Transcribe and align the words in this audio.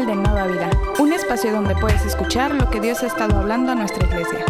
de 0.00 0.16
Nueva 0.16 0.46
Vida, 0.46 0.70
un 0.98 1.12
espacio 1.12 1.52
donde 1.52 1.74
puedes 1.76 2.02
escuchar 2.06 2.54
lo 2.54 2.70
que 2.70 2.80
Dios 2.80 3.02
ha 3.02 3.08
estado 3.08 3.38
hablando 3.38 3.72
a 3.72 3.74
nuestra 3.74 4.06
iglesia 4.06 4.46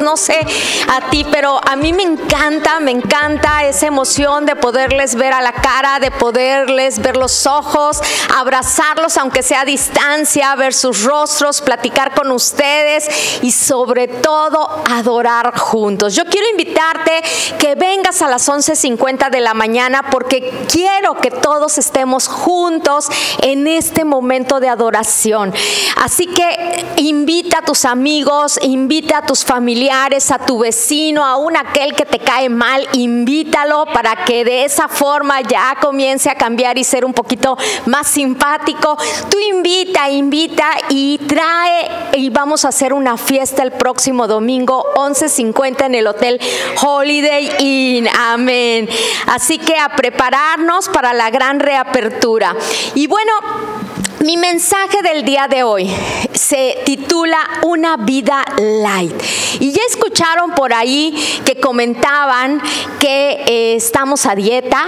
no 0.00 0.16
sé 0.16 0.38
a 0.88 1.10
ti, 1.10 1.26
pero 1.30 1.60
a 1.64 1.76
mí 1.76 1.92
me 1.92 2.02
encanta, 2.02 2.80
me 2.80 2.90
encanta 2.90 3.64
esa 3.64 3.86
emoción 3.86 4.46
de 4.46 4.56
poderles 4.56 5.14
ver 5.14 5.32
a 5.32 5.42
la 5.42 5.52
cara, 5.52 5.98
de 6.00 6.10
poderles 6.10 7.00
ver 7.00 7.16
los 7.16 7.46
ojos, 7.46 8.00
abrazarlos 8.36 9.16
aunque 9.16 9.42
sea 9.42 9.62
a 9.62 9.64
distancia, 9.64 10.54
ver 10.56 10.74
sus 10.74 11.02
rostros, 11.04 11.60
platicar 11.60 12.14
con 12.14 12.30
ustedes 12.30 13.40
y 13.42 13.52
sobre 13.52 14.08
todo 14.08 14.82
adorar 14.90 15.56
juntos. 15.58 16.14
Yo 16.14 16.24
quiero 16.24 16.48
invitarte 16.50 17.22
que 17.58 17.74
vengas 17.74 18.22
a 18.22 18.28
las 18.28 18.48
11.50 18.48 19.30
de 19.30 19.40
la 19.40 19.54
mañana 19.54 20.10
porque 20.10 20.66
quiero 20.70 21.14
que 21.20 21.30
todos 21.30 21.78
estemos 21.78 22.28
juntos 22.28 23.08
en 23.40 23.66
este 23.66 24.04
momento 24.04 24.60
de 24.60 24.68
adoración. 24.68 25.52
Así 25.96 26.26
que 26.26 26.86
invita 26.96 27.58
a 27.58 27.62
tus 27.62 27.84
amigos, 27.84 28.58
invita 28.62 29.18
a 29.18 29.26
tus 29.26 29.44
familiares, 29.44 29.87
a 29.90 30.38
tu 30.46 30.58
vecino, 30.58 31.24
aún 31.24 31.56
aquel 31.56 31.94
que 31.94 32.04
te 32.04 32.18
cae 32.18 32.48
mal, 32.48 32.86
invítalo 32.92 33.86
para 33.86 34.24
que 34.24 34.44
de 34.44 34.64
esa 34.64 34.86
forma 34.88 35.40
ya 35.40 35.76
comience 35.80 36.28
a 36.28 36.34
cambiar 36.34 36.76
y 36.76 36.84
ser 36.84 37.04
un 37.04 37.14
poquito 37.14 37.56
más 37.86 38.06
simpático. 38.06 38.98
Tú 39.30 39.38
invita, 39.38 40.10
invita 40.10 40.66
y 40.90 41.18
trae 41.18 41.88
y 42.14 42.28
vamos 42.28 42.64
a 42.64 42.68
hacer 42.68 42.92
una 42.92 43.16
fiesta 43.16 43.62
el 43.62 43.72
próximo 43.72 44.26
domingo 44.26 44.84
11:50 44.96 45.86
en 45.86 45.94
el 45.94 46.06
Hotel 46.06 46.38
Holiday 46.82 47.50
Inn. 47.58 48.08
Amén. 48.08 48.88
Así 49.26 49.58
que 49.58 49.78
a 49.78 49.88
prepararnos 49.88 50.88
para 50.90 51.14
la 51.14 51.30
gran 51.30 51.60
reapertura. 51.60 52.54
Y 52.94 53.06
bueno, 53.06 53.32
mi 54.20 54.36
mensaje 54.36 55.02
del 55.02 55.24
día 55.24 55.46
de 55.48 55.62
hoy 55.62 55.90
se 56.32 56.78
titula 56.84 57.38
Una 57.62 57.96
vida 57.96 58.44
light. 58.58 59.14
Y 59.60 59.72
ya 59.72 59.82
escucharon 59.88 60.52
por 60.52 60.72
ahí 60.72 61.14
que 61.44 61.56
comentaban 61.56 62.60
que 63.00 63.42
eh, 63.46 63.74
estamos 63.76 64.26
a 64.26 64.34
dieta, 64.34 64.84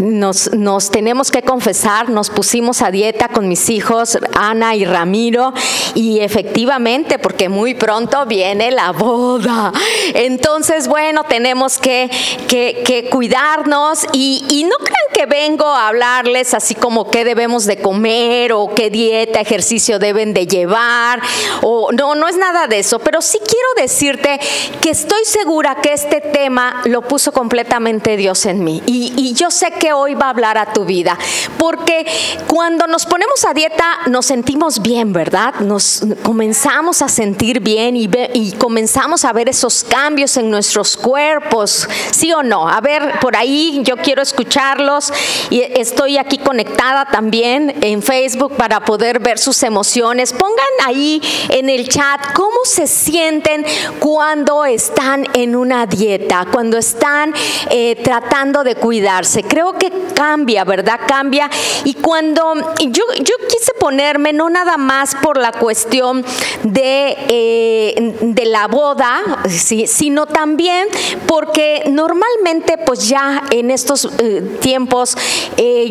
nos, 0.00 0.52
nos 0.52 0.90
tenemos 0.90 1.30
que 1.30 1.42
confesar, 1.42 2.08
nos 2.08 2.30
pusimos 2.30 2.82
a 2.82 2.90
dieta 2.90 3.28
con 3.28 3.48
mis 3.48 3.70
hijos 3.70 4.18
Ana 4.34 4.74
y 4.74 4.84
Ramiro 4.84 5.52
y 5.94 6.20
efectivamente 6.20 7.18
porque 7.18 7.48
muy 7.48 7.74
pronto 7.74 8.26
viene 8.26 8.70
la 8.70 8.92
boda. 8.92 9.72
Entonces, 10.14 10.88
bueno, 10.88 11.24
tenemos 11.24 11.78
que, 11.78 12.10
que, 12.48 13.08
cuidarnos 13.10 14.06
y, 14.12 14.44
y 14.48 14.64
no 14.64 14.76
crean 14.76 15.03
que 15.14 15.26
vengo 15.26 15.66
a 15.66 15.88
hablarles 15.88 16.52
así 16.54 16.74
como 16.74 17.10
qué 17.10 17.24
debemos 17.24 17.64
de 17.64 17.78
comer 17.78 18.52
o 18.52 18.74
qué 18.74 18.90
dieta, 18.90 19.40
ejercicio 19.40 19.98
deben 19.98 20.34
de 20.34 20.46
llevar, 20.46 21.22
o 21.62 21.92
no, 21.92 22.14
no 22.14 22.28
es 22.28 22.36
nada 22.36 22.66
de 22.66 22.80
eso, 22.80 22.98
pero 22.98 23.22
sí 23.22 23.38
quiero 23.38 23.68
decirte 23.76 24.40
que 24.82 24.90
estoy 24.90 25.24
segura 25.24 25.76
que 25.76 25.92
este 25.92 26.20
tema 26.20 26.82
lo 26.84 27.02
puso 27.02 27.32
completamente 27.32 28.16
Dios 28.16 28.44
en 28.46 28.64
mí 28.64 28.82
y, 28.86 29.12
y 29.16 29.34
yo 29.34 29.50
sé 29.50 29.70
que 29.70 29.92
hoy 29.92 30.14
va 30.14 30.26
a 30.26 30.30
hablar 30.30 30.58
a 30.58 30.72
tu 30.72 30.84
vida, 30.84 31.16
porque 31.58 32.04
cuando 32.48 32.86
nos 32.86 33.06
ponemos 33.06 33.44
a 33.44 33.54
dieta 33.54 33.84
nos 34.06 34.26
sentimos 34.26 34.82
bien, 34.82 35.12
¿verdad? 35.12 35.54
Nos 35.60 36.02
comenzamos 36.22 37.02
a 37.02 37.08
sentir 37.08 37.60
bien 37.60 37.96
y, 37.96 38.10
y 38.32 38.52
comenzamos 38.52 39.24
a 39.24 39.32
ver 39.32 39.48
esos 39.48 39.84
cambios 39.84 40.36
en 40.36 40.50
nuestros 40.50 40.96
cuerpos, 40.96 41.88
¿sí 42.10 42.32
o 42.32 42.42
no? 42.42 42.68
A 42.68 42.80
ver, 42.80 43.20
por 43.20 43.36
ahí 43.36 43.80
yo 43.84 43.96
quiero 43.96 44.20
escucharlos 44.20 45.03
y 45.50 45.60
estoy 45.60 46.18
aquí 46.18 46.38
conectada 46.38 47.06
también 47.06 47.74
en 47.80 48.02
Facebook 48.02 48.56
para 48.56 48.84
poder 48.84 49.20
ver 49.20 49.38
sus 49.38 49.62
emociones. 49.62 50.32
Pongan 50.32 50.64
ahí 50.84 51.20
en 51.48 51.68
el 51.68 51.88
chat 51.88 52.32
cómo 52.34 52.58
se 52.64 52.86
sienten 52.86 53.64
cuando 53.98 54.64
están 54.64 55.26
en 55.34 55.56
una 55.56 55.86
dieta, 55.86 56.46
cuando 56.50 56.78
están 56.78 57.34
eh, 57.70 57.96
tratando 58.02 58.64
de 58.64 58.74
cuidarse. 58.74 59.42
Creo 59.42 59.74
que 59.74 59.92
cambia, 60.14 60.64
¿verdad? 60.64 61.00
Cambia. 61.06 61.50
Y 61.84 61.94
cuando 61.94 62.54
yo, 62.80 63.04
yo 63.18 63.34
quise 63.48 63.72
ponerme, 63.78 64.32
no 64.32 64.50
nada 64.50 64.76
más 64.76 65.14
por 65.16 65.38
la 65.38 65.52
cuestión 65.52 66.24
de, 66.62 67.16
eh, 67.28 68.16
de 68.20 68.46
la 68.46 68.66
boda, 68.68 69.22
sino 69.48 70.26
también 70.26 70.88
porque 71.26 71.84
normalmente 71.90 72.78
pues 72.78 73.08
ya 73.08 73.44
en 73.50 73.70
estos 73.70 74.08
eh, 74.18 74.58
tiempos 74.60 74.93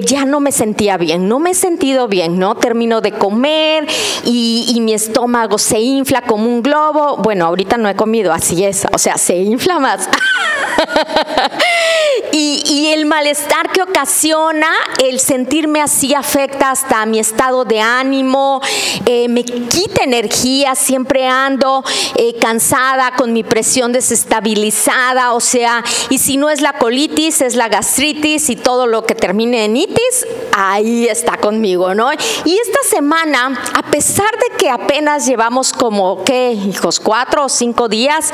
ya 0.02 0.26
no 0.26 0.40
me 0.40 0.52
sentía 0.52 0.98
bien, 0.98 1.28
no 1.28 1.40
me 1.40 1.52
he 1.52 1.54
sentido 1.54 2.08
bien. 2.08 2.34
¿no? 2.38 2.56
Termino 2.56 3.02
de 3.02 3.12
comer 3.12 3.88
y, 4.24 4.80
mi 4.84 4.94
estómago 4.94 5.58
se 5.58 5.80
infla 5.80 6.22
como 6.22 6.46
un 6.46 6.62
globo. 6.62 7.18
Bueno, 7.18 7.46
ahorita 7.46 7.78
no 7.78 7.88
he 7.88 7.96
comido, 7.96 8.34
así 8.34 8.66
es, 8.66 8.86
o 8.92 8.98
sea, 8.98 9.18
se 9.18 9.38
infla 9.38 9.80
más. 9.80 10.10
y, 12.32 12.90
el 12.94 13.06
malestar 13.06 13.72
que 13.72 13.82
ocasiona, 13.82 14.68
el 15.04 15.20
sentirme 15.20 15.82
así 15.82 16.14
afecta 16.14 16.70
hasta 16.70 17.06
mi 17.06 17.18
estado 17.18 17.66
de 17.66 17.80
ánimo, 17.80 18.62
eh, 19.06 19.28
me 19.30 19.44
quita 19.44 20.04
energía, 20.04 20.76
siempre 20.76 21.26
ando 21.26 21.84
eh, 22.16 22.36
cansada, 22.40 23.16
con 23.16 23.34
mi 23.34 23.44
presión 23.44 23.94
desestabilizada, 23.94 25.34
o 25.34 25.40
sea, 25.40 25.84
y 26.10 26.20
si 26.20 26.38
no 26.38 26.52
es 26.52 26.62
la 26.62 26.74
colitis, 26.74 27.42
es 27.42 27.56
la 27.56 27.68
gastritis 27.68 28.50
y 28.50 28.56
todo 28.56 28.86
lo 28.86 28.93
que 29.02 29.16
termine 29.16 29.66
en 29.66 29.76
itis, 29.76 30.28
ahí 30.56 31.08
está 31.08 31.38
conmigo, 31.38 31.96
¿no? 31.96 32.12
Y 32.46 32.58
esta 32.58 32.80
semana, 32.88 33.60
a 33.74 33.82
pesar 33.90 34.30
de 34.32 34.58
que 34.58 34.70
apenas 34.70 35.26
llevamos 35.26 35.74
como, 35.74 36.24
¿qué, 36.24 36.52
hijos? 36.52 37.00
Cuatro 37.00 37.46
o 37.46 37.50
cinco 37.50 37.90
días, 37.90 38.32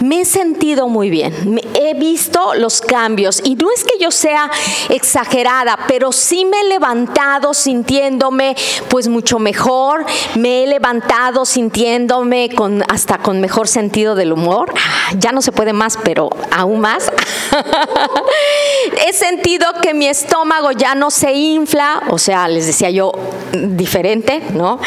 me 0.00 0.22
he 0.22 0.24
sentido 0.24 0.88
muy 0.88 1.10
bien. 1.10 1.60
He 1.74 1.94
visto 1.94 2.54
los 2.54 2.80
cambios 2.80 3.40
y 3.44 3.54
no 3.54 3.70
es 3.70 3.84
que 3.84 3.98
yo 4.00 4.10
sea 4.10 4.50
exagerada, 4.88 5.78
pero 5.86 6.12
sí 6.12 6.44
me 6.44 6.60
he 6.60 6.64
levantado 6.64 7.54
sintiéndome 7.54 8.56
pues 8.88 9.08
mucho 9.08 9.38
mejor, 9.38 10.04
me 10.34 10.64
he 10.64 10.66
levantado 10.66 11.44
sintiéndome 11.44 12.50
con 12.54 12.82
hasta 12.88 13.18
con 13.18 13.40
mejor 13.40 13.68
sentido 13.68 14.14
del 14.14 14.32
humor. 14.32 14.72
Ah, 14.76 15.14
ya 15.18 15.32
no 15.32 15.42
se 15.42 15.52
puede 15.52 15.72
más, 15.72 15.98
pero 16.02 16.30
aún 16.50 16.80
más. 16.80 17.10
he 19.06 19.12
sentido 19.12 19.66
que 19.82 19.94
mi 20.00 20.08
estómago 20.08 20.72
ya 20.72 20.94
no 20.94 21.10
se 21.10 21.34
infla, 21.34 22.04
o 22.08 22.16
sea, 22.16 22.48
les 22.48 22.66
decía 22.66 22.88
yo, 22.88 23.12
diferente, 23.52 24.42
¿no? 24.54 24.78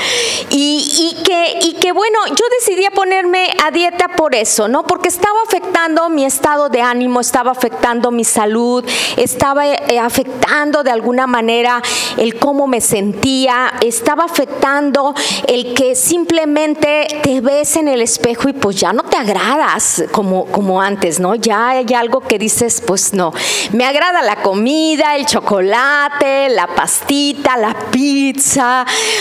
Y, 0.50 1.16
que, 1.24 1.60
y 1.62 1.74
que, 1.74 1.92
bueno, 1.92 2.18
yo 2.30 2.46
decidí 2.60 2.84
ponerme 2.96 3.50
a 3.64 3.72
dieta 3.72 4.08
por 4.08 4.36
eso, 4.36 4.68
¿no? 4.68 4.84
Porque 4.84 5.10
estaba 5.10 5.40
afectando 5.46 6.10
mi 6.10 6.26
estado 6.26 6.70
de 6.70 6.82
ánimo, 6.82 7.20
estaba 7.20 7.52
afectando 7.52 8.12
mi 8.12 8.24
salud, 8.24 8.84
estaba 9.18 9.68
eh, 9.68 10.00
afectando 10.00 10.84
de 10.84 10.92
alguna 10.92 11.28
manera 11.28 11.82
el 12.18 12.40
cómo 12.40 12.68
me 12.68 12.82
sentía, 12.82 13.74
estaba 13.82 14.26
afectando 14.26 15.14
el 15.48 15.74
que 15.74 15.96
simplemente 15.96 17.08
te 17.22 17.42
ves 17.42 17.76
en 17.76 17.88
el 17.88 18.02
espejo 18.02 18.50
y 18.50 18.54
pues 18.54 18.78
ya 18.78 18.94
no 18.94 19.04
te 19.04 19.18
agradas 19.18 20.04
como, 20.12 20.46
como 20.46 20.82
antes, 20.82 21.20
¿no? 21.20 21.36
Ya 21.36 21.70
hay 21.70 21.94
algo 21.94 22.22
que 22.22 22.40
dices, 22.40 22.82
pues 22.86 23.14
no, 23.14 23.34
me 23.72 23.86
agrada 23.86 24.22
la 24.22 24.38
comida, 24.38 25.03
el 25.04 25.26
chocolate, 25.26 26.50
la 26.50 26.68
pastita, 26.68 27.58
la 27.58 27.74
pizza 27.92 28.24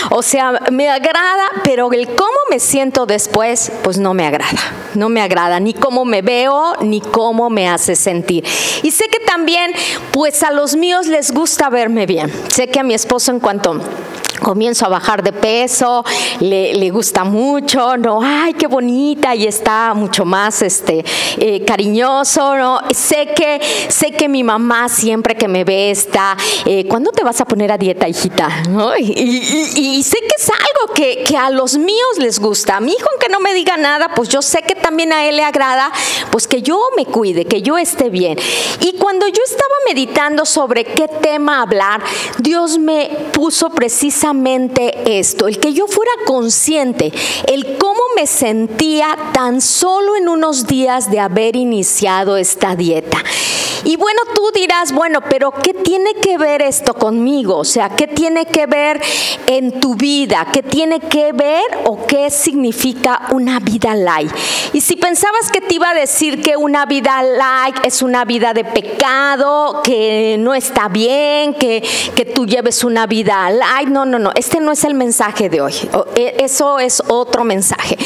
o 0.09 0.21
sea, 0.21 0.59
me 0.71 0.89
agrada, 0.89 1.43
pero 1.63 1.91
el 1.91 2.07
cómo 2.07 2.37
me 2.49 2.59
siento 2.59 3.05
después, 3.05 3.71
pues 3.83 3.97
no 3.97 4.13
me 4.13 4.25
agrada, 4.25 4.59
no 4.95 5.09
me 5.09 5.21
agrada, 5.21 5.59
ni 5.59 5.73
cómo 5.73 6.05
me 6.05 6.21
veo, 6.21 6.75
ni 6.81 7.01
cómo 7.01 7.49
me 7.49 7.67
hace 7.67 7.95
sentir. 7.95 8.45
Y 8.83 8.91
sé 8.91 9.05
que 9.09 9.19
también, 9.25 9.71
pues 10.11 10.43
a 10.43 10.51
los 10.51 10.75
míos 10.75 11.07
les 11.07 11.31
gusta 11.31 11.69
verme 11.69 12.05
bien. 12.05 12.31
Sé 12.49 12.67
que 12.67 12.79
a 12.79 12.83
mi 12.83 12.93
esposo 12.93 13.31
en 13.31 13.39
cuanto 13.39 13.79
comienzo 14.43 14.85
a 14.85 14.89
bajar 14.89 15.23
de 15.23 15.33
peso, 15.33 16.03
le, 16.39 16.89
gusta 16.91 17.23
mucho, 17.23 17.97
¿no? 17.97 18.19
Ay, 18.21 18.53
qué 18.53 18.67
bonita, 18.67 19.33
y 19.33 19.47
está 19.47 19.93
mucho 19.95 20.25
más 20.25 20.61
este, 20.61 21.03
eh, 21.37 21.63
cariñoso, 21.65 22.55
¿no? 22.55 22.81
Sé 22.91 23.29
que, 23.35 23.59
sé 23.87 24.11
que 24.11 24.29
mi 24.29 24.43
mamá 24.43 24.89
siempre 24.89 25.35
que 25.35 25.47
me 25.47 25.63
ve 25.63 25.89
está, 25.89 26.37
eh, 26.65 26.85
¿cuándo 26.87 27.11
te 27.11 27.23
vas 27.23 27.41
a 27.41 27.45
poner 27.45 27.71
a 27.71 27.77
dieta, 27.77 28.07
hijita? 28.07 28.49
Y, 28.99 30.03
sé 30.03 30.17
que 30.19 30.35
es 30.37 30.49
algo 30.49 30.93
que, 30.93 31.23
que, 31.23 31.37
a 31.37 31.49
los 31.49 31.77
míos 31.77 32.17
les 32.19 32.39
gusta. 32.39 32.77
A 32.77 32.79
mi 32.79 32.91
hijo, 32.91 33.07
aunque 33.23 33.31
no 33.31 33.39
me 33.39 33.53
diga 33.53 33.77
nada, 33.77 34.09
pues 34.15 34.29
yo 34.29 34.41
sé 34.41 34.61
que 34.63 34.75
también 34.75 35.13
a 35.13 35.27
él 35.27 35.37
le 35.37 35.43
agrada, 35.43 35.91
pues 36.31 36.47
que 36.47 36.61
yo 36.61 36.79
me 36.97 37.05
cuide, 37.05 37.45
que 37.45 37.61
yo 37.61 37.77
esté 37.77 38.09
bien. 38.09 38.37
Y 38.81 38.93
cuando 38.97 39.27
yo 39.27 39.41
estaba 39.45 39.73
meditando 39.87 40.45
sobre 40.45 40.83
qué 40.83 41.07
tema 41.07 41.61
hablar, 41.61 42.03
Dios 42.39 42.77
me 42.77 43.09
puso 43.33 43.69
precisamente 43.69 45.19
esto, 45.19 45.47
el 45.47 45.59
que 45.59 45.73
yo 45.73 45.87
fuera 45.87 46.11
consciente, 46.25 47.13
el 47.47 47.77
cómo 47.77 48.01
me 48.15 48.27
sentía 48.27 49.17
tan 49.33 49.61
solo 49.61 50.15
en 50.15 50.27
unos 50.27 50.67
días 50.67 51.09
de 51.09 51.19
haber 51.19 51.55
iniciado 51.55 52.37
esta 52.37 52.75
dieta. 52.75 53.23
Y 53.85 53.97
bueno, 53.97 54.21
tú 54.33 54.49
dirás, 54.53 54.93
bueno, 54.93 55.19
pero 55.29 55.51
¿qué 55.51 55.73
tiene 55.73 56.13
que 56.15 56.37
ver 56.37 56.61
esto 56.61 56.93
conmigo? 56.93 57.57
O 57.57 57.65
sea, 57.65 57.89
¿qué 57.89 58.07
tiene 58.07 58.45
que 58.45 58.65
ver 58.65 59.01
en 59.45 59.81
tu 59.81 59.95
vida? 59.95 60.47
¿Qué 60.53 60.63
tiene 60.63 61.01
que 61.01 61.33
ver 61.33 61.63
o 61.85 62.05
qué 62.07 62.29
significa 62.29 63.12
una 63.31 63.59
vida 63.59 63.95
light? 63.95 64.31
Y 64.73 64.81
si 64.81 64.95
pensabas 64.95 65.51
que 65.51 65.61
te 65.61 65.75
iba 65.75 65.89
a 65.89 65.93
decir 65.93 66.41
que 66.41 66.57
una 66.57 66.85
vida 66.85 67.21
light 67.23 67.75
es 67.83 68.01
una 68.01 68.25
vida 68.25 68.53
de 68.53 68.63
pecado, 68.63 69.81
que 69.83 70.37
no 70.39 70.53
está 70.53 70.87
bien, 70.87 71.53
que, 71.53 71.83
que 72.15 72.25
tú 72.25 72.45
lleves 72.45 72.83
una 72.83 73.05
vida 73.05 73.49
light, 73.49 73.89
no, 73.89 74.05
no, 74.05 74.19
no, 74.19 74.31
este 74.35 74.59
no 74.59 74.71
es 74.71 74.83
el 74.83 74.93
mensaje 74.93 75.49
de 75.49 75.61
hoy. 75.61 75.73
E, 76.15 76.37
eso 76.39 76.79
es 76.79 77.03
otro 77.07 77.43
mensaje. 77.43 77.97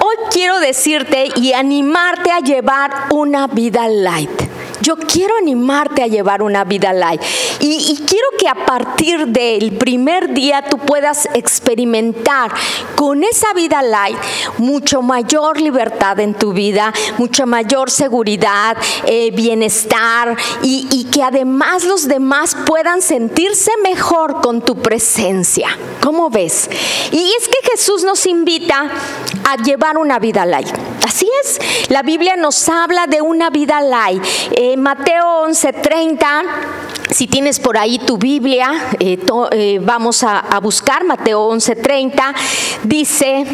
Hoy 0.00 0.16
quiero 0.30 0.58
decirte 0.60 1.28
y 1.36 1.52
animarte 1.52 2.30
a 2.30 2.40
llevar 2.40 3.08
una 3.10 3.46
vida 3.46 3.88
light. 3.88 4.55
Yo 4.86 4.94
quiero 4.94 5.34
animarte 5.36 6.00
a 6.04 6.06
llevar 6.06 6.42
una 6.42 6.62
vida 6.62 6.92
light. 6.92 7.20
Y, 7.58 8.04
quiero 8.06 8.28
que 8.38 8.46
a 8.46 8.54
partir 8.54 9.26
del 9.26 9.76
primer 9.78 10.32
día 10.32 10.62
tú 10.62 10.78
puedas 10.78 11.28
experimentar 11.34 12.52
con 12.94 13.24
esa 13.24 13.52
vida 13.52 13.82
light 13.82 14.16
mucho 14.58 15.02
mayor 15.02 15.60
libertad 15.60 16.20
en 16.20 16.34
tu 16.34 16.52
vida, 16.52 16.92
mucha 17.18 17.46
mayor 17.46 17.90
seguridad, 17.90 18.76
eh, 19.06 19.32
bienestar 19.32 20.36
y, 20.62 20.86
y 20.92 21.06
que 21.06 21.24
además 21.24 21.82
los 21.82 22.06
demás 22.06 22.56
puedan 22.64 23.02
sentirse 23.02 23.72
mejor 23.82 24.40
con 24.40 24.62
tu 24.62 24.76
presencia. 24.76 25.76
¿Cómo 26.00 26.30
ves? 26.30 26.70
Y 27.10 27.32
es 27.36 27.48
que 27.48 27.70
Jesús 27.72 28.04
nos 28.04 28.24
invita 28.24 28.88
a 29.48 29.56
llevar 29.56 29.98
una 29.98 30.20
vida 30.20 30.46
light. 30.46 30.68
Así 31.06 31.28
es, 31.44 31.60
la 31.88 32.02
Biblia 32.02 32.34
nos 32.34 32.68
habla 32.68 33.06
de 33.06 33.20
una 33.20 33.48
vida 33.48 33.80
light. 33.80 34.20
Eh, 34.50 34.76
Mateo 34.76 35.44
11:30, 35.46 36.42
si 37.12 37.28
tienes 37.28 37.60
por 37.60 37.78
ahí 37.78 38.00
tu 38.00 38.18
Biblia, 38.18 38.72
eh, 38.98 39.16
eh, 39.52 39.78
vamos 39.80 40.24
a, 40.24 40.40
a, 40.40 40.58
buscar 40.58 41.04
Mateo 41.04 41.48
11:30, 41.48 42.34
dice, 42.82 43.46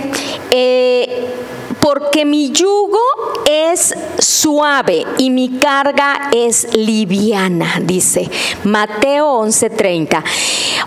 porque 1.82 2.24
mi 2.24 2.52
yugo 2.52 3.00
es 3.44 3.92
suave 4.20 5.04
y 5.18 5.30
mi 5.30 5.58
carga 5.58 6.30
es 6.32 6.72
liviana, 6.74 7.80
dice 7.82 8.30
Mateo 8.62 9.42
11:30. 9.42 10.22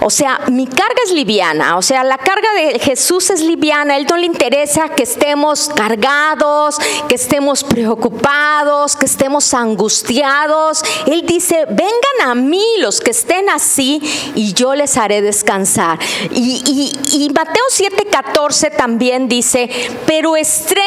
O 0.02 0.10
sea, 0.10 0.40
mi 0.52 0.66
carga 0.66 1.02
es 1.06 1.12
liviana, 1.12 1.78
o 1.78 1.82
sea, 1.82 2.04
la 2.04 2.18
carga 2.18 2.48
de 2.54 2.80
Jesús 2.80 3.30
es 3.30 3.42
liviana, 3.42 3.98
Él 3.98 4.08
no 4.10 4.16
le 4.16 4.26
interesa 4.26 4.90
que 4.90 5.04
estemos 5.04 5.70
cargados, 5.76 6.78
que 7.10 7.16
estemos 7.16 7.64
preocupados, 7.64 8.96
que 8.96 9.06
estemos 9.06 9.54
angustiados. 9.54 10.84
Él 11.08 11.26
dice, 11.26 11.66
vengan 11.70 12.30
a 12.30 12.36
mí 12.36 12.64
los 12.80 13.02
que 13.02 13.12
estén 13.12 13.50
así 13.50 14.02
y 14.36 14.54
yo 14.54 14.76
les 14.76 14.98
haré 14.98 15.22
descansar. 15.22 16.00
Y, 16.32 17.30
Mateo 17.36 17.64
7:14 17.70 18.76
también 18.78 19.28
dice, 19.28 19.70
pero 20.06 20.36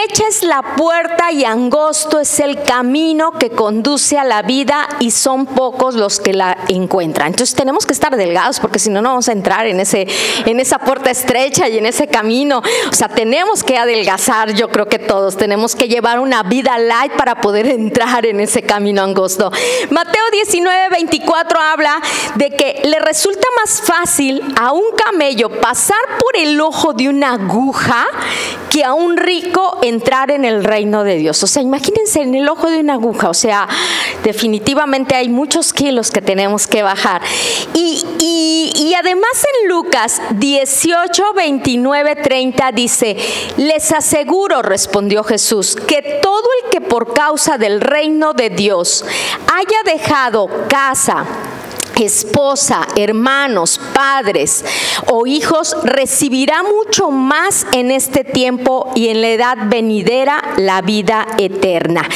estrecha 0.04 0.28
es 0.28 0.42
la 0.42 0.62
puerta 0.76 1.32
y 1.32 1.44
angosto 1.44 2.20
es 2.20 2.40
el 2.40 2.62
camino 2.62 3.32
que 3.32 3.50
conduce 3.50 4.18
a 4.18 4.24
la 4.24 4.42
vida 4.42 4.88
y 5.00 5.10
son 5.10 5.46
pocos 5.46 5.94
los 5.94 6.20
que 6.20 6.32
la 6.32 6.56
encuentran. 6.68 7.28
Entonces 7.28 7.56
tenemos 7.56 7.86
que 7.86 7.92
estar 7.92 8.16
delgados 8.16 8.60
porque 8.60 8.78
si 8.78 8.90
no, 8.90 9.02
no 9.02 9.10
vamos 9.10 9.28
a 9.28 9.32
entrar 9.32 9.66
en, 9.66 9.80
ese, 9.80 10.06
en 10.46 10.60
esa 10.60 10.78
puerta 10.78 11.10
estrecha 11.10 11.68
y 11.68 11.78
en 11.78 11.86
ese 11.86 12.06
camino. 12.06 12.62
O 12.90 12.94
sea, 12.94 13.08
tenemos 13.08 13.64
que 13.64 13.76
adelgazar, 13.76 14.52
yo 14.52 14.68
creo 14.68 14.86
que 14.86 14.98
todos, 14.98 15.36
tenemos 15.36 15.74
que 15.74 15.88
llevar 15.88 16.20
una 16.20 16.42
vida 16.42 16.78
light 16.78 17.12
para 17.12 17.40
poder 17.40 17.66
entrar 17.66 18.24
en 18.26 18.40
ese 18.40 18.62
camino 18.62 19.02
angosto. 19.02 19.50
Mateo 19.90 20.24
19, 20.32 20.90
24 20.90 21.60
habla 21.60 22.00
de 22.36 22.50
que 22.50 22.82
le 22.84 22.98
resulta 23.00 23.48
más 23.60 23.82
fácil 23.82 24.42
a 24.60 24.72
un 24.72 24.84
camello 24.96 25.60
pasar 25.60 25.98
por 26.20 26.36
el 26.36 26.60
ojo 26.60 26.92
de 26.92 27.08
una 27.08 27.32
aguja 27.32 28.06
que 28.70 28.84
a 28.84 28.92
un 28.92 29.16
rico 29.16 29.78
entrar 29.88 30.30
en 30.30 30.44
el 30.44 30.64
reino 30.64 31.04
de 31.04 31.16
Dios. 31.16 31.42
O 31.42 31.46
sea, 31.46 31.62
imagínense 31.62 32.22
en 32.22 32.34
el 32.34 32.48
ojo 32.48 32.70
de 32.70 32.80
una 32.80 32.94
aguja, 32.94 33.30
o 33.30 33.34
sea, 33.34 33.68
definitivamente 34.22 35.14
hay 35.14 35.28
muchos 35.28 35.72
kilos 35.72 36.10
que 36.10 36.22
tenemos 36.22 36.66
que 36.66 36.82
bajar. 36.82 37.22
Y, 37.74 38.04
y 38.74 38.94
además 38.94 39.44
en 39.62 39.68
Lucas 39.68 40.20
18, 40.34 41.34
29, 41.34 42.16
30 42.16 42.72
dice, 42.72 43.16
les 43.56 43.92
aseguro, 43.92 44.62
respondió 44.62 45.24
Jesús, 45.24 45.76
que 45.76 46.20
todo 46.22 46.48
el 46.62 46.70
que 46.70 46.80
por 46.80 47.12
causa 47.12 47.58
del 47.58 47.80
reino 47.80 48.32
de 48.32 48.50
Dios 48.50 49.04
haya 49.52 49.92
dejado 49.92 50.48
casa, 50.68 51.24
esposa, 52.04 52.86
hermanos, 52.96 53.80
padres 53.94 54.64
o 55.06 55.26
hijos, 55.26 55.76
recibirá 55.82 56.62
mucho 56.62 57.10
más 57.10 57.66
en 57.72 57.90
este 57.90 58.24
tiempo 58.24 58.90
y 58.94 59.08
en 59.08 59.20
la 59.20 59.28
edad 59.28 59.56
venidera 59.66 60.42
la 60.56 60.82
vida 60.82 61.26
eterna. 61.38 62.08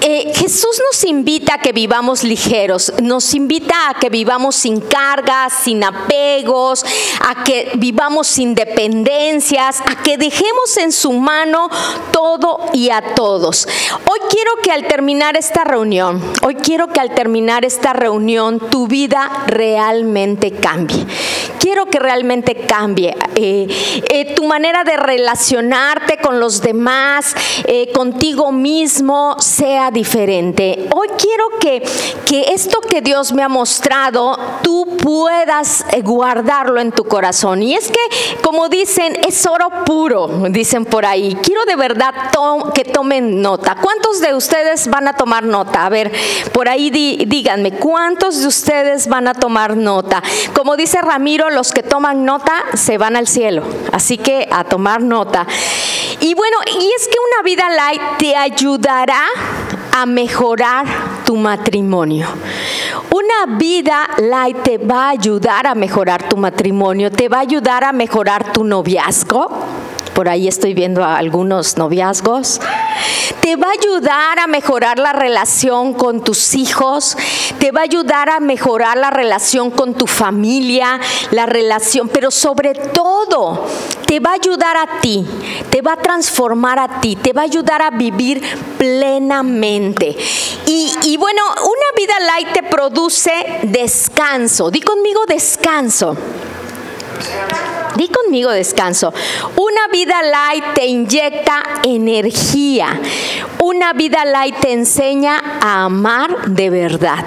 Eh, 0.00 0.32
Jesús 0.34 0.80
nos 0.90 1.04
invita 1.04 1.54
a 1.54 1.58
que 1.58 1.72
vivamos 1.72 2.24
ligeros, 2.24 2.92
nos 3.02 3.34
invita 3.34 3.74
a 3.88 3.94
que 3.94 4.10
vivamos 4.10 4.54
sin 4.56 4.80
cargas, 4.80 5.52
sin 5.62 5.82
apegos, 5.82 6.84
a 7.26 7.42
que 7.44 7.72
vivamos 7.76 8.26
sin 8.26 8.54
dependencias, 8.54 9.80
a 9.80 10.02
que 10.02 10.18
dejemos 10.18 10.76
en 10.76 10.92
su 10.92 11.12
mano 11.12 11.70
todo 12.12 12.60
y 12.72 12.90
a 12.90 13.14
todos. 13.14 13.66
Hoy 14.06 14.18
quiero 14.28 14.50
que 14.62 14.72
al 14.72 14.86
terminar 14.86 15.36
esta 15.36 15.64
reunión, 15.64 16.22
hoy 16.42 16.56
quiero 16.56 16.88
que 16.88 17.00
al 17.00 17.14
terminar 17.14 17.64
esta 17.64 17.92
reunión 17.92 18.60
tu 18.70 18.86
vida 18.86 19.23
realmente 19.46 20.52
cambie. 20.52 21.06
Quiero 21.58 21.86
que 21.86 21.98
realmente 21.98 22.54
cambie 22.54 23.16
eh, 23.36 23.66
eh, 24.10 24.34
tu 24.34 24.44
manera 24.44 24.84
de 24.84 24.98
relacionarte 24.98 26.18
con 26.18 26.38
los 26.38 26.60
demás, 26.60 27.34
eh, 27.64 27.90
contigo 27.92 28.52
mismo, 28.52 29.36
sea 29.40 29.90
diferente. 29.90 30.86
Hoy 30.94 31.08
quiero 31.16 31.44
que, 31.60 31.82
que 32.26 32.52
esto 32.52 32.80
que 32.82 33.00
Dios 33.00 33.32
me 33.32 33.42
ha 33.42 33.48
mostrado, 33.48 34.38
tú 34.62 34.96
puedas 34.98 35.86
guardarlo 36.02 36.80
en 36.80 36.92
tu 36.92 37.04
corazón. 37.04 37.62
Y 37.62 37.74
es 37.74 37.88
que, 37.88 38.40
como 38.42 38.68
dicen, 38.68 39.16
es 39.26 39.46
oro 39.46 39.68
puro, 39.86 40.28
dicen 40.50 40.84
por 40.84 41.06
ahí. 41.06 41.34
Quiero 41.42 41.64
de 41.64 41.76
verdad 41.76 42.12
que 42.74 42.84
tomen 42.84 43.40
nota. 43.40 43.76
¿Cuántos 43.80 44.20
de 44.20 44.34
ustedes 44.34 44.88
van 44.88 45.08
a 45.08 45.14
tomar 45.14 45.44
nota? 45.44 45.86
A 45.86 45.88
ver, 45.88 46.12
por 46.52 46.68
ahí 46.68 46.90
díganme, 46.90 47.72
¿cuántos 47.72 48.40
de 48.40 48.48
ustedes 48.48 49.08
van 49.08 49.13
a 49.14 49.34
tomar 49.34 49.76
nota. 49.76 50.22
Como 50.54 50.76
dice 50.76 51.00
Ramiro, 51.00 51.50
los 51.50 51.72
que 51.72 51.82
toman 51.82 52.24
nota 52.24 52.52
se 52.74 52.98
van 52.98 53.16
al 53.16 53.26
cielo. 53.26 53.62
Así 53.92 54.18
que 54.18 54.48
a 54.50 54.64
tomar 54.64 55.02
nota. 55.02 55.46
Y 56.20 56.34
bueno, 56.34 56.56
y 56.66 56.90
es 56.96 57.08
que 57.08 57.16
una 57.30 57.42
vida 57.44 57.68
light 57.70 58.02
te 58.18 58.36
ayudará 58.36 59.22
a 59.92 60.06
mejorar 60.06 60.86
tu 61.24 61.36
matrimonio. 61.36 62.26
Una 63.10 63.56
vida 63.56 64.08
light 64.18 64.62
te 64.62 64.78
va 64.78 65.06
a 65.06 65.10
ayudar 65.10 65.68
a 65.68 65.74
mejorar 65.74 66.28
tu 66.28 66.36
matrimonio, 66.36 67.12
te 67.12 67.28
va 67.28 67.38
a 67.38 67.40
ayudar 67.40 67.84
a 67.84 67.92
mejorar 67.92 68.52
tu 68.52 68.64
noviazgo. 68.64 69.73
Por 70.14 70.28
ahí 70.28 70.48
estoy 70.48 70.74
viendo 70.74 71.04
a 71.04 71.16
algunos 71.16 71.76
noviazgos 71.76 72.60
te 73.44 73.56
va 73.56 73.68
a 73.68 73.72
ayudar 73.72 74.38
a 74.38 74.46
mejorar 74.46 74.98
la 74.98 75.12
relación 75.12 75.92
con 75.92 76.24
tus 76.24 76.54
hijos, 76.54 77.14
te 77.58 77.72
va 77.72 77.80
a 77.80 77.82
ayudar 77.84 78.30
a 78.30 78.40
mejorar 78.40 78.96
la 78.96 79.10
relación 79.10 79.70
con 79.70 79.92
tu 79.92 80.06
familia, 80.06 80.98
la 81.30 81.44
relación, 81.44 82.08
pero 82.08 82.30
sobre 82.30 82.74
todo 82.74 83.66
te 84.06 84.18
va 84.18 84.30
a 84.30 84.34
ayudar 84.34 84.78
a 84.78 85.00
ti, 85.00 85.26
te 85.68 85.82
va 85.82 85.92
a 85.92 85.96
transformar 85.98 86.78
a 86.78 87.00
ti, 87.00 87.16
te 87.16 87.34
va 87.34 87.42
a 87.42 87.44
ayudar 87.44 87.82
a 87.82 87.90
vivir 87.90 88.40
plenamente. 88.78 90.16
Y, 90.66 91.16
bueno, 91.18 91.42
una 91.52 91.96
vida 91.96 92.14
light 92.20 92.52
te 92.54 92.62
produce 92.62 93.30
descanso. 93.64 94.70
Di 94.70 94.80
conmigo 94.80 95.20
descanso. 95.26 96.16
Di 97.96 98.08
conmigo 98.08 98.50
descanso. 98.50 99.12
Una 99.56 99.88
vida 99.92 100.22
light 100.22 100.64
te 100.74 100.86
inyecta 100.86 101.62
energía. 101.84 103.00
Una 103.60 103.92
vida 103.92 104.24
light 104.24 104.56
te 104.60 104.72
enseña 104.72 105.58
a 105.60 105.84
amar 105.84 106.50
de 106.50 106.70
verdad. 106.70 107.24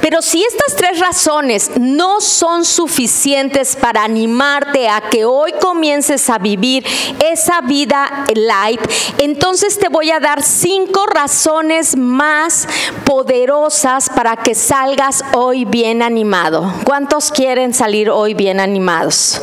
Pero 0.00 0.22
si 0.22 0.42
estas 0.42 0.76
tres 0.76 0.98
razones 1.00 1.72
no 1.78 2.20
son 2.20 2.64
suficientes 2.64 3.76
para 3.76 4.04
animarte 4.04 4.88
a 4.88 5.02
que 5.02 5.24
hoy 5.24 5.52
comiences 5.60 6.30
a 6.30 6.38
vivir 6.38 6.84
esa 7.30 7.60
vida 7.60 8.24
light, 8.34 8.80
entonces 9.18 9.78
te 9.78 9.88
voy 9.88 10.10
a 10.10 10.20
dar 10.20 10.42
cinco 10.42 11.04
razones 11.06 11.96
más 11.96 12.66
poderosas 13.04 14.08
para 14.08 14.36
que 14.36 14.54
salgas 14.54 15.22
hoy 15.34 15.64
bien 15.64 16.02
animado. 16.02 16.72
¿Cuántos 16.84 17.30
quieren 17.30 17.74
salir 17.74 18.08
hoy 18.08 18.34
bien 18.34 18.60
animados? 18.60 19.40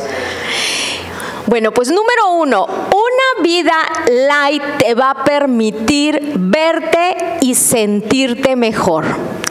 Bueno, 1.46 1.72
pues 1.72 1.90
número 1.90 2.32
uno, 2.40 2.66
una 2.66 3.42
vida 3.42 3.74
light 4.08 4.62
te 4.78 4.94
va 4.94 5.10
a 5.10 5.24
permitir 5.24 6.32
verte 6.34 7.38
y 7.40 7.54
sentirte 7.54 8.56
mejor. 8.56 9.04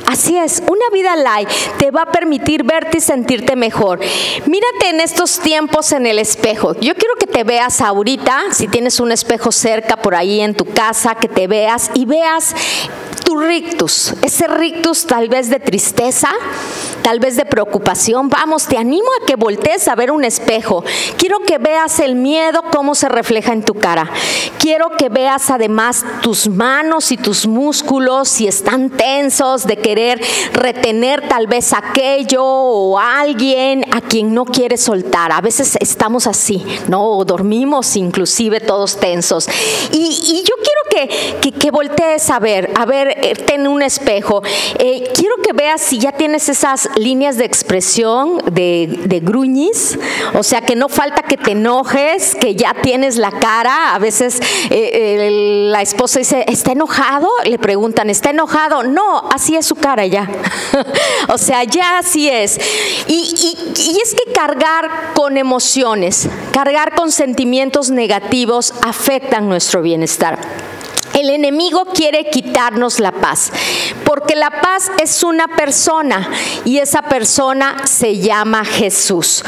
Así 0.05 0.37
es, 0.37 0.61
una 0.67 0.85
vida 0.91 1.15
light 1.15 1.49
te 1.77 1.91
va 1.91 2.03
a 2.03 2.11
permitir 2.11 2.63
verte 2.63 2.97
y 2.97 3.01
sentirte 3.01 3.55
mejor. 3.55 3.99
Mírate 4.45 4.89
en 4.89 4.99
estos 4.99 5.39
tiempos 5.39 5.93
en 5.93 6.05
el 6.05 6.19
espejo. 6.19 6.73
Yo 6.73 6.95
quiero 6.95 7.15
que 7.15 7.27
te 7.27 7.43
veas 7.43 7.79
ahorita, 7.79 8.43
si 8.51 8.67
tienes 8.67 8.99
un 8.99 9.11
espejo 9.13 9.53
cerca 9.53 9.95
por 9.95 10.15
ahí 10.15 10.41
en 10.41 10.53
tu 10.53 10.65
casa, 10.65 11.15
que 11.15 11.29
te 11.29 11.47
veas 11.47 11.91
y 11.93 12.05
veas 12.05 12.53
tu 13.23 13.37
rictus, 13.39 14.13
ese 14.21 14.47
rictus 14.47 15.07
tal 15.07 15.29
vez 15.29 15.49
de 15.49 15.59
tristeza, 15.59 16.29
tal 17.05 17.19
vez 17.19 17.35
de 17.35 17.45
preocupación. 17.45 18.29
Vamos, 18.29 18.65
te 18.65 18.79
animo 18.79 19.07
a 19.21 19.25
que 19.27 19.35
voltees 19.35 19.87
a 19.87 19.93
ver 19.93 20.09
un 20.09 20.25
espejo. 20.25 20.83
Quiero 21.19 21.37
que 21.41 21.59
veas 21.59 21.99
el 21.99 22.15
miedo, 22.15 22.63
cómo 22.71 22.95
se 22.95 23.07
refleja 23.09 23.53
en 23.53 23.63
tu 23.63 23.75
cara. 23.75 24.09
Quiero 24.57 24.89
que 24.97 25.09
veas 25.09 25.51
además 25.51 26.03
tus 26.23 26.47
manos 26.47 27.11
y 27.11 27.17
tus 27.17 27.45
músculos, 27.45 28.27
si 28.29 28.47
están 28.47 28.89
tensos 28.89 29.67
de 29.67 29.77
querer 29.77 30.19
retener 30.53 31.27
tal 31.27 31.45
vez 31.45 31.73
aquello 31.73 32.43
o 32.43 32.97
alguien 32.97 33.85
a 33.93 34.01
quien 34.01 34.33
no 34.33 34.43
quieres 34.45 34.81
soltar. 34.81 35.31
A 35.31 35.41
veces 35.41 35.77
estamos 35.79 36.25
así, 36.25 36.65
¿no? 36.87 37.05
O 37.05 37.23
dormimos 37.23 37.97
inclusive 37.97 38.61
todos 38.61 38.99
tensos. 38.99 39.47
Y, 39.91 40.43
yo 40.43 40.55
quiero 40.55 41.09
que, 41.39 41.51
que, 41.51 41.69
voltees 41.69 42.31
a 42.31 42.39
ver, 42.39 42.71
a 42.75 42.85
ver 42.85 43.09
eh, 43.21 43.35
ten 43.35 43.67
un 43.67 43.83
espejo. 43.83 44.41
Eh, 44.79 45.11
quiero 45.15 45.35
que 45.43 45.53
veas 45.53 45.81
si 45.81 45.99
ya 45.99 46.11
tienes 46.11 46.49
esas 46.49 46.89
líneas 46.95 47.37
de 47.37 47.45
expresión 47.45 48.37
de, 48.51 49.01
de 49.05 49.19
gruñis, 49.19 49.99
o 50.33 50.43
sea 50.43 50.61
que 50.61 50.75
no 50.75 50.89
falta 50.89 51.21
que 51.21 51.37
te 51.37 51.51
enojes, 51.51 52.35
que 52.35 52.55
ya 52.55 52.73
tienes 52.81 53.17
la 53.17 53.31
cara. 53.31 53.93
A 53.93 53.99
veces 53.99 54.39
eh, 54.69 55.67
la 55.69 55.81
esposa 55.81 56.19
dice, 56.19 56.45
¿está 56.47 56.71
enojado? 56.71 57.27
Le 57.45 57.59
preguntan, 57.59 58.09
¿está 58.09 58.29
enojado? 58.29 58.83
No, 58.83 59.27
así 59.31 59.55
es 59.55 59.65
su 59.65 59.75
cara 59.75 60.05
ya. 60.05 60.29
o 61.29 61.37
sea, 61.37 61.63
ya 61.63 61.99
así 61.99 62.29
es. 62.29 62.59
y 63.07 63.97
es 64.01 64.15
que 64.15 64.33
cargar 64.33 65.13
con 65.13 65.37
emociones, 65.37 66.29
cargar 66.53 66.95
con 66.95 67.11
sentimientos 67.11 67.89
negativos 67.89 68.73
afectan 68.81 69.49
nuestro 69.49 69.81
bienestar. 69.81 70.39
El 71.15 71.29
enemigo 71.29 71.85
quiere 71.93 72.29
quitarnos 72.29 72.99
la 72.99 73.13
paz, 73.13 73.49
porque 74.03 74.35
la 74.35 74.49
paz 74.49 74.91
es 75.01 75.23
una 75.23 75.47
persona 75.47 76.29
y 76.65 76.79
esa 76.79 77.03
persona 77.03 77.87
se 77.87 78.17
llama 78.17 78.65
Jesús. 78.65 79.41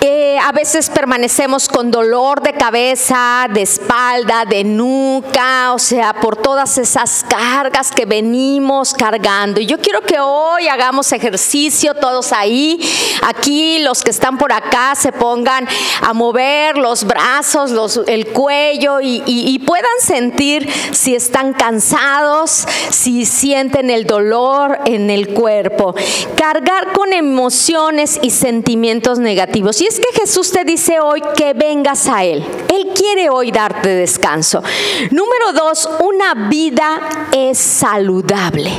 Eh, 0.00 0.38
a 0.38 0.52
veces 0.52 0.90
permanecemos 0.90 1.68
con 1.68 1.90
dolor 1.90 2.40
de 2.40 2.52
cabeza, 2.52 3.48
de 3.52 3.62
espalda, 3.62 4.44
de 4.44 4.62
nuca, 4.62 5.72
o 5.74 5.80
sea, 5.80 6.14
por 6.14 6.36
todas 6.36 6.78
esas 6.78 7.24
cargas 7.28 7.90
que 7.90 8.06
venimos 8.06 8.94
cargando. 8.94 9.60
Y 9.60 9.66
yo 9.66 9.78
quiero 9.78 10.02
que 10.02 10.20
hoy 10.20 10.68
hagamos 10.68 11.10
ejercicio 11.10 11.94
todos 11.94 12.32
ahí. 12.32 12.78
Aquí 13.22 13.80
los 13.80 14.02
que 14.02 14.10
están 14.10 14.38
por 14.38 14.52
acá 14.52 14.94
se 14.94 15.10
pongan 15.10 15.66
a 16.00 16.12
mover 16.12 16.78
los 16.78 17.04
brazos, 17.04 18.00
el 18.06 18.28
cuello 18.28 19.00
y, 19.00 19.58
puedan 19.66 19.90
sentir 20.00 20.70
están 21.14 21.52
cansados, 21.52 22.66
si 22.90 23.24
sienten 23.24 23.90
el 23.90 24.04
dolor 24.04 24.78
en 24.84 25.10
el 25.10 25.28
cuerpo. 25.28 25.94
Cargar 26.36 26.92
con 26.92 27.12
emociones 27.12 28.18
y 28.22 28.30
sentimientos 28.30 29.18
negativos. 29.18 29.80
Y 29.80 29.86
es 29.86 29.98
que 29.98 30.20
Jesús 30.20 30.50
te 30.50 30.64
dice 30.64 31.00
hoy 31.00 31.22
que 31.36 31.54
vengas 31.54 32.08
a 32.08 32.24
Él. 32.24 32.44
Él 32.68 32.88
quiere 32.94 33.30
hoy 33.30 33.50
darte 33.50 33.88
descanso. 33.88 34.62
Número 35.10 35.52
dos, 35.54 35.88
una 36.00 36.48
vida 36.48 37.28
es 37.32 37.58
saludable. 37.58 38.70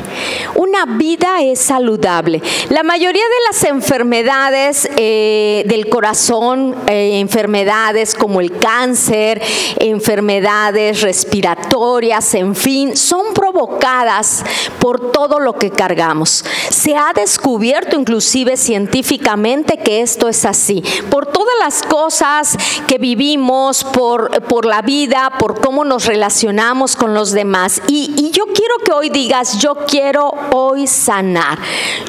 Una 0.56 0.86
vida 0.86 1.42
es 1.42 1.60
saludable. 1.60 2.42
La 2.70 2.84
mayoría 2.84 3.24
de 3.24 3.52
las 3.52 3.64
enfermedades 3.64 4.90
eh, 4.98 5.64
del 5.68 5.90
corazón, 5.90 6.76
eh, 6.88 7.20
enfermedades 7.20 8.14
como 8.14 8.42
el 8.42 8.58
cáncer, 8.58 9.42
enfermedades 9.80 11.02
respiratorias, 11.02 12.34
en 12.34 12.56
fin, 12.56 12.96
son 12.96 13.34
provocadas 13.34 14.44
por 14.80 15.12
todo 15.12 15.40
lo 15.40 15.54
que 15.54 15.72
cargamos. 15.72 16.44
Se 16.70 16.96
ha 16.96 17.14
descubierto 17.14 17.98
inclusive 17.98 18.58
científicamente 18.58 19.78
que 19.78 20.02
esto 20.02 20.28
es 20.28 20.46
así. 20.46 20.84
Por 21.10 21.26
todas 21.26 21.56
las 21.60 21.84
cosas 21.84 22.58
que 22.88 22.98
vivimos, 22.98 23.79
por, 23.84 24.30
por 24.44 24.66
la 24.66 24.82
vida, 24.82 25.32
por 25.40 25.60
cómo 25.62 25.86
nos 25.86 26.06
relacionamos 26.06 26.96
con 26.96 27.14
los 27.14 27.32
demás. 27.32 27.82
Y, 27.88 28.14
y 28.18 28.32
yo 28.32 28.46
quiero 28.46 28.76
que 28.86 28.92
hoy 28.92 29.10
digas, 29.10 29.60
yo 29.60 29.76
quiero 29.88 30.34
hoy 30.52 30.88
sanar. 30.88 31.60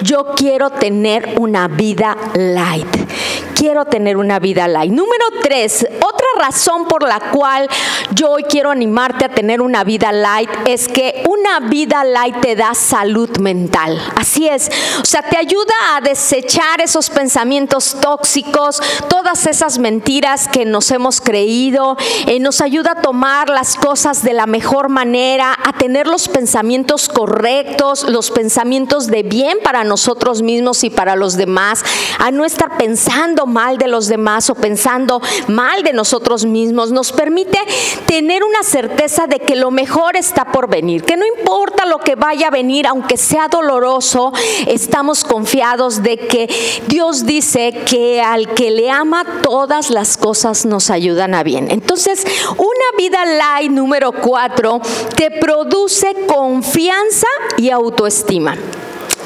Yo 0.02 0.32
quiero 0.36 0.70
tener 0.70 1.34
una 1.38 1.68
vida 1.68 2.16
light. 2.34 3.09
Quiero 3.54 3.84
tener 3.84 4.16
una 4.16 4.38
vida 4.38 4.66
light. 4.68 4.92
Número 4.92 5.24
tres, 5.42 5.86
otra 5.98 6.26
razón 6.38 6.86
por 6.86 7.02
la 7.02 7.20
cual 7.20 7.68
yo 8.14 8.30
hoy 8.30 8.44
quiero 8.44 8.70
animarte 8.70 9.24
a 9.24 9.28
tener 9.28 9.60
una 9.60 9.84
vida 9.84 10.12
light 10.12 10.50
es 10.66 10.88
que 10.88 11.22
una 11.28 11.68
vida 11.68 12.04
light 12.04 12.40
te 12.40 12.56
da 12.56 12.74
salud 12.74 13.38
mental. 13.38 14.00
Así 14.16 14.48
es. 14.48 14.70
O 15.02 15.04
sea, 15.04 15.22
te 15.22 15.36
ayuda 15.36 15.74
a 15.94 16.00
desechar 16.00 16.80
esos 16.80 17.10
pensamientos 17.10 17.96
tóxicos, 18.00 18.80
todas 19.08 19.46
esas 19.46 19.78
mentiras 19.78 20.48
que 20.48 20.64
nos 20.64 20.90
hemos 20.90 21.20
creído. 21.20 21.96
Eh, 22.26 22.40
nos 22.40 22.60
ayuda 22.60 22.92
a 22.92 23.02
tomar 23.02 23.50
las 23.50 23.76
cosas 23.76 24.22
de 24.22 24.32
la 24.32 24.46
mejor 24.46 24.88
manera, 24.88 25.56
a 25.64 25.72
tener 25.74 26.06
los 26.06 26.28
pensamientos 26.28 27.08
correctos, 27.08 28.04
los 28.08 28.30
pensamientos 28.30 29.06
de 29.06 29.22
bien 29.22 29.58
para 29.62 29.84
nosotros 29.84 30.42
mismos 30.42 30.84
y 30.84 30.90
para 30.90 31.16
los 31.16 31.36
demás, 31.36 31.84
a 32.18 32.30
no 32.30 32.44
estar 32.44 32.76
pensando 32.76 32.99
mal 33.46 33.78
de 33.78 33.88
los 33.88 34.08
demás 34.08 34.50
o 34.50 34.54
pensando 34.54 35.20
mal 35.48 35.82
de 35.82 35.92
nosotros 35.92 36.44
mismos. 36.44 36.90
Nos 36.90 37.12
permite 37.12 37.58
tener 38.06 38.42
una 38.44 38.62
certeza 38.62 39.26
de 39.26 39.38
que 39.38 39.56
lo 39.56 39.70
mejor 39.70 40.16
está 40.16 40.52
por 40.52 40.68
venir, 40.68 41.04
que 41.04 41.16
no 41.16 41.24
importa 41.26 41.86
lo 41.86 41.98
que 41.98 42.14
vaya 42.14 42.48
a 42.48 42.50
venir, 42.50 42.86
aunque 42.86 43.16
sea 43.16 43.48
doloroso, 43.48 44.32
estamos 44.66 45.24
confiados 45.24 46.02
de 46.02 46.18
que 46.18 46.48
Dios 46.88 47.26
dice 47.26 47.72
que 47.86 48.20
al 48.20 48.54
que 48.54 48.70
le 48.70 48.90
ama 48.90 49.24
todas 49.42 49.90
las 49.90 50.16
cosas 50.16 50.66
nos 50.66 50.90
ayudan 50.90 51.34
a 51.34 51.42
bien. 51.42 51.70
Entonces, 51.70 52.24
una 52.56 52.96
vida 52.98 53.24
light 53.24 53.70
número 53.70 54.12
cuatro 54.12 54.80
te 55.16 55.30
produce 55.30 56.14
confianza 56.26 57.26
y 57.56 57.70
autoestima. 57.70 58.56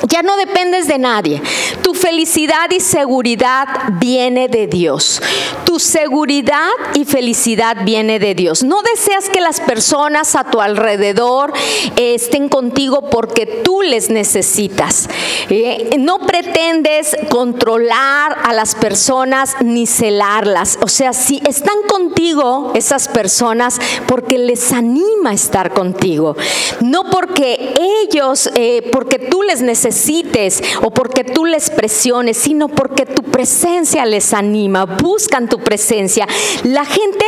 Ya 0.08 0.22
no 0.22 0.36
dependes 0.36 0.88
de 0.88 0.98
nadie. 0.98 1.42
Tu 1.82 1.94
felicidad 1.94 2.70
y 2.70 2.80
seguridad 2.80 3.66
viene 4.00 4.48
de 4.48 4.66
Dios. 4.66 5.22
Tu 5.64 5.78
seguridad 5.78 6.68
y 6.94 7.04
felicidad 7.04 7.78
viene 7.84 8.18
de 8.18 8.34
Dios. 8.34 8.62
No 8.62 8.82
deseas 8.82 9.28
que 9.28 9.40
las 9.40 9.60
personas 9.60 10.34
a 10.36 10.44
tu 10.44 10.60
alrededor 10.60 11.52
eh, 11.96 12.14
estén 12.14 12.48
contigo 12.48 13.08
porque 13.10 13.46
tú 13.46 13.82
les 13.82 14.10
necesitas. 14.10 15.08
Eh, 15.48 15.96
no 15.98 16.18
pretendes 16.18 17.16
controlar 17.30 18.38
a 18.44 18.52
las 18.52 18.74
personas 18.74 19.56
ni 19.60 19.86
celarlas. 19.86 20.78
O 20.82 20.88
sea, 20.88 21.12
si 21.12 21.40
están 21.48 21.76
contigo 21.88 22.72
esas 22.74 23.08
personas 23.08 23.80
porque 24.06 24.38
les 24.38 24.72
anima 24.72 25.30
a 25.30 25.34
estar 25.34 25.72
contigo. 25.72 26.36
No 26.80 27.10
porque 27.10 27.74
ellos, 28.04 28.50
eh, 28.54 28.88
porque 28.92 29.18
tú 29.18 29.42
les 29.42 29.62
necesitas 29.62 29.93
o 30.82 30.90
porque 30.90 31.24
tú 31.24 31.46
les 31.46 31.70
presiones, 31.70 32.36
sino 32.36 32.68
porque 32.68 33.06
tu 33.06 33.22
presencia 33.22 34.04
les 34.04 34.32
anima, 34.32 34.84
buscan 34.84 35.48
tu 35.48 35.58
presencia. 35.60 36.26
La 36.64 36.84
gente 36.84 37.24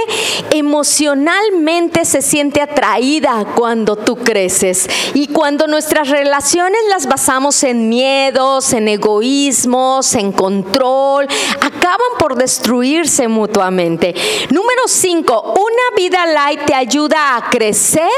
emocionalmente 0.51 2.05
se 2.05 2.23
siente 2.23 2.61
atraída 2.61 3.45
cuando 3.55 3.97
tú 3.97 4.17
creces 4.17 4.89
y 5.15 5.29
cuando 5.29 5.67
nuestras 5.67 6.09
relaciones 6.09 6.81
las 6.91 7.07
basamos 7.07 7.63
en 7.65 7.89
miedos, 7.89 8.73
en 8.73 8.89
egoísmos, 8.89 10.15
en 10.15 10.33
control, 10.33 11.27
acaban 11.61 12.19
por 12.19 12.37
destruirse 12.37 13.29
mutuamente. 13.29 14.15
Número 14.51 14.83
5, 14.87 15.55
una 15.55 15.97
vida 15.97 16.27
light 16.27 16.65
te 16.67 16.75
ayuda 16.75 17.37
a 17.37 17.51
crecer 17.51 18.09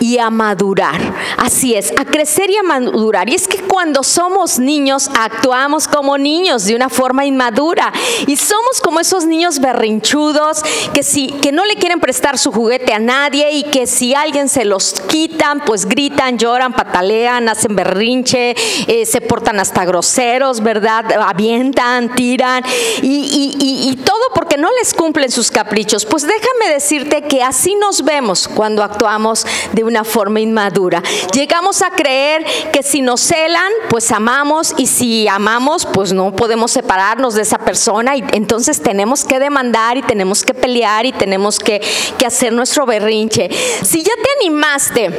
y 0.00 0.18
a 0.18 0.30
madurar. 0.30 1.00
Así 1.36 1.74
es, 1.74 1.92
a 1.96 2.04
crecer 2.04 2.50
y 2.50 2.56
a 2.56 2.62
madurar. 2.62 3.28
Y 3.28 3.34
es 3.34 3.46
que 3.46 3.58
cuando 3.72 4.02
somos 4.02 4.58
niños 4.58 5.08
actuamos 5.18 5.88
como 5.88 6.18
niños 6.18 6.66
de 6.66 6.76
una 6.76 6.90
forma 6.90 7.24
inmadura 7.24 7.90
y 8.26 8.36
somos 8.36 8.82
como 8.82 9.00
esos 9.00 9.24
niños 9.24 9.60
berrinchudos 9.60 10.62
que 10.92 11.02
si 11.02 11.28
que 11.28 11.52
no 11.52 11.64
le 11.64 11.76
quieren 11.76 11.98
prestar 11.98 12.36
su 12.36 12.52
juguete 12.52 12.92
a 12.92 12.98
nadie 12.98 13.50
y 13.52 13.62
que 13.62 13.86
si 13.86 14.14
alguien 14.14 14.50
se 14.50 14.66
los 14.66 14.92
quitan, 15.08 15.60
pues 15.64 15.86
gritan, 15.86 16.36
lloran, 16.36 16.74
patalean, 16.74 17.48
hacen 17.48 17.74
berrinche, 17.74 18.54
eh, 18.88 19.06
se 19.06 19.22
portan 19.22 19.58
hasta 19.58 19.86
groseros, 19.86 20.62
¿verdad? 20.62 21.06
Avientan, 21.10 22.14
tiran 22.14 22.62
y, 23.00 23.56
y 23.58 23.96
todo 24.04 24.21
porque 24.21 24.21
no 24.62 24.68
les 24.78 24.94
cumplen 24.94 25.28
sus 25.28 25.50
caprichos. 25.50 26.04
Pues 26.04 26.22
déjame 26.22 26.72
decirte 26.72 27.22
que 27.22 27.42
así 27.42 27.74
nos 27.74 28.04
vemos 28.04 28.46
cuando 28.46 28.84
actuamos 28.84 29.44
de 29.72 29.82
una 29.82 30.04
forma 30.04 30.38
inmadura. 30.38 31.02
Llegamos 31.34 31.82
a 31.82 31.90
creer 31.90 32.44
que 32.72 32.84
si 32.84 33.02
nos 33.02 33.22
celan, 33.22 33.72
pues 33.90 34.12
amamos 34.12 34.72
y 34.78 34.86
si 34.86 35.26
amamos, 35.26 35.84
pues 35.84 36.12
no 36.12 36.30
podemos 36.36 36.70
separarnos 36.70 37.34
de 37.34 37.42
esa 37.42 37.58
persona 37.58 38.16
y 38.16 38.24
entonces 38.34 38.80
tenemos 38.80 39.24
que 39.24 39.40
demandar 39.40 39.96
y 39.96 40.02
tenemos 40.02 40.44
que 40.44 40.54
pelear 40.54 41.06
y 41.06 41.12
tenemos 41.12 41.58
que, 41.58 41.80
que 42.16 42.24
hacer 42.24 42.52
nuestro 42.52 42.86
berrinche. 42.86 43.50
Si 43.82 44.00
ya 44.04 44.12
te 44.14 44.46
animaste 44.46 45.10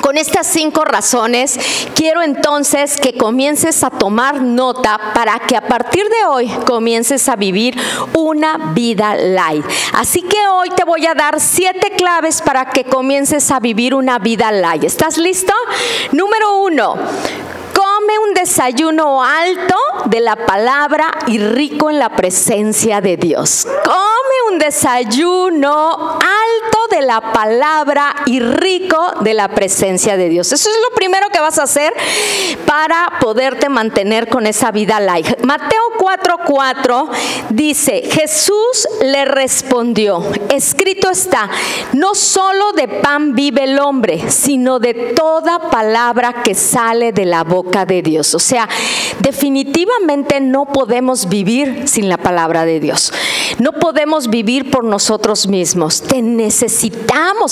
con 0.00 0.16
estas 0.18 0.46
cinco 0.46 0.84
razones, 0.84 1.58
quiero 1.94 2.22
entonces 2.22 2.96
que 2.96 3.16
comiences 3.16 3.82
a 3.84 3.90
tomar 3.90 4.42
nota 4.42 4.98
para 5.14 5.38
que 5.38 5.56
a 5.56 5.66
partir 5.66 6.08
de 6.08 6.26
hoy 6.26 6.48
comiences 6.66 7.28
a 7.28 7.36
vivir 7.36 7.76
una 8.14 8.72
vida 8.74 9.14
light. 9.14 9.64
Así 9.92 10.22
que 10.22 10.38
hoy 10.48 10.70
te 10.70 10.84
voy 10.84 11.06
a 11.06 11.14
dar 11.14 11.40
siete 11.40 11.92
claves 11.96 12.42
para 12.42 12.66
que 12.66 12.84
comiences 12.84 13.50
a 13.50 13.60
vivir 13.60 13.94
una 13.94 14.18
vida 14.18 14.50
light. 14.52 14.84
¿Estás 14.84 15.18
listo? 15.18 15.52
Número 16.12 16.56
uno. 16.56 16.96
Come 17.72 18.18
un 18.18 18.34
desayuno 18.34 19.22
alto 19.22 19.76
de 20.06 20.20
la 20.20 20.36
palabra 20.36 21.10
y 21.26 21.38
rico 21.38 21.88
en 21.88 21.98
la 21.98 22.10
presencia 22.10 23.00
de 23.00 23.16
Dios. 23.16 23.66
Come 23.84 24.52
un 24.52 24.58
desayuno 24.58 26.18
alto 26.18 26.79
de 26.90 27.02
la 27.02 27.32
palabra 27.32 28.14
y 28.26 28.40
rico 28.40 29.14
de 29.20 29.34
la 29.34 29.48
presencia 29.48 30.16
de 30.16 30.28
Dios. 30.28 30.52
Eso 30.52 30.68
es 30.68 30.76
lo 30.90 30.94
primero 30.94 31.28
que 31.32 31.40
vas 31.40 31.58
a 31.58 31.62
hacer 31.62 31.92
para 32.66 33.18
poderte 33.20 33.68
mantener 33.68 34.28
con 34.28 34.46
esa 34.46 34.70
vida 34.70 35.00
light. 35.00 35.42
Mateo 35.44 35.80
4:4 35.98 37.08
dice, 37.50 38.02
Jesús 38.10 38.88
le 39.02 39.24
respondió, 39.24 40.22
escrito 40.48 41.10
está, 41.10 41.48
no 41.92 42.14
solo 42.14 42.72
de 42.72 42.88
pan 42.88 43.34
vive 43.34 43.64
el 43.64 43.78
hombre, 43.78 44.30
sino 44.30 44.78
de 44.78 44.94
toda 45.16 45.70
palabra 45.70 46.42
que 46.42 46.54
sale 46.54 47.12
de 47.12 47.24
la 47.24 47.44
boca 47.44 47.86
de 47.86 48.02
Dios. 48.02 48.34
O 48.34 48.38
sea, 48.38 48.68
definitivamente 49.20 50.40
no 50.40 50.66
podemos 50.66 51.28
vivir 51.28 51.88
sin 51.88 52.08
la 52.08 52.18
palabra 52.18 52.64
de 52.64 52.80
Dios. 52.80 53.12
No 53.58 53.72
podemos 53.72 54.28
vivir 54.28 54.70
por 54.70 54.84
nosotros 54.84 55.46
mismos. 55.46 56.02
Te 56.02 56.22
necesitamos 56.22 56.79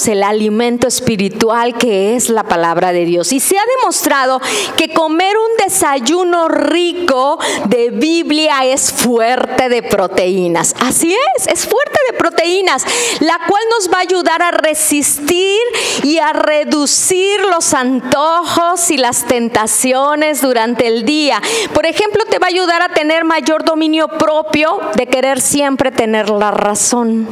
el 0.06 0.23
alimento 0.23 0.87
espiritual 0.87 1.76
que 1.76 2.14
es 2.14 2.28
la 2.28 2.44
palabra 2.44 2.92
de 2.92 3.04
Dios. 3.04 3.32
Y 3.32 3.40
se 3.40 3.56
ha 3.58 3.62
demostrado 3.80 4.40
que 4.76 4.92
comer 4.92 5.37
un 5.37 5.64
desayuno 5.64 6.49
rico 6.49 7.38
de 7.66 7.90
Biblia 7.90 8.64
es 8.64 8.92
fuerte 8.92 9.68
de 9.68 9.82
proteínas. 9.82 10.75
Así 10.80 11.16
es, 11.37 11.47
es 11.47 11.66
fuerte 11.66 11.99
de 12.11 12.18
proteínas, 12.18 12.85
la 13.20 13.38
cual 13.49 13.62
nos 13.70 13.88
va 13.92 13.99
a 13.99 14.02
ayudar 14.02 14.42
a 14.42 14.50
resistir 14.50 15.58
y 16.02 16.18
a 16.18 16.32
reducir 16.32 17.40
los 17.50 17.75
antojos 17.75 18.90
y 18.90 18.97
las 18.97 19.25
tentaciones 19.25 20.40
durante 20.42 20.87
el 20.87 21.04
día. 21.04 21.40
Por 21.75 21.87
ejemplo, 21.87 22.25
te 22.30 22.38
va 22.38 22.47
a 22.47 22.50
ayudar 22.50 22.82
a 22.82 22.88
tener 22.90 23.25
mayor 23.25 23.64
dominio 23.64 24.08
propio 24.08 24.80
de 24.97 25.06
querer 25.06 25.40
siempre 25.40 25.90
tener 25.90 26.30
la 26.30 26.50
razón. 26.50 27.26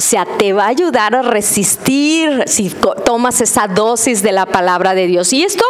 O 0.00 0.02
sea, 0.02 0.24
te 0.24 0.54
va 0.54 0.64
a 0.64 0.68
ayudar 0.68 1.14
a 1.14 1.20
resistir 1.20 2.44
si 2.46 2.70
tomas 3.04 3.42
esa 3.42 3.68
dosis 3.68 4.22
de 4.22 4.32
la 4.32 4.46
palabra 4.46 4.94
de 4.94 5.06
Dios. 5.06 5.30
Y 5.34 5.44
esto 5.44 5.62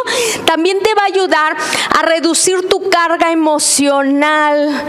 también 0.45 0.79
te 0.79 0.93
va 0.93 1.01
a 1.01 1.07
ayudar 1.07 1.57
a 1.99 2.01
reducir 2.03 2.69
tu 2.69 2.89
carga 2.89 3.33
emocional, 3.33 4.85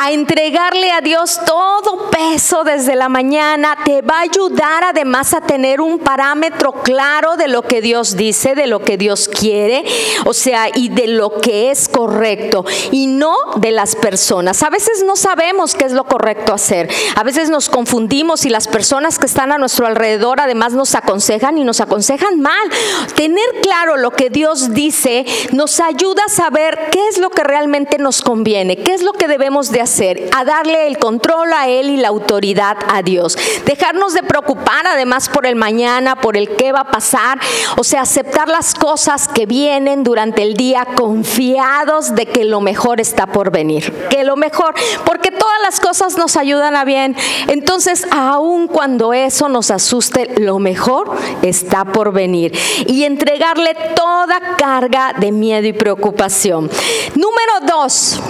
a 0.00 0.12
entregarle 0.12 0.90
a 0.92 1.02
Dios 1.02 1.38
todo 1.44 2.08
peso 2.10 2.64
desde 2.64 2.96
la 2.96 3.10
mañana. 3.10 3.76
Te 3.84 4.00
va 4.00 4.20
a 4.20 4.22
ayudar 4.22 4.84
además 4.84 5.34
a 5.34 5.42
tener 5.42 5.82
un 5.82 5.98
parámetro 5.98 6.72
claro 6.72 7.36
de 7.36 7.48
lo 7.48 7.60
que 7.60 7.82
Dios 7.82 8.16
dice, 8.16 8.54
de 8.54 8.66
lo 8.66 8.80
que 8.80 8.96
Dios 8.96 9.28
quiere, 9.28 9.84
o 10.24 10.32
sea, 10.32 10.70
y 10.74 10.88
de 10.88 11.06
lo 11.06 11.38
que 11.38 11.70
es 11.70 11.86
correcto, 11.86 12.64
y 12.92 13.08
no 13.08 13.36
de 13.56 13.72
las 13.72 13.94
personas. 13.94 14.62
A 14.62 14.70
veces 14.70 15.04
no 15.06 15.16
sabemos 15.16 15.74
qué 15.74 15.84
es 15.84 15.92
lo 15.92 16.04
correcto 16.04 16.54
hacer. 16.54 16.88
A 17.14 17.22
veces 17.24 17.50
nos 17.50 17.68
confundimos 17.68 18.46
y 18.46 18.48
las 18.48 18.66
personas 18.66 18.85
que 19.18 19.26
están 19.26 19.52
a 19.52 19.58
nuestro 19.58 19.86
alrededor 19.86 20.40
además 20.40 20.72
nos 20.72 20.94
aconsejan 20.94 21.58
y 21.58 21.64
nos 21.64 21.80
aconsejan 21.80 22.40
mal. 22.40 22.70
Tener 23.14 23.44
claro 23.62 23.96
lo 23.96 24.12
que 24.12 24.30
Dios 24.30 24.72
dice 24.72 25.24
nos 25.52 25.80
ayuda 25.80 26.22
a 26.26 26.30
saber 26.30 26.88
qué 26.92 27.08
es 27.08 27.18
lo 27.18 27.30
que 27.30 27.42
realmente 27.42 27.98
nos 27.98 28.22
conviene, 28.22 28.76
qué 28.76 28.94
es 28.94 29.02
lo 29.02 29.12
que 29.12 29.28
debemos 29.28 29.70
de 29.70 29.80
hacer, 29.80 30.30
a 30.36 30.44
darle 30.44 30.86
el 30.86 30.98
control 30.98 31.52
a 31.52 31.68
Él 31.68 31.90
y 31.90 31.96
la 31.96 32.08
autoridad 32.08 32.76
a 32.88 33.02
Dios. 33.02 33.36
Dejarnos 33.64 34.14
de 34.14 34.22
preocupar 34.22 34.86
además 34.86 35.28
por 35.28 35.46
el 35.46 35.56
mañana, 35.56 36.16
por 36.16 36.36
el 36.36 36.48
qué 36.56 36.72
va 36.72 36.80
a 36.80 36.90
pasar, 36.90 37.38
o 37.76 37.84
sea, 37.84 38.02
aceptar 38.02 38.48
las 38.48 38.74
cosas 38.74 39.28
que 39.28 39.46
vienen 39.46 40.04
durante 40.04 40.42
el 40.42 40.54
día 40.54 40.86
confiados 40.96 42.14
de 42.14 42.26
que 42.26 42.44
lo 42.44 42.60
mejor 42.60 43.00
está 43.00 43.26
por 43.26 43.50
venir, 43.50 43.92
que 44.10 44.24
lo 44.24 44.36
mejor, 44.36 44.74
porque 45.04 45.30
todas 45.30 45.60
las 45.62 45.80
cosas 45.80 46.16
nos 46.16 46.36
ayudan 46.36 46.76
a 46.76 46.84
bien. 46.84 47.16
Entonces, 47.48 48.06
aún 48.10 48.65
cuando 48.68 49.12
eso 49.12 49.48
nos 49.48 49.70
asuste, 49.70 50.40
lo 50.40 50.58
mejor 50.58 51.10
está 51.42 51.84
por 51.84 52.12
venir. 52.12 52.52
Y 52.86 53.04
entregarle 53.04 53.74
toda 53.94 54.56
carga 54.56 55.14
de 55.18 55.32
miedo 55.32 55.66
y 55.66 55.72
preocupación. 55.72 56.70
Número 57.14 57.52
dos. 57.66 58.20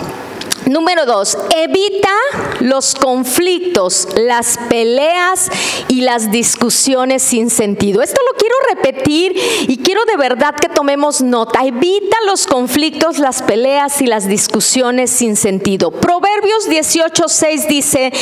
Número 0.67 1.07
dos, 1.07 1.39
evita 1.55 2.13
los 2.59 2.97
conflictos, 2.97 4.09
las 4.17 4.59
peleas 4.69 5.49
y 5.87 6.01
las 6.01 6.33
discusiones 6.33 7.23
sin 7.23 7.51
sentido. 7.51 8.03
Esto 8.03 8.21
lo 8.29 8.37
quiero 8.37 8.55
repetir 8.75 9.37
y 9.69 9.77
quiero 9.79 10.05
de 10.07 10.17
verdad 10.17 10.57
que 10.57 10.69
tomemos 10.69 11.21
nota. 11.21 11.65
Evita 11.65 12.17
los 12.27 12.49
conflictos, 12.49 13.21
las 13.21 13.43
peleas 13.43 14.03
y 14.03 14.07
las 14.07 14.27
discusiones 14.27 15.11
sin 15.11 15.37
sentido. 15.37 15.93
Proverbios 15.93 16.69
18:6 16.69 17.69
dice, 17.69 18.13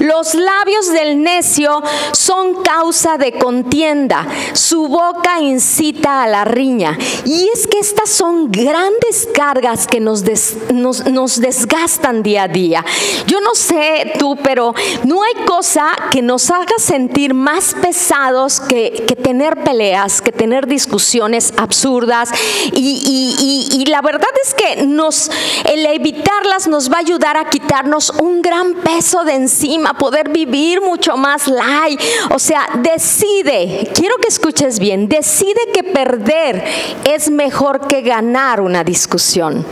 los 0.00 0.34
labios 0.34 0.92
del 0.92 1.22
necio 1.22 1.84
son 2.10 2.64
causa 2.64 3.16
de 3.16 3.38
contienda, 3.38 4.26
su 4.54 4.88
boca 4.88 5.40
incita 5.40 6.24
a 6.24 6.26
la 6.26 6.44
riña. 6.44 6.98
Y 7.24 7.48
es 7.54 7.68
que 7.68 7.78
estas 7.78 8.10
son 8.10 8.50
grandes 8.50 9.28
cargas 9.32 9.86
que 9.86 10.00
nos, 10.00 10.24
nos, 10.72 11.06
nos 11.06 11.40
desgastan 11.40 11.91
están 11.92 12.22
día 12.22 12.44
a 12.44 12.48
día. 12.48 12.84
Yo 13.26 13.40
no 13.40 13.54
sé 13.54 14.12
tú, 14.18 14.36
pero 14.42 14.74
no 15.04 15.22
hay 15.22 15.44
cosa 15.44 15.88
que 16.10 16.22
nos 16.22 16.50
haga 16.50 16.78
sentir 16.78 17.34
más 17.34 17.74
pesados 17.80 18.60
que, 18.60 19.06
tener 19.22 19.62
peleas, 19.62 20.20
que 20.20 20.32
tener 20.32 20.66
discusiones 20.66 21.52
absurdas. 21.56 22.30
Y, 22.72 23.84
la 23.92 24.00
verdad 24.00 24.28
es 24.42 24.54
que 24.54 24.86
nos, 24.86 25.30
el 25.64 25.84
evitarlas 25.84 26.66
nos 26.66 26.90
va 26.90 26.96
a 26.96 27.00
ayudar 27.00 27.36
a 27.36 27.50
quitarnos 27.50 28.10
un 28.10 28.40
gran 28.40 28.74
peso 28.74 29.24
de 29.24 29.34
encima, 29.34 29.94
poder 29.98 30.30
vivir 30.30 30.80
mucho 30.80 31.16
más 31.16 31.46
light. 31.46 32.00
O 32.34 32.38
sea, 32.38 32.66
decide, 32.78 33.90
quiero 33.94 34.16
que 34.16 34.28
escuches 34.28 34.78
bien, 34.78 35.08
decide 35.08 35.60
que 35.74 35.82
perder 35.82 36.64
es 37.04 37.30
mejor 37.30 37.86
que 37.86 38.00
ganar 38.00 38.60
una 38.60 38.82
discusión. 38.82 39.66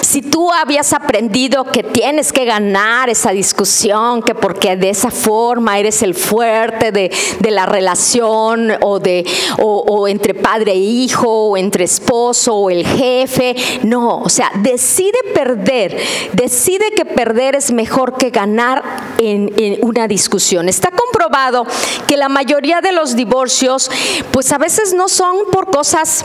Si 0.00 0.22
tú 0.22 0.50
habías 0.52 0.92
aprendido 0.92 1.57
que 1.64 1.82
tienes 1.82 2.32
que 2.32 2.44
ganar 2.44 3.08
esa 3.08 3.30
discusión, 3.30 4.22
que 4.22 4.34
porque 4.34 4.76
de 4.76 4.90
esa 4.90 5.10
forma 5.10 5.78
eres 5.78 6.02
el 6.02 6.14
fuerte 6.14 6.92
de, 6.92 7.10
la 7.50 7.66
relación 7.66 8.72
o, 8.82 8.98
de, 8.98 9.24
o, 9.58 10.06
entre 10.08 10.34
padre 10.34 10.72
e 10.72 10.76
hijo, 10.76 11.28
o 11.28 11.56
entre 11.56 11.84
esposo 11.84 12.54
o 12.54 12.70
el 12.70 12.86
jefe. 12.86 13.56
No, 13.82 14.18
o 14.18 14.28
sea, 14.28 14.50
decide 14.56 15.18
perder, 15.34 15.96
decide 16.32 16.92
que 16.96 17.04
perder 17.04 17.54
es 17.56 17.70
mejor 17.70 18.16
que 18.16 18.30
ganar 18.30 18.82
en, 19.18 19.52
en 19.56 19.78
una 19.82 20.06
discusión. 20.08 20.68
Está 20.68 20.90
comprobado 20.90 21.66
que 22.06 22.16
la 22.16 22.28
mayoría 22.28 22.80
de 22.80 22.92
los 22.92 23.16
divorcios, 23.16 23.90
pues 24.30 24.52
a 24.52 24.58
veces 24.58 24.94
no 24.94 25.08
son 25.08 25.36
por 25.50 25.70
cosas 25.70 26.24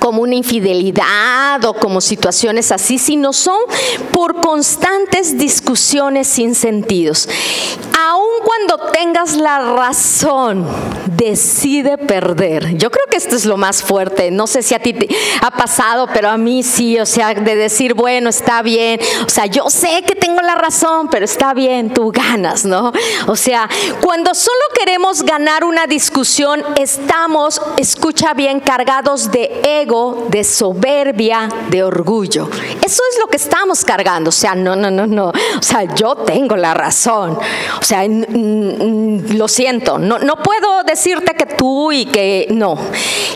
como 0.00 0.22
una 0.22 0.34
infidelidad 0.34 1.64
o 1.64 1.74
como 1.74 2.00
situaciones 2.00 2.72
así, 2.72 2.98
sino 2.98 3.32
son 3.32 3.58
por 4.12 4.40
constantes 4.40 5.38
discusiones 5.38 6.26
sin 6.26 6.54
sentidos. 6.54 7.28
Aun 7.98 8.44
cuando 8.44 8.92
tengas 8.92 9.34
la 9.34 9.58
razón, 9.74 10.66
decide 11.16 11.96
perder. 11.96 12.76
Yo 12.76 12.90
creo 12.90 13.04
que 13.10 13.16
esto 13.16 13.36
es 13.36 13.44
lo 13.44 13.56
más 13.56 13.82
fuerte. 13.82 14.30
No 14.30 14.46
sé 14.46 14.62
si 14.62 14.74
a 14.74 14.78
ti 14.78 14.92
te 14.92 15.08
ha 15.40 15.50
pasado, 15.50 16.08
pero 16.12 16.28
a 16.28 16.36
mí 16.36 16.62
sí, 16.62 16.98
o 16.98 17.06
sea, 17.06 17.34
de 17.34 17.56
decir, 17.56 17.94
bueno, 17.94 18.30
está 18.30 18.62
bien. 18.62 19.00
O 19.24 19.28
sea, 19.28 19.46
yo 19.46 19.70
sé 19.70 20.02
que 20.06 20.14
tengo 20.14 20.40
la 20.42 20.54
razón, 20.54 21.08
pero 21.08 21.24
está 21.24 21.54
bien, 21.54 21.92
tú 21.94 22.10
ganas, 22.12 22.64
¿no? 22.64 22.92
O 23.26 23.36
sea, 23.36 23.68
cuando 24.00 24.34
solo 24.34 24.60
queremos 24.78 25.22
ganar 25.22 25.64
una 25.64 25.86
discusión, 25.86 26.62
estamos, 26.76 27.60
escucha 27.78 28.34
bien, 28.34 28.60
cargados 28.60 29.30
de 29.30 29.60
ego, 29.64 29.83
de 29.84 30.44
soberbia, 30.44 31.48
de 31.68 31.82
orgullo. 31.82 32.48
Eso 32.82 33.02
es 33.10 33.18
lo 33.20 33.26
que 33.26 33.36
estamos 33.36 33.84
cargando. 33.84 34.30
O 34.30 34.32
sea, 34.32 34.54
no, 34.54 34.74
no, 34.74 34.90
no, 34.90 35.06
no. 35.06 35.28
O 35.28 35.62
sea, 35.62 35.84
yo 35.94 36.16
tengo 36.16 36.56
la 36.56 36.72
razón. 36.72 37.38
O 37.80 37.84
sea, 37.84 38.04
lo 38.06 39.48
siento. 39.48 39.98
No, 39.98 40.18
no 40.18 40.36
puedo 40.36 40.82
decirte 40.84 41.34
que 41.34 41.46
tú 41.46 41.92
y 41.92 42.06
que 42.06 42.46
no. 42.50 42.78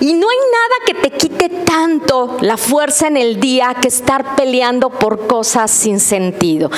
Y 0.00 0.14
no 0.14 0.26
hay 0.28 0.38
nada 0.52 0.87
que 0.87 0.94
te 0.94 1.11
quite 1.16 1.48
tanto 1.64 2.38
la 2.40 2.56
fuerza 2.56 3.08
en 3.08 3.16
el 3.16 3.40
día 3.40 3.76
que 3.80 3.88
estar 3.88 4.37
peleando 4.37 4.90
por 4.90 5.26
cosas 5.26 5.70
sin 5.70 6.00
sentido. 6.00 6.70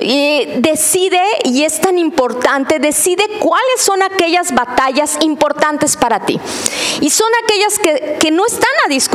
Y 0.00 0.46
decide, 0.56 1.20
y 1.44 1.64
es 1.64 1.80
tan 1.80 1.98
importante, 1.98 2.78
decide 2.78 3.22
cuáles 3.38 3.80
son 3.80 4.02
aquellas 4.02 4.52
batallas 4.52 5.18
importantes 5.20 5.96
para 5.96 6.24
ti. 6.24 6.40
Y 7.00 7.10
son 7.10 7.28
aquellas 7.44 7.78
que, 7.78 8.18
que 8.20 8.30
no 8.30 8.44
están 8.46 8.70
a 8.86 8.88
discusión, 8.88 9.11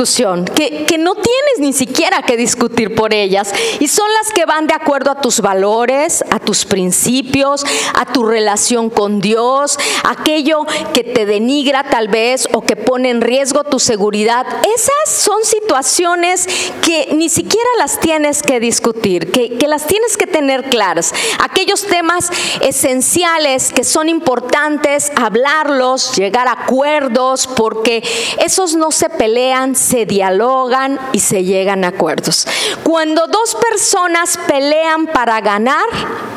que, 0.54 0.84
que 0.86 0.98
no 0.98 1.14
tienes 1.14 1.58
ni 1.58 1.72
siquiera 1.72 2.22
que 2.22 2.36
discutir 2.36 2.94
por 2.94 3.12
ellas. 3.12 3.52
Y 3.80 3.88
son 3.88 4.06
las 4.22 4.32
que 4.32 4.44
van 4.44 4.66
de 4.66 4.74
acuerdo 4.74 5.10
a 5.10 5.20
tus 5.20 5.40
valores, 5.40 6.24
a 6.30 6.38
tus 6.38 6.64
principios, 6.64 7.64
a 7.94 8.06
tu 8.06 8.24
relación 8.24 8.90
con 8.90 9.20
Dios, 9.20 9.78
aquello 10.04 10.66
que 10.94 11.02
te 11.02 11.26
denigra 11.26 11.84
tal 11.90 12.08
vez 12.08 12.48
o 12.52 12.62
que 12.62 12.76
pone 12.76 13.10
en 13.10 13.20
riesgo 13.20 13.64
tu 13.64 13.78
seguridad. 13.78 14.46
Esas 14.74 15.22
son 15.22 15.44
situaciones 15.44 16.46
que 16.84 17.08
ni 17.12 17.28
siquiera 17.28 17.68
las 17.78 17.98
tienes 17.98 18.42
que 18.42 18.60
discutir, 18.60 19.32
que, 19.32 19.58
que 19.58 19.66
las 19.66 19.86
tienes 19.86 20.16
que 20.16 20.26
tener 20.26 20.70
claras. 20.70 21.12
Aquellos 21.40 21.86
temas 21.86 22.30
esenciales 22.60 23.72
que 23.72 23.84
son 23.84 24.08
importantes, 24.08 25.10
hablarlos, 25.16 26.16
llegar 26.16 26.46
a 26.48 26.52
acuerdos, 26.52 27.46
porque 27.46 28.02
esos 28.38 28.74
no 28.74 28.90
se 28.90 29.08
pelean, 29.08 29.74
se 29.88 30.04
dialogan 30.04 30.98
y 31.12 31.20
se 31.20 31.44
llegan 31.44 31.82
a 31.82 31.88
acuerdos. 31.88 32.46
Cuando 32.82 33.26
dos 33.26 33.56
personas 33.56 34.38
pelean 34.46 35.06
para 35.06 35.40
ganar, 35.40 35.86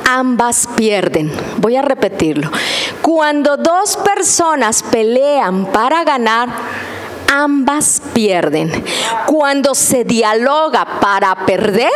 ambas 0.06 0.70
pierden. 0.78 1.30
Voy 1.58 1.76
a 1.76 1.82
repetirlo. 1.82 2.50
Cuando 3.02 3.58
dos 3.58 3.98
personas 3.98 4.84
pelean 4.84 5.66
para 5.66 6.06
ganar, 6.06 6.48
ambas 7.30 8.02
pierden. 8.14 8.72
Cuando 9.26 9.76
se 9.76 10.06
dialoga 10.06 11.00
para 11.02 11.36
perder, 11.46 11.92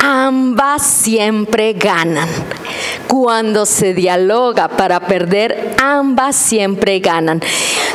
ambas 0.00 0.82
siempre 0.82 1.74
ganan. 1.74 2.28
Cuando 3.08 3.66
se 3.66 3.94
dialoga 3.94 4.68
para 4.68 5.00
perder, 5.00 5.74
ambas 5.82 6.36
siempre 6.36 6.98
ganan. 7.00 7.40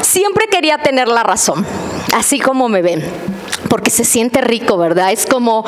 Siempre 0.01 0.47
quería 0.47 0.77
tener 0.77 1.07
la 1.07 1.23
razón, 1.23 1.65
así 2.13 2.39
como 2.39 2.69
me 2.69 2.81
ven 2.81 3.03
porque 3.71 3.89
se 3.89 4.03
siente 4.03 4.41
rico, 4.41 4.77
¿verdad? 4.77 5.13
Es 5.13 5.25
como, 5.25 5.63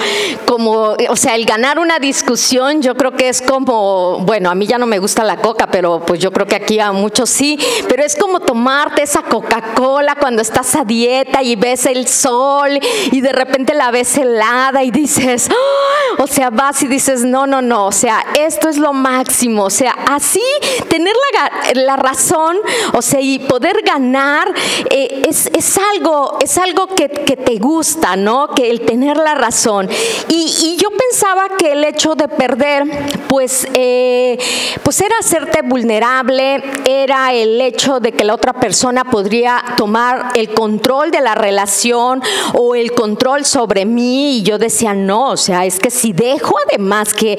como, 0.45 0.93
o 1.07 1.15
sea, 1.15 1.35
el 1.35 1.45
ganar 1.45 1.79
una 1.79 1.99
discusión, 1.99 2.81
yo 2.81 2.95
creo 2.95 3.13
que 3.13 3.29
es 3.29 3.41
como, 3.41 4.19
bueno, 4.23 4.49
a 4.51 4.55
mí 4.55 4.67
ya 4.67 4.77
no 4.77 4.85
me 4.85 4.99
gusta 4.99 5.23
la 5.23 5.37
coca, 5.37 5.67
pero 5.67 6.01
pues 6.05 6.19
yo 6.19 6.33
creo 6.33 6.45
que 6.45 6.57
aquí 6.57 6.81
a 6.81 6.91
muchos 6.91 7.29
sí, 7.29 7.57
pero 7.87 8.03
es 8.03 8.17
como 8.17 8.41
tomarte 8.41 9.03
esa 9.03 9.21
Coca-Cola 9.21 10.17
cuando 10.19 10.41
estás 10.41 10.75
a 10.75 10.83
dieta 10.83 11.43
y 11.43 11.55
ves 11.55 11.85
el 11.85 12.05
sol 12.09 12.77
y 13.09 13.21
de 13.21 13.31
repente 13.31 13.73
la 13.73 13.89
ves 13.89 14.17
helada 14.17 14.83
y 14.83 14.91
dices, 14.91 15.47
¡Ah! 15.49 16.21
o 16.21 16.27
sea, 16.27 16.49
vas 16.49 16.83
y 16.83 16.87
dices, 16.87 17.23
no, 17.23 17.47
no, 17.47 17.61
no, 17.61 17.85
o 17.85 17.93
sea, 17.93 18.25
esto 18.37 18.67
es 18.67 18.79
lo 18.79 18.91
máximo, 18.91 19.63
o 19.63 19.69
sea, 19.69 19.93
así 20.11 20.43
tener 20.89 21.13
la, 21.33 21.81
la 21.83 21.95
razón, 21.95 22.57
o 22.91 23.01
sea, 23.01 23.21
y 23.21 23.39
poder 23.39 23.81
ganar 23.85 24.53
eh, 24.89 25.23
es, 25.29 25.49
es, 25.53 25.79
algo, 25.95 26.37
es 26.43 26.57
algo 26.57 26.87
que, 26.87 27.07
que 27.07 27.37
te 27.37 27.59
gusta 27.59 27.92
¿no? 28.17 28.49
Que 28.49 28.69
el 28.69 28.81
tener 28.81 29.17
la 29.17 29.35
razón. 29.35 29.89
Y, 30.29 30.77
yo 30.83 30.89
pensaba 30.89 31.55
que 31.57 31.71
el 31.71 31.83
hecho 31.85 32.15
de 32.15 32.27
perder, 32.27 32.83
pues, 33.29 33.67
eh, 33.73 34.37
pues 34.83 34.99
era 34.99 35.15
hacerte 35.19 35.61
vulnerable, 35.61 36.61
era 36.83 37.33
el 37.33 37.61
hecho 37.61 37.99
de 37.99 38.11
que 38.11 38.25
la 38.25 38.33
otra 38.33 38.53
persona 38.53 39.05
podría 39.05 39.63
tomar 39.77 40.31
el 40.35 40.53
control 40.53 41.11
de 41.11 41.21
la 41.21 41.35
relación 41.35 42.21
o 42.53 42.75
el 42.75 42.91
control 42.93 43.45
sobre 43.45 43.85
mí. 43.85 44.39
Y 44.39 44.43
yo 44.43 44.57
decía, 44.57 44.93
no, 44.93 45.29
o 45.29 45.37
sea, 45.37 45.65
es 45.65 45.79
que 45.79 45.89
si 45.89 46.11
dejo 46.11 46.55
además 46.67 47.13
que 47.13 47.37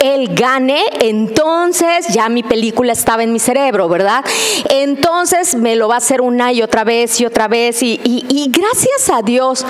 él 0.00 0.30
gane, 0.34 0.82
entonces 1.00 2.08
ya 2.08 2.30
mi 2.30 2.42
película 2.42 2.92
estaba 2.92 3.22
en 3.22 3.32
mi 3.32 3.40
cerebro, 3.40 3.88
¿verdad? 3.88 4.24
Entonces 4.70 5.54
me 5.54 5.76
lo 5.76 5.88
va 5.88 5.96
a 5.96 5.98
hacer 5.98 6.22
una 6.22 6.52
y 6.52 6.62
otra 6.62 6.84
vez 6.84 7.20
y 7.20 7.26
otra 7.26 7.46
vez. 7.46 7.82
y, 7.82 8.00
y 8.04 8.50
gracias 8.50 9.10
a 9.10 9.20
Dios 9.22 9.66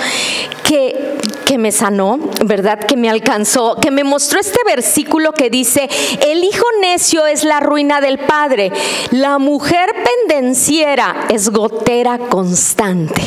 que, 0.63 1.17
que 1.45 1.57
me 1.57 1.71
sanó, 1.71 2.19
¿verdad? 2.45 2.79
Que 2.79 2.97
me 2.97 3.09
alcanzó, 3.09 3.75
que 3.75 3.91
me 3.91 4.03
mostró 4.03 4.39
este 4.39 4.59
versículo 4.65 5.31
que 5.31 5.49
dice, 5.49 5.89
el 6.25 6.43
hijo 6.43 6.65
necio 6.81 7.25
es 7.25 7.43
la 7.43 7.59
ruina 7.59 8.01
del 8.01 8.19
padre, 8.19 8.71
la 9.11 9.37
mujer 9.39 9.89
pendenciera 10.27 11.27
es 11.29 11.49
gotera 11.49 12.17
constante. 12.17 13.21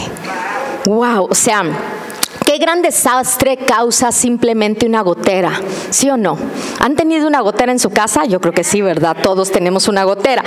Wow, 0.86 1.28
o 1.30 1.34
sea, 1.34 1.62
¿Qué 1.62 1.99
gran 2.60 2.82
desastre 2.82 3.56
causa 3.56 4.12
simplemente 4.12 4.86
una 4.86 5.00
gotera? 5.00 5.60
¿Sí 5.90 6.08
o 6.10 6.16
no? 6.16 6.38
¿Han 6.78 6.94
tenido 6.94 7.26
una 7.26 7.40
gotera 7.40 7.72
en 7.72 7.80
su 7.80 7.90
casa? 7.90 8.24
Yo 8.26 8.40
creo 8.40 8.52
que 8.52 8.62
sí, 8.62 8.82
¿verdad? 8.82 9.16
Todos 9.22 9.50
tenemos 9.50 9.88
una 9.88 10.04
gotera. 10.04 10.44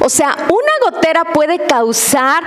O 0.00 0.08
sea, 0.08 0.36
una 0.48 0.90
gotera 0.90 1.24
puede 1.32 1.58
causar 1.66 2.42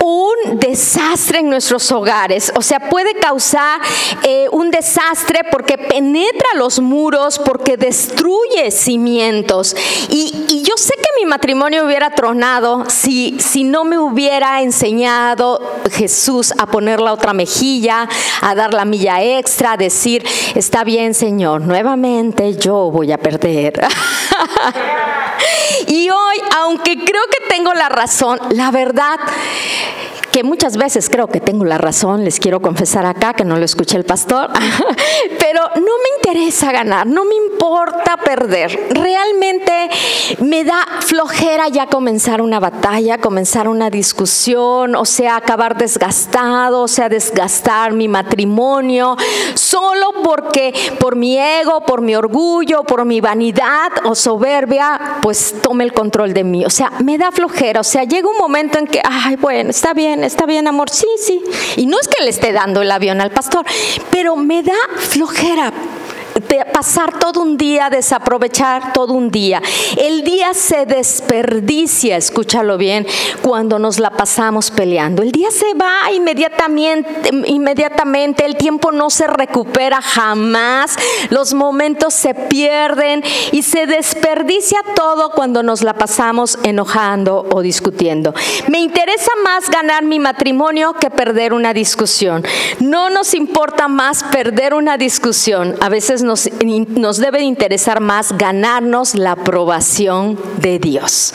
un 0.00 0.58
desastre 0.58 1.40
en 1.40 1.50
nuestros 1.50 1.90
hogares. 1.92 2.52
O 2.56 2.62
sea, 2.62 2.88
puede 2.88 3.14
causar 3.14 3.80
eh, 4.22 4.46
un 4.50 4.70
desastre 4.70 5.40
porque 5.50 5.78
penetra 5.78 6.48
los 6.56 6.80
muros, 6.80 7.38
porque 7.38 7.76
destruye 7.76 8.70
cimientos. 8.70 9.76
Y, 10.08 10.46
y, 10.48 10.62
yo 10.62 10.74
sé 10.76 10.94
que 10.94 11.20
mi 11.20 11.26
matrimonio 11.26 11.84
hubiera 11.84 12.10
tronado 12.10 12.84
si, 12.88 13.38
si 13.38 13.64
no 13.64 13.84
me 13.84 13.98
hubiera 13.98 14.62
enseñado 14.62 15.60
Jesús 15.90 16.52
a 16.58 16.66
poner 16.66 17.00
la 17.00 17.12
otra 17.12 17.32
mejilla, 17.32 18.08
a 18.40 18.54
dar 18.54 18.74
la 18.74 18.84
milla 18.84 19.22
extra, 19.22 19.72
a 19.72 19.76
decir, 19.76 20.24
está 20.54 20.84
bien 20.84 21.14
Señor, 21.14 21.62
nuevamente 21.62 22.56
yo 22.56 22.90
voy 22.90 23.12
a 23.12 23.18
perder. 23.18 23.80
y 25.86 26.10
hoy, 26.10 26.36
aunque 26.58 26.96
creo 26.96 27.22
que 27.30 27.48
tengo 27.48 27.72
la 27.74 27.88
razón, 27.88 28.38
la 28.50 28.70
verdad 28.70 29.18
que 30.32 30.44
muchas 30.44 30.76
veces 30.76 31.08
creo 31.08 31.26
que 31.26 31.40
tengo 31.40 31.64
la 31.64 31.78
razón, 31.78 32.24
les 32.24 32.38
quiero 32.38 32.60
confesar 32.60 33.06
acá 33.06 33.34
que 33.34 33.44
no 33.44 33.56
lo 33.56 33.64
escuché 33.64 33.96
el 33.96 34.04
pastor, 34.04 34.50
pero 35.38 35.60
no 35.74 35.80
me 35.80 36.10
interesa 36.18 36.72
ganar, 36.72 37.06
no 37.06 37.24
me 37.24 37.34
importa 37.34 38.16
perder. 38.16 38.88
Realmente 38.90 39.90
me 40.40 40.64
da 40.64 40.86
flojera 41.00 41.68
ya 41.68 41.86
comenzar 41.86 42.40
una 42.40 42.60
batalla, 42.60 43.18
comenzar 43.18 43.68
una 43.68 43.90
discusión, 43.90 44.94
o 44.94 45.04
sea, 45.04 45.36
acabar 45.36 45.76
desgastado, 45.76 46.82
o 46.82 46.88
sea, 46.88 47.08
desgastar 47.08 47.92
mi 47.92 48.08
matrimonio, 48.08 49.16
solo 49.54 50.12
porque 50.22 50.72
por 50.98 51.16
mi 51.16 51.38
ego, 51.38 51.80
por 51.80 52.00
mi 52.00 52.14
orgullo, 52.14 52.84
por 52.84 53.04
mi 53.04 53.20
vanidad 53.20 53.90
o 54.04 54.14
soberbia, 54.14 55.18
pues 55.22 55.54
tome 55.62 55.84
el 55.84 55.92
control 55.92 56.32
de 56.32 56.44
mí. 56.44 56.64
O 56.64 56.70
sea, 56.70 56.92
me 57.02 57.18
da 57.18 57.32
flojera, 57.32 57.80
o 57.80 57.84
sea, 57.84 58.04
llega 58.04 58.28
un 58.28 58.38
momento 58.38 58.78
en 58.78 58.86
que, 58.86 59.00
ay, 59.04 59.36
bueno, 59.36 59.70
está 59.70 59.92
bien 59.92 60.19
está 60.24 60.46
bien, 60.46 60.66
amor, 60.66 60.90
sí, 60.90 61.06
sí. 61.18 61.42
Y 61.76 61.86
no 61.86 61.98
es 62.00 62.08
que 62.08 62.22
le 62.22 62.30
esté 62.30 62.52
dando 62.52 62.82
el 62.82 62.90
avión 62.90 63.20
al 63.20 63.30
pastor, 63.30 63.64
pero 64.10 64.36
me 64.36 64.62
da 64.62 64.76
flojera 64.96 65.72
pasar 66.40 67.18
todo 67.18 67.40
un 67.40 67.56
día, 67.56 67.90
desaprovechar 67.90 68.92
todo 68.92 69.12
un 69.12 69.30
día. 69.30 69.62
El 69.96 70.22
día 70.22 70.54
se 70.54 70.86
desperdicia, 70.86 72.16
escúchalo 72.16 72.78
bien, 72.78 73.06
cuando 73.42 73.78
nos 73.78 73.98
la 73.98 74.10
pasamos 74.10 74.70
peleando. 74.70 75.22
El 75.22 75.32
día 75.32 75.50
se 75.50 75.74
va 75.74 76.12
inmediatamente, 76.12 77.30
inmediatamente, 77.46 78.44
el 78.44 78.56
tiempo 78.56 78.92
no 78.92 79.10
se 79.10 79.26
recupera 79.26 80.00
jamás, 80.02 80.96
los 81.30 81.54
momentos 81.54 82.14
se 82.14 82.34
pierden 82.34 83.22
y 83.52 83.62
se 83.62 83.86
desperdicia 83.86 84.80
todo 84.94 85.30
cuando 85.30 85.62
nos 85.62 85.82
la 85.82 85.94
pasamos 85.94 86.58
enojando 86.62 87.46
o 87.52 87.62
discutiendo. 87.62 88.34
Me 88.68 88.80
interesa 88.80 89.30
más 89.44 89.70
ganar 89.70 90.04
mi 90.04 90.18
matrimonio 90.18 90.94
que 90.94 91.10
perder 91.10 91.52
una 91.52 91.72
discusión. 91.72 92.44
No 92.80 93.10
nos 93.10 93.34
importa 93.34 93.88
más 93.88 94.24
perder 94.24 94.74
una 94.74 94.96
discusión. 94.96 95.76
A 95.80 95.88
veces 95.88 96.22
nos, 96.30 97.16
debe 97.18 97.42
interesar 97.42 98.00
más 98.00 98.36
ganarnos 98.36 99.14
la 99.14 99.32
aprobación 99.32 100.38
de 100.58 100.78
Dios. 100.78 101.34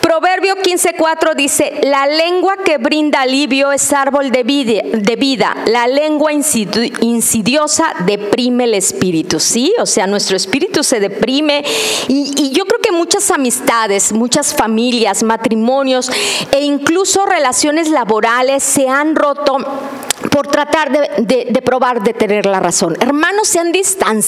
Proverbio 0.00 0.56
15:4 0.56 1.34
dice, 1.34 1.80
la 1.82 2.06
lengua 2.06 2.56
que 2.64 2.78
brinda 2.78 3.22
alivio 3.22 3.72
es 3.72 3.92
árbol 3.92 4.30
de 4.30 4.42
vida, 4.42 5.54
la 5.66 5.86
lengua 5.86 6.32
insidiosa 6.32 7.94
deprime 8.06 8.64
el 8.64 8.74
espíritu, 8.74 9.38
¿sí? 9.38 9.74
O 9.78 9.86
sea, 9.86 10.06
nuestro 10.06 10.36
espíritu 10.36 10.82
se 10.82 10.98
deprime 10.98 11.62
y, 12.08 12.32
y 12.36 12.50
yo 12.50 12.64
creo 12.64 12.80
que 12.80 12.92
muchas 12.92 13.30
amistades, 13.30 14.12
muchas 14.12 14.54
familias, 14.54 15.22
matrimonios 15.22 16.10
e 16.50 16.60
incluso 16.60 17.26
relaciones 17.26 17.90
laborales 17.90 18.62
se 18.62 18.88
han 18.88 19.14
roto 19.14 19.58
por 20.30 20.46
tratar 20.46 20.90
de, 20.90 21.62
probar 21.62 22.02
de 22.02 22.14
tener 22.14 22.46
la 22.46 22.58
razón. 22.58 22.96
Hermanos 23.00 23.48
se 23.48 23.58
han 23.58 23.70
distanciado 23.70 24.21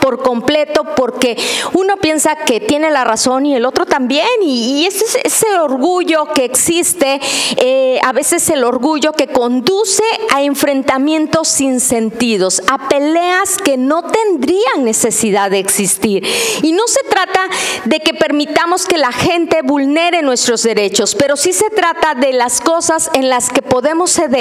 por 0.00 0.22
completo 0.22 0.84
porque 0.96 1.36
uno 1.74 1.96
piensa 1.96 2.36
que 2.36 2.60
tiene 2.60 2.90
la 2.90 3.04
razón 3.04 3.46
y 3.46 3.54
el 3.54 3.64
otro 3.64 3.86
también. 3.86 4.26
Y, 4.42 4.86
ese, 4.86 5.04
ese 5.24 5.46
orgullo 5.58 6.32
que 6.34 6.44
existe, 6.44 7.20
eh, 7.56 7.98
a 8.02 8.12
veces 8.12 8.48
el 8.50 8.64
orgullo 8.64 9.12
que 9.12 9.26
conduce 9.26 10.02
a 10.32 10.42
enfrentamientos 10.42 11.48
sin 11.48 11.80
sentidos, 11.80 12.62
a 12.70 12.88
peleas 12.88 13.56
que 13.58 13.76
no 13.76 14.02
tendrían 14.02 14.84
necesidad 14.84 15.50
de 15.50 15.58
existir. 15.58 16.26
Y 16.62 16.72
no 16.72 16.82
se 16.86 17.00
trata 17.08 17.40
de 17.84 18.00
que 18.00 18.14
permitamos 18.14 18.86
que 18.86 18.98
la 18.98 19.12
gente 19.12 19.60
vulnere 19.62 20.22
nuestros 20.22 20.62
derechos, 20.62 21.14
pero 21.14 21.36
sí 21.36 21.52
se 21.52 21.70
trata 21.70 22.14
de 22.14 22.32
las 22.32 22.60
cosas 22.60 23.10
en 23.14 23.28
las 23.28 23.50
que 23.50 23.62
podemos 23.62 24.10
ceder 24.12 24.36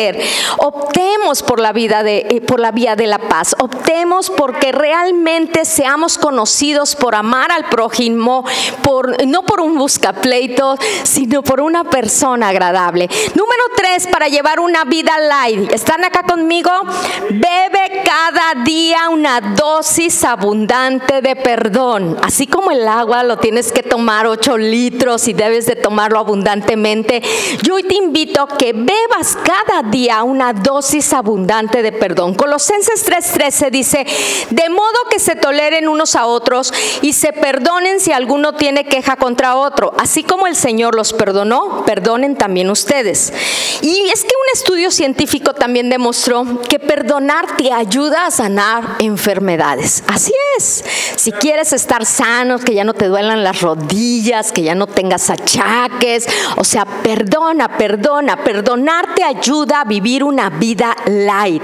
Optemos 0.57 1.43
por 1.43 1.59
la 1.59 1.73
vida 1.73 2.03
de, 2.03 2.25
eh, 2.29 2.41
por 2.41 2.59
la 2.59 2.71
vía 2.71 2.95
de 2.95 3.07
la 3.07 3.19
paz. 3.19 3.55
Optemos 3.59 4.29
porque 4.37 4.71
realmente 4.71 5.65
seamos 5.65 6.17
conocidos 6.17 6.95
por 6.95 7.15
amar 7.15 7.51
al 7.51 7.65
prójimo, 7.65 8.45
por, 8.83 9.25
no 9.25 9.43
por 9.43 9.61
un 9.61 9.77
buscapleito, 9.77 10.77
sino 11.03 11.43
por 11.43 11.61
una 11.61 11.83
persona 11.83 12.49
agradable. 12.49 13.09
Número 13.33 13.63
tres, 13.75 14.07
para 14.07 14.27
llevar 14.27 14.59
una 14.59 14.83
vida 14.85 15.17
light. 15.19 15.71
¿Están 15.71 16.03
acá 16.03 16.23
conmigo? 16.23 16.71
Bebe 17.29 18.03
cada 18.05 18.63
día 18.63 19.09
una 19.09 19.41
dosis 19.41 20.23
abundante 20.23 21.21
de 21.21 21.35
perdón. 21.35 22.17
Así 22.21 22.47
como 22.47 22.71
el 22.71 22.87
agua 22.87 23.23
lo 23.23 23.37
tienes 23.37 23.71
que 23.71 23.83
tomar 23.83 24.27
8 24.27 24.57
litros 24.57 25.27
y 25.27 25.33
debes 25.33 25.65
de 25.65 25.75
tomarlo 25.75 26.19
abundantemente, 26.19 27.21
yo 27.61 27.75
te 27.87 27.95
invito 27.95 28.41
a 28.41 28.57
que 28.57 28.73
bebas 28.73 29.37
cada 29.43 29.83
día 29.83 30.23
una 30.23 30.53
dosis 30.53 31.13
abundante 31.13 31.81
de 31.81 31.91
perdón. 31.91 32.33
Colosenses 32.35 33.05
3:13 33.05 33.71
dice, 33.71 34.05
de 34.49 34.69
modo 34.69 34.97
que 35.09 35.19
se 35.19 35.35
toleren 35.35 35.87
unos 35.87 36.15
a 36.15 36.25
otros 36.25 36.73
y 37.01 37.13
se 37.13 37.33
perdonen 37.33 37.99
si 37.99 38.11
alguno 38.11 38.53
tiene 38.53 38.85
queja 38.85 39.15
contra 39.15 39.55
otro, 39.55 39.93
así 39.97 40.23
como 40.23 40.47
el 40.47 40.55
Señor 40.55 40.95
los 40.95 41.13
perdonó, 41.13 41.83
perdonen 41.85 42.35
también 42.35 42.69
ustedes. 42.69 43.33
Y 43.81 44.09
es 44.13 44.23
que 44.23 44.29
un 44.29 44.53
estudio 44.53 44.91
científico 44.91 45.53
también 45.53 45.89
demostró 45.89 46.45
que 46.69 46.79
perdonar 46.79 47.57
te 47.57 47.71
ayuda 47.71 48.25
a 48.25 48.31
sanar 48.31 48.95
enfermedades. 48.99 50.03
Así 50.07 50.33
es. 50.57 50.83
Si 51.15 51.31
quieres 51.31 51.73
estar 51.73 52.05
sano, 52.05 52.59
que 52.59 52.73
ya 52.73 52.83
no 52.83 52.93
te 52.93 53.07
duelan 53.07 53.43
las 53.43 53.61
rodillas, 53.61 54.51
que 54.51 54.63
ya 54.63 54.75
no 54.75 54.87
tengas 54.87 55.29
achaques, 55.29 56.27
o 56.57 56.63
sea, 56.63 56.85
perdona, 56.85 57.77
perdona, 57.77 58.43
perdonar 58.43 59.13
te 59.15 59.23
ayuda 59.23 59.81
a 59.81 59.85
vivir 59.85 60.23
una 60.23 60.49
vida 60.49 60.95
light. 61.05 61.63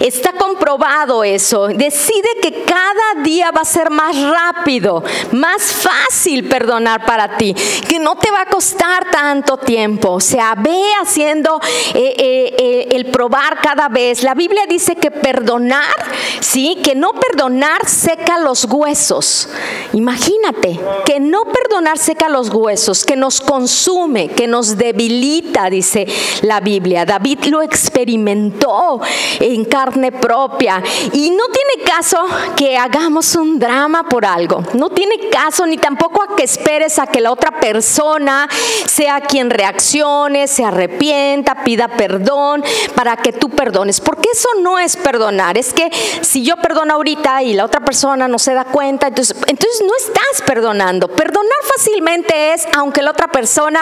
Está 0.00 0.32
comprobado 0.32 1.22
eso. 1.22 1.68
Decide 1.68 2.28
que 2.40 2.64
cada 2.64 3.22
día 3.22 3.50
va 3.50 3.60
a 3.60 3.66
ser 3.66 3.90
más 3.90 4.16
rápido, 4.16 5.04
más 5.32 5.62
fácil 5.62 6.48
perdonar 6.48 7.04
para 7.04 7.36
ti, 7.36 7.54
que 7.86 7.98
no 7.98 8.16
te 8.16 8.30
va 8.30 8.42
a 8.42 8.46
costar 8.46 9.10
tanto 9.10 9.58
tiempo. 9.58 10.12
O 10.12 10.20
sea, 10.20 10.54
ve 10.56 10.80
haciendo 11.02 11.60
eh, 11.94 12.14
eh, 12.16 12.54
eh, 12.58 12.88
el 12.92 13.10
probar 13.10 13.60
cada 13.60 13.90
vez. 13.90 14.22
La 14.22 14.32
Biblia 14.32 14.62
dice 14.66 14.96
que 14.96 15.10
perdonar, 15.10 15.84
sí, 16.40 16.78
que 16.82 16.94
no 16.94 17.12
perdonar 17.12 17.86
seca 17.86 18.38
los 18.38 18.64
huesos. 18.64 19.50
Imagínate, 19.92 20.80
que 21.04 21.20
no 21.20 21.42
perdonar 21.44 21.98
seca 21.98 22.30
los 22.30 22.48
huesos, 22.48 23.04
que 23.04 23.16
nos 23.16 23.42
consume, 23.42 24.28
que 24.28 24.46
nos 24.46 24.78
debilita, 24.78 25.68
dice 25.68 26.06
la 26.40 26.60
Biblia. 26.60 27.04
David 27.04 27.44
lo 27.44 27.60
experimentó 27.60 29.02
en 29.40 29.66
carne 29.66 29.89
propia. 30.20 30.82
Y 31.12 31.30
no 31.30 31.44
tiene 31.48 31.84
caso 31.84 32.18
que 32.56 32.76
hagamos 32.76 33.34
un 33.34 33.58
drama 33.58 34.04
por 34.04 34.24
algo. 34.24 34.62
No 34.74 34.90
tiene 34.90 35.28
caso 35.30 35.66
ni 35.66 35.76
tampoco 35.76 36.22
a 36.22 36.36
que 36.36 36.44
esperes 36.44 36.98
a 36.98 37.06
que 37.06 37.20
la 37.20 37.32
otra 37.32 37.60
persona 37.60 38.48
sea 38.86 39.20
quien 39.20 39.50
reaccione, 39.50 40.48
se 40.48 40.64
arrepienta, 40.64 41.64
pida 41.64 41.88
perdón 41.88 42.62
para 42.94 43.16
que 43.16 43.32
tú 43.32 43.50
perdones. 43.50 44.00
Porque 44.00 44.28
eso 44.32 44.48
no 44.62 44.78
es 44.78 44.96
perdonar. 44.96 45.58
Es 45.58 45.72
que 45.72 45.90
si 46.20 46.42
yo 46.42 46.56
perdono 46.56 46.94
ahorita 46.94 47.42
y 47.42 47.54
la 47.54 47.64
otra 47.64 47.80
persona 47.80 48.28
no 48.28 48.38
se 48.38 48.54
da 48.54 48.64
cuenta, 48.64 49.08
entonces, 49.08 49.36
entonces 49.46 49.82
no 49.82 49.92
estás 49.96 50.42
perdonando. 50.46 51.08
Perdonar 51.08 51.50
fácilmente 51.76 52.52
es 52.52 52.66
aunque 52.76 53.02
la 53.02 53.10
otra 53.10 53.28
persona 53.28 53.80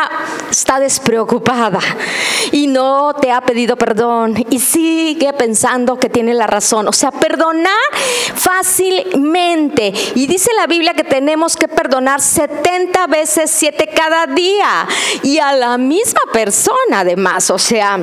está 0.50 0.78
despreocupada 0.80 1.80
y 2.52 2.66
no 2.66 3.14
te 3.14 3.32
ha 3.32 3.40
pedido 3.40 3.76
perdón 3.76 4.34
y 4.50 4.58
sigue 4.58 5.32
pensando 5.32 5.97
que 5.98 6.08
tiene 6.08 6.34
la 6.34 6.46
razón. 6.46 6.88
O 6.88 6.92
sea, 6.92 7.10
perdonar 7.10 7.74
fácilmente. 8.34 9.92
Y 10.14 10.26
dice 10.26 10.50
la 10.54 10.66
Biblia 10.66 10.94
que 10.94 11.04
tenemos 11.04 11.56
que 11.56 11.68
perdonar 11.68 12.20
70 12.20 13.06
veces 13.06 13.50
7 13.50 13.90
cada 13.94 14.26
día. 14.26 14.86
Y 15.22 15.38
a 15.38 15.52
la 15.52 15.78
misma 15.78 16.20
persona 16.32 17.00
además. 17.00 17.50
O 17.50 17.58
sea... 17.58 17.98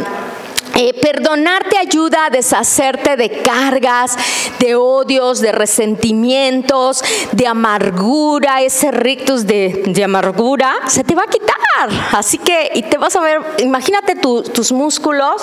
Eh, 0.77 0.93
perdonar 0.93 1.69
te 1.69 1.77
ayuda 1.77 2.25
a 2.25 2.29
deshacerte 2.29 3.15
de 3.15 3.41
cargas, 3.41 4.17
de 4.59 4.75
odios, 4.75 5.39
de 5.39 5.53
resentimientos, 5.53 7.01
de 7.31 7.47
amargura, 7.47 8.61
ese 8.61 8.91
rictus 8.91 9.47
de, 9.47 10.01
amargura, 10.03 10.75
se 10.87 11.05
te 11.05 11.15
va 11.15 11.23
a 11.23 11.27
quitar. 11.27 11.55
Así 12.11 12.37
que, 12.37 12.71
y 12.73 12.83
te 12.83 12.97
vas 12.97 13.15
a 13.15 13.21
ver, 13.21 13.41
imagínate 13.59 14.15
tus 14.15 14.71
músculos 14.71 15.41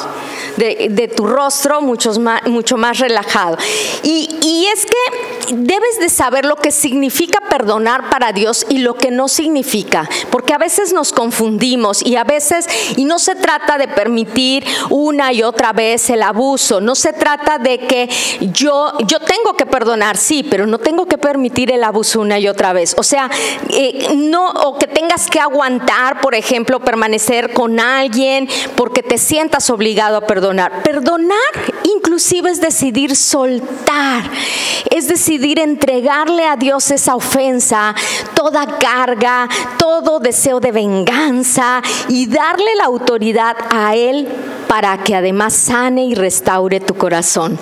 de, 0.57 1.13
tu 1.15 1.27
rostro 1.27 1.81
muchos 1.81 2.19
más, 2.19 2.47
mucho 2.47 2.77
más 2.77 2.99
relajado. 2.99 3.57
Y, 4.03 4.29
y 4.43 4.67
es 4.67 4.87
que 4.87 5.55
debes 5.55 5.99
de 6.01 6.09
saber 6.09 6.45
lo 6.45 6.57
que 6.57 6.73
significa 6.73 7.41
perdonar 7.49 8.11
para 8.11 8.33
Dios 8.33 8.67
y 8.69 8.79
lo 8.79 8.95
que 8.95 9.11
no 9.11 9.29
significa, 9.29 10.09
porque 10.31 10.55
a 10.55 10.59
veces 10.59 10.93
nos 10.93 11.13
confundimos 11.13 12.05
y 12.05 12.17
a 12.17 12.25
veces, 12.25 12.67
y 12.97 13.05
no 13.05 13.19
se 13.19 13.35
trata 13.35 13.79
de 13.79 13.89
permitir 13.89 14.65
una 14.89 15.22
y 15.31 15.43
otra 15.43 15.73
vez 15.73 16.09
el 16.11 16.23
abuso. 16.23 16.81
No 16.81 16.95
se 16.95 17.13
trata 17.13 17.59
de 17.59 17.79
que 17.79 18.09
yo, 18.41 18.93
yo 19.07 19.21
tengo 19.21 19.55
que 19.57 19.67
perdonar, 19.67 20.17
sí, 20.17 20.43
pero 20.43 20.67
no 20.67 20.79
tengo 20.79 21.07
que 21.07 21.19
permitir 21.19 21.71
el 21.71 21.85
abuso 21.85 22.21
una 22.21 22.39
y 22.39 22.49
otra 22.49 22.73
vez. 22.73 22.95
O 22.97 23.03
sea, 23.03 23.31
eh, 23.69 24.09
no, 24.17 24.49
o 24.49 24.79
que 24.79 24.87
tengas 24.87 25.29
que 25.29 25.39
aguantar, 25.39 26.21
por 26.21 26.35
ejemplo, 26.35 26.81
permanecer 26.81 27.53
con 27.53 27.79
alguien 27.79 28.49
porque 28.77 29.03
te 29.03 29.19
sientas 29.19 29.69
obligado 29.71 30.17
a 30.17 30.27
perdonar. 30.27 30.83
Perdonar 30.83 31.39
inclusive 31.85 32.51
es 32.51 32.61
decidir 32.61 33.17
soltar, 33.17 34.23
es 34.91 35.09
decidir 35.09 35.59
entregarle 35.59 36.47
a 36.47 36.57
Dios 36.57 36.91
esa 36.91 37.15
ofensa, 37.15 37.95
toda 38.35 38.79
carga, 38.79 39.49
todo 39.79 40.21
deseo 40.21 40.61
de 40.61 40.73
venganza 40.73 41.83
y 42.09 42.27
darle 42.27 42.75
la 42.77 42.85
autoridad 42.85 43.57
a 43.71 43.95
Él 43.95 44.29
para 44.69 44.99
que 44.99 45.12
además 45.15 45.55
sane 45.55 46.05
y 46.05 46.15
restaure 46.15 46.81
tu 46.81 46.95
corazón. 46.95 47.59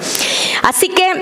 Así 0.63 0.89
que 0.89 1.13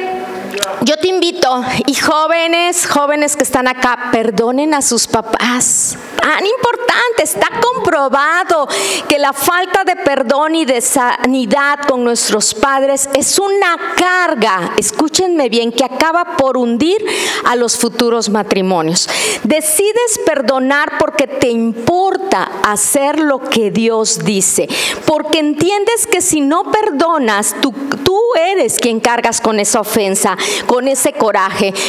yo 0.83 0.97
te 0.97 1.09
invito 1.09 1.38
Y 1.87 1.95
jóvenes, 1.95 2.87
jóvenes 2.87 3.37
que 3.37 3.43
están 3.43 3.69
acá, 3.69 4.11
perdonen 4.13 4.75
a 4.75 4.83
sus 4.83 5.07
papás. 5.07 5.97
Tan 6.21 6.45
importante, 6.45 7.23
está 7.23 7.49
comprobado 7.61 8.69
que 9.09 9.19
la 9.19 9.33
falta 9.33 9.83
de 9.85 9.97
perdón 9.97 10.55
y 10.57 10.65
de 10.65 10.81
sanidad 10.81 11.79
con 11.89 12.05
nuestros 12.05 12.55
padres 12.55 13.09
es 13.15 13.39
una 13.39 13.95
carga, 13.97 14.75
escúchenme 14.77 15.49
bien, 15.49 15.73
que 15.73 15.85
acaba 15.85 16.37
por 16.37 16.57
hundir 16.57 17.05
a 17.45 17.57
los 17.57 17.79
futuros 17.79 18.29
matrimonios. 18.29 19.09
Decides 19.43 20.21
perdonar 20.27 20.99
porque 20.99 21.27
te 21.27 21.49
importa 21.49 22.51
hacer 22.63 23.21
lo 23.21 23.41
que 23.41 23.71
Dios 23.71 24.25
dice, 24.25 24.69
porque 25.07 25.39
entiendes 25.39 26.07
que 26.07 26.21
si 26.21 26.41
no 26.41 26.65
perdonas, 26.71 27.57
tú, 27.63 27.73
tú 28.05 28.21
eres 28.39 28.79
quien 28.79 29.01
cargas 29.01 29.41
con 29.41 29.61
esa 29.61 29.81
ofensa, 29.81 30.37
con 30.67 30.89
ese 30.89 31.13
coraje, 31.13 31.38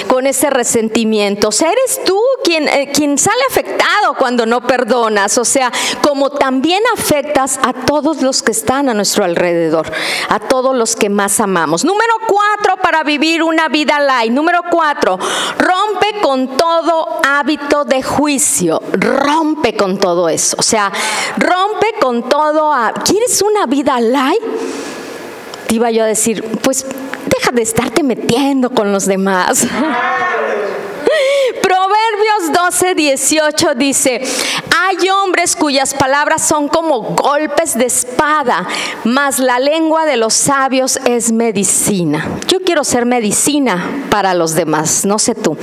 con 0.07 0.27
ese 0.27 0.49
resentimiento. 0.49 1.49
O 1.49 1.51
sea, 1.51 1.71
eres 1.71 2.03
tú 2.05 2.19
quien, 2.43 2.67
eh, 2.67 2.91
quien 2.93 3.17
sale 3.17 3.41
afectado 3.49 4.15
cuando 4.17 4.45
no 4.45 4.61
perdonas. 4.61 5.37
O 5.37 5.45
sea, 5.45 5.71
como 6.01 6.29
también 6.29 6.81
afectas 6.95 7.59
a 7.61 7.73
todos 7.73 8.21
los 8.21 8.41
que 8.43 8.51
están 8.51 8.89
a 8.89 8.93
nuestro 8.93 9.23
alrededor, 9.23 9.91
a 10.29 10.39
todos 10.39 10.75
los 10.75 10.95
que 10.95 11.09
más 11.09 11.39
amamos. 11.39 11.83
Número 11.83 12.13
cuatro, 12.27 12.81
para 12.81 13.03
vivir 13.03 13.43
una 13.43 13.67
vida 13.69 13.99
light. 13.99 14.31
Número 14.31 14.61
cuatro, 14.69 15.17
rompe 15.57 16.21
con 16.21 16.57
todo 16.57 17.19
hábito 17.25 17.85
de 17.85 18.01
juicio. 18.03 18.81
Rompe 18.93 19.75
con 19.75 19.97
todo 19.97 20.29
eso. 20.29 20.55
O 20.59 20.63
sea, 20.63 20.91
rompe 21.37 21.87
con 21.99 22.27
todo. 22.27 22.73
¿Quieres 23.05 23.41
una 23.41 23.65
vida 23.65 23.99
light? 23.99 24.41
Te 25.69 25.75
iba 25.75 25.91
yo 25.91 26.03
a 26.03 26.07
decir, 26.07 26.43
pues 26.63 26.83
deja 27.27 27.51
de 27.51 27.61
estarte 27.61 28.01
metiendo 28.01 28.71
con 28.71 28.91
los 28.91 29.05
demás. 29.05 29.67
Proverbios 31.61 32.53
12, 32.53 32.95
18 32.95 33.75
dice, 33.75 34.21
hay 34.71 35.09
hombres 35.09 35.55
cuyas 35.55 35.93
palabras 35.93 36.47
son 36.47 36.67
como 36.67 37.01
golpes 37.15 37.77
de 37.77 37.85
espada, 37.85 38.67
mas 39.03 39.39
la 39.39 39.59
lengua 39.59 40.05
de 40.05 40.17
los 40.17 40.33
sabios 40.33 40.99
es 41.05 41.31
medicina. 41.31 42.39
Yo 42.47 42.59
quiero 42.61 42.83
ser 42.83 43.05
medicina 43.05 44.07
para 44.09 44.33
los 44.33 44.55
demás, 44.55 45.05
no 45.05 45.19
sé 45.19 45.35
tú, 45.35 45.57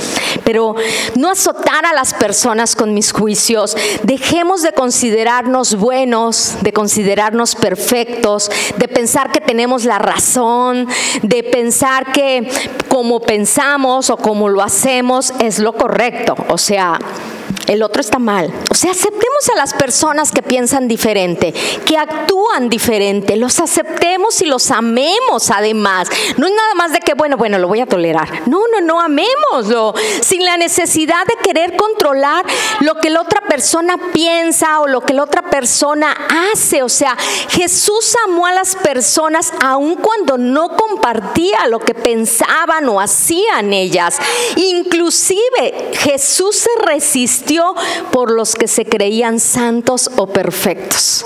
pero 0.45 0.75
no 1.15 1.31
azotar 1.31 1.87
a 1.87 1.95
las 1.95 2.15
personas 2.15 2.77
con 2.77 2.95
mis 2.95 3.13
juicios. 3.13 3.77
Dejemos 4.03 4.63
de 4.63 4.73
considerarnos 4.73 5.77
buenos, 5.77 6.57
de 6.63 6.73
considerarnos 6.73 7.55
perfectos, 7.55 8.51
de 8.77 8.89
pensar 8.89 9.33
que 9.33 9.41
tenemos 9.41 9.85
la 9.85 9.99
razón, 9.99 10.89
de 11.23 11.43
pensar 11.43 12.13
que 12.13 12.49
como 12.97 13.21
pensamos 13.21 14.09
o 14.09 14.17
como 14.17 14.49
lo 14.49 14.63
hacemos 14.63 15.35
es 15.39 15.59
lo 15.59 15.75
correcto. 15.75 16.35
O 16.49 16.57
sea, 16.57 16.99
el 17.67 17.83
otro 17.83 18.01
está 18.01 18.19
mal. 18.19 18.51
O 18.71 18.75
sea, 18.75 18.95
a 19.53 19.57
las 19.57 19.75
personas 19.75 20.33
que 20.33 20.43
piensan 20.43 20.89
diferente, 20.89 21.53
que 21.85 21.99
actúan 21.99 22.69
diferente, 22.69 23.37
los 23.37 23.61
aceptemos 23.61 24.41
y 24.41 24.47
los 24.47 24.71
amemos 24.71 25.51
además. 25.51 26.09
No 26.37 26.47
es 26.47 26.53
nada 26.53 26.75
más 26.75 26.93
de 26.93 27.01
que, 27.01 27.15
bueno, 27.15 27.37
bueno, 27.37 27.59
lo 27.59 27.69
voy 27.69 27.81
a 27.81 27.87
tolerar. 27.87 28.49
No, 28.49 28.61
no, 28.73 28.81
no, 28.81 29.01
amémoslo, 29.01 29.95
sin 30.23 30.45
la 30.45 30.57
necesidad 30.57 31.25
de 31.27 31.37
querer 31.43 31.77
controlar 31.77 32.45
lo 32.81 32.95
que 32.97 33.11
la 33.11 33.21
otra 33.21 33.43
persona 33.43 33.99
piensa 34.13 34.81
o 34.81 34.87
lo 34.87 35.03
que 35.03 35.13
la 35.13 35.25
otra 35.25 35.43
persona 35.43 36.17
hace. 36.53 36.83
O 36.83 36.89
sea, 36.89 37.17
Jesús 37.51 38.17
amó 38.27 38.47
a 38.47 38.53
las 38.53 38.75
personas 38.75 39.53
aun 39.61 39.97
cuando 39.97 40.39
no 40.39 40.71
compartía 40.77 41.67
lo 41.69 41.79
que 41.79 41.95
pensaban 41.95 42.89
o 42.89 43.01
hacían 43.01 43.73
ellas. 43.73 44.19
Inclusive 44.57 45.93
Jesús 45.93 46.57
se 46.57 46.71
resistió 46.85 47.75
por 48.11 48.31
los 48.31 48.55
que 48.55 48.67
se 48.67 48.85
creían 48.85 49.26
santos 49.41 50.09
o 50.17 50.27
perfectos. 50.27 51.25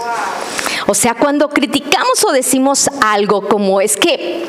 O 0.87 0.95
sea, 0.95 1.15
cuando 1.15 1.49
criticamos 1.49 2.25
o 2.25 2.33
decimos 2.33 2.89
algo 3.01 3.47
como 3.47 3.81
es 3.81 3.97
que 3.97 4.47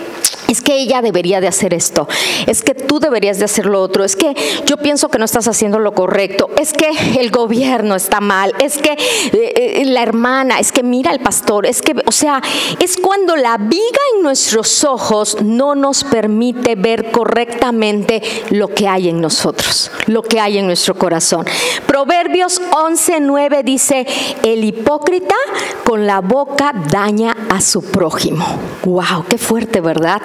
es 0.51 0.61
que 0.61 0.75
ella 0.75 1.01
debería 1.01 1.41
de 1.41 1.47
hacer 1.47 1.73
esto, 1.73 2.07
es 2.45 2.61
que 2.61 2.73
tú 2.73 2.99
deberías 2.99 3.39
de 3.39 3.45
hacer 3.45 3.65
lo 3.65 3.81
otro, 3.81 4.03
es 4.03 4.15
que 4.15 4.35
yo 4.65 4.77
pienso 4.77 5.09
que 5.09 5.17
no 5.17 5.25
estás 5.25 5.47
haciendo 5.47 5.79
lo 5.79 5.93
correcto, 5.93 6.49
es 6.57 6.73
que 6.73 6.89
el 7.19 7.31
gobierno 7.31 7.95
está 7.95 8.19
mal, 8.19 8.53
es 8.59 8.77
que 8.77 8.91
eh, 8.91 9.81
eh, 9.81 9.83
la 9.85 10.03
hermana, 10.03 10.59
es 10.59 10.71
que 10.71 10.83
mira 10.83 11.11
el 11.11 11.19
pastor, 11.19 11.65
es 11.65 11.81
que, 11.81 11.95
o 12.05 12.11
sea, 12.11 12.41
es 12.79 12.97
cuando 12.97 13.35
la 13.35 13.57
viga 13.57 14.01
en 14.15 14.23
nuestros 14.23 14.83
ojos 14.83 15.37
no 15.41 15.75
nos 15.75 16.03
permite 16.03 16.75
ver 16.75 17.11
correctamente 17.11 18.21
lo 18.49 18.67
que 18.67 18.87
hay 18.87 19.09
en 19.09 19.21
nosotros, 19.21 19.91
lo 20.07 20.21
que 20.21 20.39
hay 20.39 20.57
en 20.57 20.65
nuestro 20.67 20.95
corazón. 20.95 21.45
Proverbios 21.87 22.61
11:9 22.71 23.63
dice, 23.63 24.05
el 24.43 24.63
hipócrita 24.63 25.35
con 25.83 26.05
la 26.05 26.19
boca 26.21 26.73
daña 26.91 27.35
a 27.49 27.61
su 27.61 27.81
prójimo. 27.83 28.45
Wow, 28.83 29.25
qué 29.29 29.37
fuerte, 29.37 29.81
¿verdad? 29.81 30.21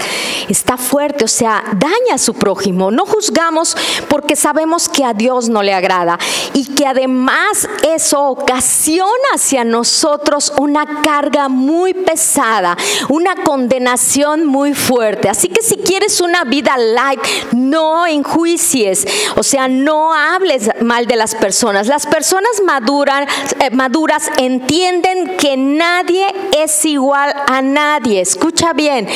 Está 0.48 0.76
fuerte, 0.76 1.24
o 1.24 1.29
sea, 1.29 1.64
daña 1.72 2.14
a 2.14 2.18
su 2.18 2.35
prójimo. 2.35 2.90
No 2.90 3.07
juzgamos 3.07 3.76
porque 4.09 4.37
sabemos 4.37 4.88
que 4.88 5.05
a 5.05 5.12
Dios 5.12 5.48
no 5.48 5.62
le 5.62 5.74
agrada 5.74 6.18
y 6.52 6.74
que 6.74 6.87
además 6.87 7.68
eso 7.83 8.22
ocasiona 8.22 9.12
hacia 9.35 9.64
nosotros 9.64 10.52
una 10.59 11.02
carga 11.02 11.48
muy 11.48 11.94
pesada, 11.94 12.76
una 13.09 13.35
condenación 13.44 14.46
muy 14.46 14.74
fuerte. 14.74 15.29
Así 15.29 15.48
que 15.48 15.62
si 15.62 15.76
quieres 15.76 16.20
una 16.20 16.44
vida 16.44 16.76
light, 16.76 17.20
no 17.52 18.07
enjuicies, 18.07 19.07
o 19.37 19.42
sea, 19.42 19.68
no 19.68 20.14
hables 20.14 20.70
mal 20.81 21.07
de 21.07 21.16
las 21.16 21.35
personas. 21.35 21.87
Las 21.87 22.07
personas 22.07 22.50
maduran, 22.64 23.26
eh, 23.61 23.70
maduras 23.70 24.31
entienden 24.38 25.37
que 25.37 25.57
nadie 25.57 26.26
es 26.57 26.85
igual 26.85 27.35
a 27.46 27.62
nadie. 27.62 28.20
Escucha 28.20 28.72
bien, 28.72 29.09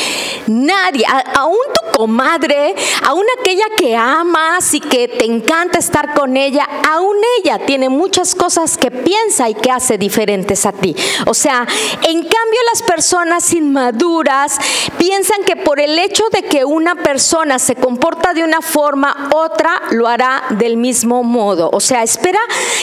nadie 0.47 0.90
aún 1.35 1.59
tu 1.75 1.99
comadre, 1.99 2.75
aún 3.07 3.25
aquella 3.41 3.65
que 3.77 3.97
amas 3.97 4.75
y 4.75 4.81
que 4.81 5.09
te 5.09 5.25
encanta 5.25 5.79
estar 5.79 6.15
con 6.15 6.37
ella, 6.37 6.67
aún 6.89 7.17
ella 7.39 7.59
tiene 7.67 7.89
muchas 7.89 8.35
cosas 8.35 8.77
que 8.77 8.91
piensa 8.91 9.49
y 9.49 9.55
que 9.55 9.71
hace 9.71 9.99
diferentes 9.99 10.67
a 10.67 10.73
ti. 10.73 10.95
O 11.27 11.35
sea, 11.35 11.67
en 12.03 12.23
cambio 12.23 12.61
las 12.73 12.83
personas 12.83 13.53
inmaduras 13.53 14.59
piensan 14.99 15.45
que 15.45 15.57
por 15.57 15.81
el 15.81 15.99
hecho 15.99 16.25
de 16.33 16.43
que 16.43 16.65
una 16.65 16.95
persona 16.97 17.59
se 17.59 17.77
comporta 17.77 18.35
de 18.35 18.45
una 18.45 18.61
forma, 18.61 19.31
otra 19.35 19.83
lo 19.91 20.09
hará 20.09 20.45
del 20.51 20.77
mismo 20.77 21.23
modo. 21.23 21.71
O 21.73 21.81
sea, 21.81 22.03
espera 22.03 22.41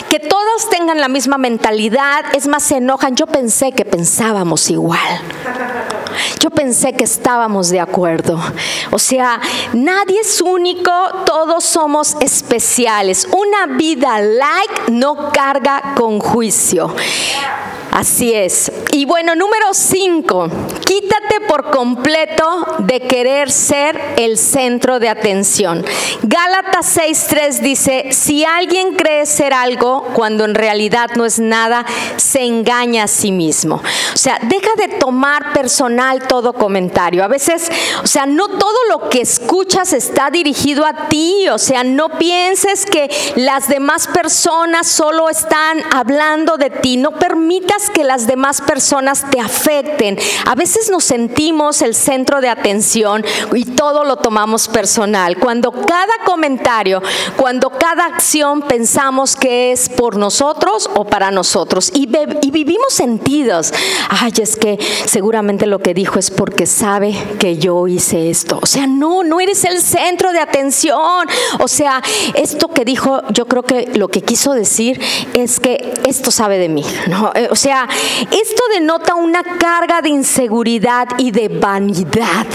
que 0.10 0.20
todos 0.20 0.70
tengan 0.70 1.00
la 1.00 1.08
misma 1.08 1.38
mentalidad, 1.38 2.26
es 2.34 2.48
más, 2.48 2.64
se 2.64 2.78
enojan. 2.78 3.16
Yo 3.16 3.28
pensé 3.28 3.72
que 3.72 3.86
pensábamos 3.86 4.70
igual. 4.70 5.22
Yo 6.40 6.50
pensé 6.50 6.94
que 6.94 7.04
estábamos 7.04 7.70
de 7.70 7.80
acuerdo. 7.80 8.40
O 8.92 9.00
sea, 9.00 9.40
nadie 9.74 10.20
es 10.22 10.42
único, 10.42 10.92
todos 11.26 11.64
somos 11.64 12.16
especiales. 12.20 13.28
Una 13.32 13.76
vida 13.78 14.20
like 14.20 14.92
no 14.92 15.32
carga 15.32 15.94
con 15.96 16.20
juicio. 16.20 16.94
Así 17.98 18.32
es. 18.32 18.72
Y 18.92 19.06
bueno, 19.06 19.34
número 19.34 19.74
cinco, 19.74 20.48
quítate 20.86 21.42
por 21.48 21.72
completo 21.72 22.76
de 22.78 23.00
querer 23.00 23.50
ser 23.50 24.00
el 24.18 24.38
centro 24.38 25.00
de 25.00 25.10
atención. 25.10 25.84
Gálatas 26.22 26.96
6.3 26.96 27.60
dice, 27.62 28.10
si 28.12 28.46
alguien 28.46 28.96
cree 28.96 29.26
ser 29.26 29.52
algo 29.52 30.04
cuando 30.14 30.46
en 30.46 30.54
realidad 30.54 31.10
no 31.16 31.26
es 31.26 31.40
nada, 31.40 31.88
se 32.18 32.46
engaña 32.46 33.06
a 33.06 33.08
sí 33.08 33.32
mismo. 33.32 33.82
O 34.14 34.18
sea, 34.18 34.38
deja 34.44 34.70
de 34.78 34.90
tomar 35.00 35.54
personal 35.54 36.28
todo 36.28 36.54
comentario. 36.54 37.24
A 37.24 37.28
veces, 37.28 37.72
o 38.04 38.08
sea, 38.08 38.28
no 38.28 38.48
todo 38.48 38.78
lo 38.90 39.10
que 39.10 39.22
escuchas 39.22 39.94
está 39.94 40.30
dirigido 40.30 40.86
a 40.86 41.08
ti. 41.08 41.48
O 41.50 41.58
sea, 41.58 41.84
no 41.84 42.10
pienses 42.10 42.86
que 42.86 43.10
las 43.38 43.68
demás 43.68 44.08
personas 44.08 44.86
solo 44.88 45.30
están 45.30 45.82
hablando 45.92 46.58
de 46.58 46.70
ti. 46.70 46.98
No 46.98 47.14
permitas 47.14 47.87
que 47.90 48.04
las 48.04 48.28
demás 48.28 48.62
personas 48.62 49.26
te 49.30 49.40
afecten. 49.40 50.18
A 50.46 50.56
veces 50.56 50.90
nos 50.90 51.04
sentimos 51.04 51.82
el 51.82 51.96
centro 51.96 52.42
de 52.42 52.50
atención 52.50 53.24
y 53.54 53.66
todo 53.66 54.04
lo 54.04 54.18
tomamos 54.18 54.68
personal. 54.68 55.38
Cuando 55.38 55.72
cada 55.72 56.14
comentario, 56.26 57.02
cuando 57.36 57.70
cada 57.70 58.06
acción 58.06 58.62
pensamos 58.62 59.36
que 59.36 59.72
es 59.72 59.90
por 59.90 60.18
nosotros 60.18 60.90
o 60.96 61.06
para 61.06 61.32
nosotros 61.32 61.92
y, 61.94 62.08
vivimos 62.08 62.94
sentidos. 62.94 63.74
Ay, 64.10 64.34
es 64.42 64.56
que 64.56 64.78
seguramente 65.06 65.68
lo 65.68 65.80
que 65.80 65.94
dijo 65.94 66.20
es 66.20 66.32
porque 66.32 66.66
sabe 66.66 67.16
que 67.40 67.58
yo 67.58 67.88
hice 67.88 68.30
esto. 68.30 68.60
O 68.62 68.66
sea, 68.66 68.88
no, 68.88 69.24
no 69.24 69.40
eres 69.40 69.64
el 69.66 69.82
centro 69.82 70.32
de 70.32 70.40
atención. 70.40 71.28
O 71.60 71.68
sea, 71.68 72.02
esto 72.34 72.70
que 72.70 72.86
dijo, 72.86 73.22
yo 73.30 73.48
creo 73.48 73.64
que 73.64 73.92
lo 73.94 74.08
que 74.08 74.22
quiso 74.22 74.54
decir 74.54 75.00
es 75.34 75.60
que 75.60 75.94
esto 76.06 76.32
sabe 76.32 76.58
de 76.58 76.70
mí. 76.70 76.84
¿no? 77.08 77.32
Eh, 77.36 77.48
o 77.52 77.56
sea, 77.56 77.67
esto 77.72 78.64
denota 78.74 79.16
una 79.16 79.44
carga 79.44 80.02
de 80.02 80.10
inseguridad 80.10 81.08
y 81.18 81.32
de 81.32 81.50
vanidad 81.50 82.46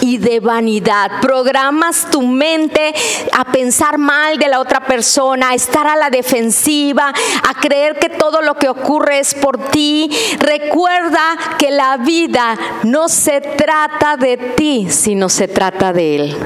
y 0.00 0.18
de 0.18 0.38
vanidad. 0.40 1.20
Programas 1.20 2.08
tu 2.10 2.22
mente 2.22 2.94
a 3.32 3.44
pensar 3.44 3.98
mal 3.98 4.38
de 4.38 4.48
la 4.48 4.60
otra 4.60 4.80
persona, 4.80 5.50
a 5.50 5.54
estar 5.54 5.86
a 5.86 5.96
la 5.96 6.10
defensiva, 6.10 7.08
a 7.08 7.54
creer 7.60 7.98
que 7.98 8.10
todo 8.10 8.42
lo 8.42 8.54
que 8.54 8.68
ocurre 8.68 9.18
es 9.18 9.34
por 9.34 9.70
ti. 9.70 10.10
Recuerda 10.38 11.36
que 11.58 11.70
la 11.70 11.96
vida 11.96 12.56
no 12.84 13.08
se 13.08 13.40
trata 13.40 14.16
de 14.16 14.36
ti, 14.36 14.88
sino 14.90 15.28
se 15.28 15.48
trata 15.48 15.92
de 15.92 16.16
Él. 16.16 16.36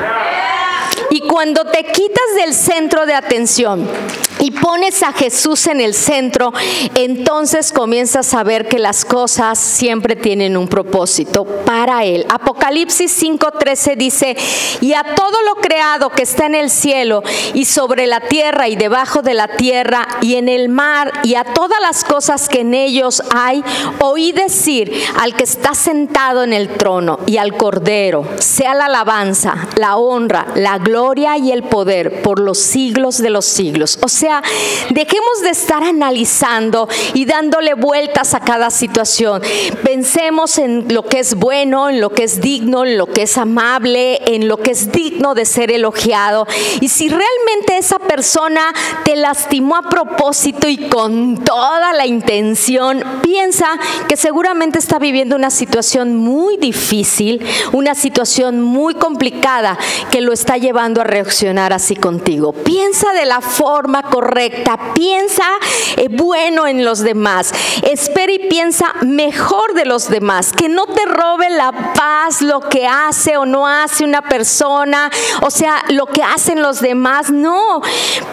Y 1.10 1.20
cuando 1.22 1.64
te 1.64 1.84
quitas 1.84 2.34
del 2.36 2.54
centro 2.54 3.06
de 3.06 3.14
atención 3.14 3.88
y 4.40 4.50
pones 4.50 5.02
a 5.02 5.12
Jesús 5.12 5.66
en 5.66 5.80
el 5.80 5.94
centro, 5.94 6.52
entonces 6.94 7.72
comienzas 7.72 8.34
a 8.34 8.42
ver 8.42 8.68
que 8.68 8.78
las 8.78 9.04
cosas 9.04 9.58
siempre 9.58 10.16
tienen 10.16 10.56
un 10.56 10.68
propósito 10.68 11.44
para 11.64 12.04
Él. 12.04 12.26
Apocalipsis 12.28 13.22
5:13 13.22 13.96
dice, 13.96 14.36
y 14.80 14.92
a 14.92 15.02
todo 15.02 15.42
lo 15.46 15.56
creado 15.56 16.10
que 16.10 16.22
está 16.22 16.46
en 16.46 16.54
el 16.54 16.70
cielo 16.70 17.22
y 17.54 17.64
sobre 17.64 18.06
la 18.06 18.20
tierra 18.20 18.68
y 18.68 18.76
debajo 18.76 19.22
de 19.22 19.34
la 19.34 19.48
tierra 19.48 20.06
y 20.20 20.36
en 20.36 20.48
el 20.48 20.68
mar 20.68 21.12
y 21.22 21.34
a 21.34 21.44
todas 21.44 21.80
las 21.80 22.04
cosas 22.04 22.48
que 22.48 22.60
en 22.60 22.74
ellos 22.74 23.22
hay, 23.34 23.64
oí 24.00 24.32
decir 24.32 24.92
al 25.18 25.34
que 25.34 25.44
está 25.44 25.74
sentado 25.74 26.44
en 26.44 26.52
el 26.52 26.68
trono 26.76 27.20
y 27.26 27.38
al 27.38 27.56
cordero, 27.56 28.28
sea 28.38 28.74
la 28.74 28.86
alabanza, 28.86 29.68
la 29.76 29.96
honra, 29.96 30.46
la 30.54 30.78
gloria 30.78 31.36
y 31.38 31.52
el 31.52 31.64
poder 31.64 32.22
por 32.22 32.40
los 32.40 32.58
siglos 32.58 33.18
de 33.18 33.30
los 33.30 33.44
siglos. 33.44 33.98
O 34.02 34.08
sea, 34.08 34.27
dejemos 34.90 35.42
de 35.42 35.50
estar 35.50 35.82
analizando 35.82 36.88
y 37.14 37.24
dándole 37.24 37.74
vueltas 37.74 38.34
a 38.34 38.40
cada 38.40 38.70
situación. 38.70 39.42
Pensemos 39.84 40.58
en 40.58 40.92
lo 40.92 41.04
que 41.04 41.20
es 41.20 41.34
bueno, 41.34 41.88
en 41.88 42.00
lo 42.00 42.10
que 42.10 42.24
es 42.24 42.40
digno, 42.40 42.84
en 42.84 42.98
lo 42.98 43.06
que 43.06 43.22
es 43.22 43.38
amable, 43.38 44.20
en 44.34 44.48
lo 44.48 44.58
que 44.58 44.72
es 44.72 44.92
digno 44.92 45.34
de 45.34 45.44
ser 45.44 45.70
elogiado. 45.70 46.46
Y 46.80 46.88
si 46.88 47.08
realmente 47.08 47.76
esa 47.78 47.98
persona 47.98 48.72
te 49.04 49.16
lastimó 49.16 49.76
a 49.76 49.82
propósito 49.82 50.68
y 50.68 50.88
con 50.88 51.42
toda 51.44 51.92
la 51.92 52.06
intención, 52.06 53.02
piensa 53.22 53.66
que 54.08 54.16
seguramente 54.16 54.78
está 54.78 54.98
viviendo 54.98 55.36
una 55.36 55.50
situación 55.50 56.16
muy 56.16 56.56
difícil, 56.56 57.44
una 57.72 57.94
situación 57.94 58.62
muy 58.62 58.94
complicada 58.94 59.78
que 60.10 60.20
lo 60.20 60.32
está 60.32 60.56
llevando 60.56 61.00
a 61.00 61.04
reaccionar 61.04 61.72
así 61.72 61.96
contigo. 61.96 62.52
Piensa 62.52 63.12
de 63.12 63.26
la 63.26 63.40
forma 63.40 64.02
correcta, 64.18 64.94
piensa 64.94 65.44
eh, 65.96 66.08
bueno 66.10 66.66
en 66.66 66.84
los 66.84 66.98
demás, 67.04 67.52
espera 67.88 68.32
y 68.32 68.48
piensa 68.48 68.92
mejor 69.02 69.74
de 69.74 69.84
los 69.84 70.10
demás, 70.10 70.52
que 70.52 70.68
no 70.68 70.86
te 70.86 71.04
robe 71.04 71.48
la 71.50 71.92
paz 71.94 72.42
lo 72.42 72.60
que 72.68 72.84
hace 72.84 73.36
o 73.36 73.46
no 73.46 73.68
hace 73.68 74.02
una 74.02 74.22
persona, 74.22 75.08
o 75.42 75.52
sea, 75.52 75.84
lo 75.90 76.06
que 76.06 76.24
hacen 76.24 76.62
los 76.62 76.80
demás, 76.80 77.30
no. 77.30 77.80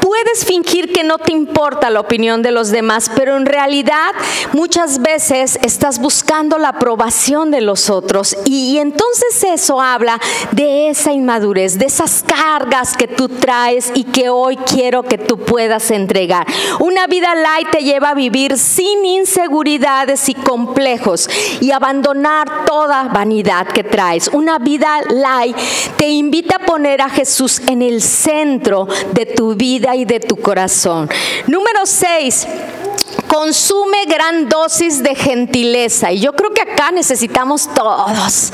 Puedes 0.01 0.43
fingir 0.45 0.91
que 0.91 1.03
no 1.03 1.19
te 1.19 1.33
importa 1.33 1.91
la 1.91 1.99
opinión 1.99 2.41
de 2.41 2.49
los 2.49 2.71
demás, 2.71 3.11
pero 3.15 3.37
en 3.37 3.45
realidad 3.45 4.11
muchas 4.53 5.03
veces 5.03 5.59
estás 5.61 5.99
buscando 5.99 6.57
la 6.57 6.69
aprobación 6.69 7.51
de 7.51 7.61
los 7.61 7.91
otros 7.91 8.35
y 8.45 8.79
entonces 8.79 9.43
eso 9.43 9.79
habla 9.79 10.19
de 10.51 10.89
esa 10.89 11.11
inmadurez, 11.11 11.77
de 11.77 11.85
esas 11.85 12.23
cargas 12.23 12.97
que 12.97 13.07
tú 13.07 13.29
traes 13.29 13.91
y 13.93 14.05
que 14.05 14.29
hoy 14.29 14.57
quiero 14.57 15.03
que 15.03 15.19
tú 15.19 15.37
puedas 15.37 15.74
entregar. 15.91 16.45
Una 16.79 17.07
vida 17.07 17.35
light 17.35 17.69
te 17.71 17.83
lleva 17.83 18.09
a 18.09 18.13
vivir 18.13 18.57
sin 18.57 19.05
inseguridades 19.05 20.29
y 20.29 20.33
complejos 20.33 21.29
y 21.61 21.71
abandonar 21.71 22.65
toda 22.65 23.03
vanidad 23.05 23.67
que 23.67 23.83
traes. 23.83 24.29
Una 24.33 24.59
vida 24.59 25.01
light 25.09 25.55
te 25.97 26.09
invita 26.09 26.57
a 26.57 26.65
poner 26.65 27.01
a 27.01 27.09
Jesús 27.09 27.61
en 27.67 27.81
el 27.81 28.01
centro 28.01 28.87
de 29.13 29.25
tu 29.25 29.55
vida 29.55 29.95
y 29.95 30.05
de 30.05 30.19
tu 30.19 30.37
corazón. 30.37 31.09
Número 31.47 31.85
6 31.85 32.47
consume 33.27 34.05
gran 34.07 34.47
dosis 34.49 35.03
de 35.03 35.15
gentileza. 35.15 36.11
Y 36.11 36.19
yo 36.19 36.33
creo 36.33 36.53
que 36.53 36.61
acá 36.61 36.91
necesitamos 36.91 37.69
todos 37.73 38.51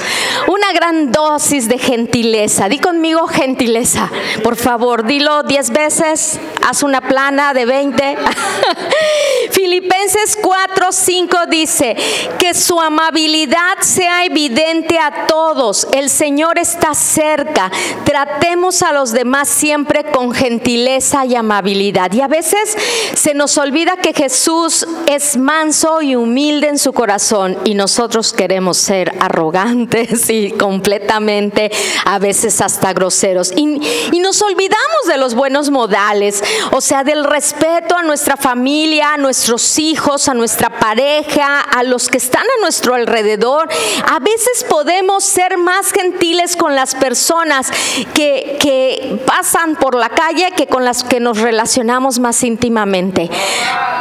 una 0.48 0.74
gran 0.74 1.12
dosis 1.12 1.68
de 1.68 1.78
gentileza. 1.78 2.68
Di 2.70 2.80
conmigo 2.80 3.28
gentileza. 3.28 4.10
Por 4.44 4.56
favor, 4.56 5.06
dilo 5.06 5.44
10 5.44 5.70
veces. 5.72 6.40
Haz 6.64 6.84
una 6.84 7.02
plana 7.02 7.54
de 7.54 7.66
20. 7.66 8.18
Filipenses 9.52 10.38
4, 10.42 10.92
5 10.92 11.38
dice 11.50 11.96
que 12.40 12.54
su 12.54 12.80
amabilidad 12.80 13.80
sea 13.82 14.26
evidente 14.26 14.98
a 14.98 15.28
todos. 15.28 15.88
El 15.94 16.10
Señor 16.10 16.58
está 16.58 16.94
cerca. 16.94 17.72
Tratemos 18.06 18.82
a 18.82 18.94
los 18.94 19.12
demás 19.12 19.50
siempre 19.50 20.04
con 20.06 20.34
gentileza 20.34 21.26
y 21.26 21.36
amabilidad. 21.36 22.12
Y 22.14 22.22
a 22.22 22.28
veces 22.28 22.78
se 23.14 23.34
nos 23.34 23.58
olvida 23.58 23.98
que 23.98 24.14
Jesús 24.14 24.88
es 25.08 25.38
manso 25.38 26.02
y 26.02 26.16
humilde 26.16 26.68
en 26.68 26.78
su 26.78 26.94
corazón 26.94 27.58
y 27.66 27.74
nosotros 27.74 28.34
queremos 28.34 28.78
ser 28.78 29.14
arrogantes 29.20 30.30
y 30.30 30.52
completamente 30.52 31.72
a 32.06 32.20
veces 32.20 32.62
hasta 32.62 32.94
groseros. 32.94 33.52
Y, 33.56 33.80
y 34.12 34.20
nos 34.20 34.42
olvidamos 34.42 35.08
de 35.08 35.18
los 35.18 35.36
buenos 35.36 35.70
modales, 35.70 36.44
o 36.72 36.82
sea, 36.82 37.04
del 37.04 37.24
respeto 37.24 37.96
a 37.98 38.04
nuestra 38.04 38.38
familia, 38.38 39.14
a 39.14 39.18
nuestros 39.18 39.80
hijos, 39.80 40.28
a 40.28 40.34
nuestra 40.34 40.70
pareja, 40.70 41.62
a 41.62 41.84
los 41.84 42.10
que 42.10 42.18
están 42.18 42.44
a 42.44 42.62
nuestro 42.62 42.96
alrededor. 42.96 43.70
A 44.08 44.20
veces 44.20 44.66
podemos 44.70 45.24
ser 45.24 45.58
más 45.58 45.92
gentiles 45.92 46.56
con 46.56 46.76
las 46.76 46.96
personas 46.96 47.72
que, 48.14 49.20
pasan 49.26 49.76
por 49.76 49.96
la 49.96 50.10
calle 50.10 50.52
que 50.56 50.68
con 50.68 50.86
las 50.86 51.04
que 51.04 51.20
nos 51.20 51.40
relacionamos 51.40 52.20
más 52.20 52.44
íntimamente. 52.44 53.30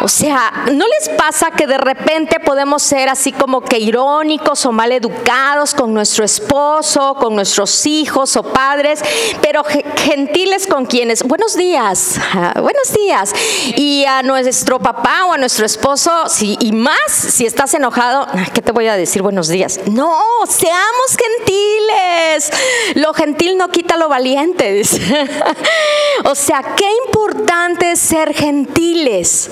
O 0.03 0.09
sea, 0.09 0.65
¿no 0.73 0.85
les 0.87 1.09
pasa 1.11 1.51
que 1.51 1.67
de 1.67 1.77
repente 1.79 2.41
podemos 2.41 2.83
ser 2.83 3.09
así 3.09 3.33
como 3.33 3.61
que 3.63 3.79
irónicos 3.79 4.65
o 4.65 4.73
mal 4.73 4.93
educados 4.93 5.75
con 5.75 5.93
nuestro 5.93 6.25
esposo, 6.25 7.15
con 7.15 7.35
nuestros 7.35 7.87
hijos 7.87 8.37
o 8.37 8.43
padres, 8.43 9.03
pero 9.43 9.63
gentiles 9.97 10.67
con 10.67 10.87
quienes? 10.87 11.23
Buenos 11.23 11.57
días, 11.57 12.19
buenos 12.61 12.93
días. 12.95 13.33
Y 13.77 14.05
a 14.05 14.23
nuestro 14.23 14.79
papá 14.79 15.27
o 15.27 15.33
a 15.33 15.39
nuestro 15.39 15.67
esposo, 15.67 16.11
y 16.41 16.73
más 16.73 17.11
si 17.11 17.47
estás 17.47 17.75
enojado, 17.75 18.27
¿qué 18.55 18.63
te 18.63 18.73
voy 18.73 18.87
a 18.87 18.97
decir? 18.97 19.23
Buenos 19.23 19.49
días. 19.49 19.81
No, 19.87 20.19
seamos 20.49 21.17
gentiles. 21.17 22.51
Lo 22.95 23.13
gentil 23.15 23.57
no 23.57 23.69
quita 23.69 23.97
lo 23.97 24.09
valiente. 24.09 24.83
o 26.25 26.35
sea, 26.35 26.75
qué 26.77 26.89
importante 27.07 27.93
es 27.93 28.01
ser 28.01 28.35
gentiles. 28.35 29.51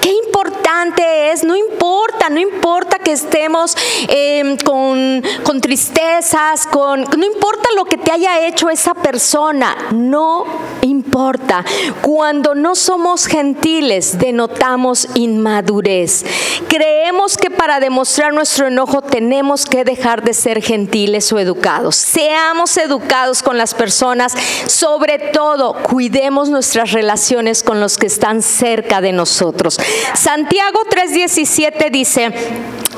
Qué 0.00 0.12
importante 0.24 1.32
es, 1.32 1.42
no 1.42 1.56
importa, 1.56 2.28
no 2.28 2.38
importa 2.38 2.98
que 2.98 3.12
estemos 3.12 3.76
em, 4.08 4.56
con, 4.58 5.22
con 5.42 5.60
tristezas, 5.60 6.66
con, 6.66 7.02
no 7.02 7.26
importa 7.26 7.68
lo 7.74 7.84
que 7.84 7.96
te 7.96 8.12
haya 8.12 8.46
hecho 8.46 8.68
esa 8.70 8.94
persona, 8.94 9.76
no 9.92 10.44
importa. 10.86 11.64
Cuando 12.02 12.54
no 12.54 12.74
somos 12.74 13.26
gentiles, 13.26 14.18
denotamos 14.18 15.08
inmadurez. 15.14 16.24
Creemos 16.68 17.36
que 17.36 17.50
para 17.50 17.80
demostrar 17.80 18.32
nuestro 18.32 18.68
enojo 18.68 19.02
tenemos 19.02 19.66
que 19.66 19.84
dejar 19.84 20.22
de 20.22 20.34
ser 20.34 20.62
gentiles 20.62 21.32
o 21.32 21.38
educados. 21.38 21.96
Seamos 21.96 22.76
educados 22.76 23.42
con 23.42 23.58
las 23.58 23.74
personas, 23.74 24.34
sobre 24.66 25.18
todo 25.18 25.74
cuidemos 25.82 26.48
nuestras 26.48 26.92
relaciones 26.92 27.62
con 27.62 27.80
los 27.80 27.96
que 27.96 28.06
están 28.06 28.42
cerca 28.42 29.00
de 29.00 29.12
nosotros. 29.12 29.78
Santiago 30.14 30.80
3:17 30.88 31.90
dice, 31.90 32.32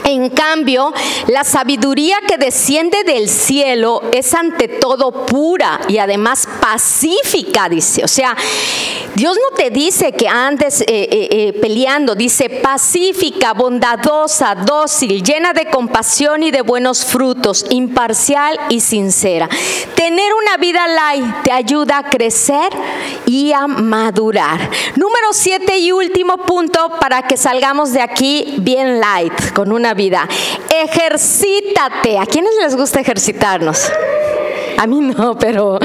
en 0.09 0.31
cambio, 0.31 0.93
la 1.29 1.45
sabiduría 1.45 2.17
que 2.27 2.39
desciende 2.39 3.05
del 3.05 3.29
cielo 3.29 4.03
es 4.13 4.35
ante 4.35 4.69
todo 4.69 5.27
pura 5.27 5.81
y 5.89 5.99
además 5.99 6.49
pacífica, 6.61 7.69
dice. 7.69 8.05
O 8.05 8.09
sea, 8.09 8.37
Dios 9.15 9.37
no 9.37 9.57
te 9.57 9.71
dice 9.71 10.13
que 10.13 10.29
andes 10.29 10.81
eh, 10.83 10.87
eh, 10.89 11.29
eh, 11.31 11.53
peleando, 11.61 12.15
dice 12.15 12.49
pacífica, 12.49 13.53
bondadosa, 13.53 14.55
dócil, 14.55 15.23
llena 15.23 15.53
de 15.53 15.67
compasión 15.67 16.43
y 16.43 16.51
de 16.51 16.63
buenos 16.63 17.05
frutos, 17.05 17.67
imparcial 17.71 18.59
y 18.69 18.81
sincera. 18.81 19.49
Tener 19.95 20.33
una 20.35 20.57
vida 20.59 20.87
light 20.87 21.43
te 21.43 21.53
ayuda 21.53 21.99
a 21.99 22.11
crecer 22.11 22.71
y 23.27 23.53
a 23.53 23.67
madurar. 23.67 24.71
Número 24.95 25.33
siete 25.33 25.79
y 25.79 25.91
último 25.91 26.37
punto 26.39 26.93
para 27.01 27.23
que 27.23 27.37
salgamos 27.37 27.93
de 27.93 28.01
aquí 28.01 28.55
bien 28.59 29.01
light, 29.01 29.53
con 29.53 29.73
una 29.73 29.95
vida. 29.99 30.27
Ejercítate. 30.71 32.19
¿A 32.19 32.25
quiénes 32.25 32.55
les 32.63 32.75
gusta 32.75 33.01
ejercitarnos? 33.01 33.93
A 34.79 34.87
mí 34.87 35.01
no, 35.01 35.37
pero 35.37 35.81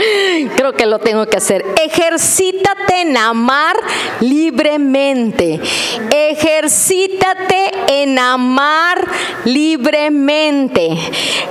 creo 0.55 0.73
que 0.73 0.85
lo 0.85 0.99
tengo 0.99 1.25
que 1.25 1.37
hacer. 1.37 1.65
Ejercítate 1.83 3.01
en 3.01 3.17
amar 3.17 3.75
libremente. 4.19 5.59
Ejercítate 6.11 7.71
en 7.87 8.19
amar 8.19 9.07
libremente. 9.45 10.95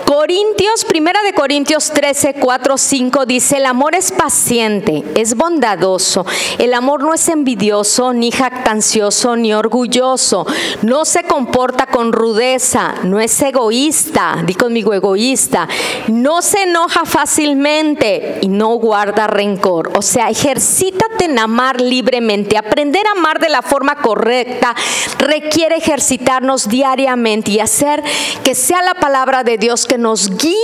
Corintios, 0.05 0.85
primera 0.85 1.21
de 1.23 1.33
Corintios 1.33 1.91
13, 1.91 2.35
4, 2.35 2.79
5 2.79 3.27
dice, 3.27 3.57
el 3.57 3.67
amor 3.67 3.97
es 3.97 4.13
paciente, 4.13 5.03
es 5.17 5.35
bondadoso, 5.35 6.25
el 6.59 6.75
amor 6.75 7.03
no 7.03 7.15
es 7.15 7.29
envidioso, 7.29 8.13
ni 8.13 8.31
jactancioso, 8.31 9.37
ni 9.37 9.55
orgulloso, 9.55 10.47
no 10.83 11.07
se 11.07 11.25
comporta 11.25 11.87
con 11.87 12.13
rudeza, 12.13 12.95
no 13.05 13.21
es 13.21 13.41
egoísta, 13.41 14.43
di 14.45 14.55
conmigo 14.55 14.93
egoísta, 14.93 15.67
no 16.09 16.43
se 16.43 16.65
enoja 16.65 17.05
fácilmente 17.07 17.32
y 17.39 18.49
no 18.49 18.75
guarda 18.75 19.27
rencor. 19.27 19.93
O 19.97 20.03
sea, 20.03 20.29
ejercítate 20.29 21.25
en 21.25 21.39
amar 21.39 21.81
libremente. 21.81 22.59
Aprender 22.59 23.07
a 23.07 23.19
amar 23.19 23.39
de 23.39 23.49
la 23.49 23.63
forma 23.63 23.97
correcta 23.97 24.75
requiere 25.19 25.77
ejercitarnos 25.77 26.69
diariamente 26.69 27.53
y 27.53 27.61
hacer 27.61 28.03
que 28.45 28.55
sea 28.55 28.83
la 28.83 28.95
palabra 28.95 29.45
de 29.45 29.57
Dios 29.57 29.87
que 29.87 29.99
nos 29.99 30.37
guíe 30.37 30.57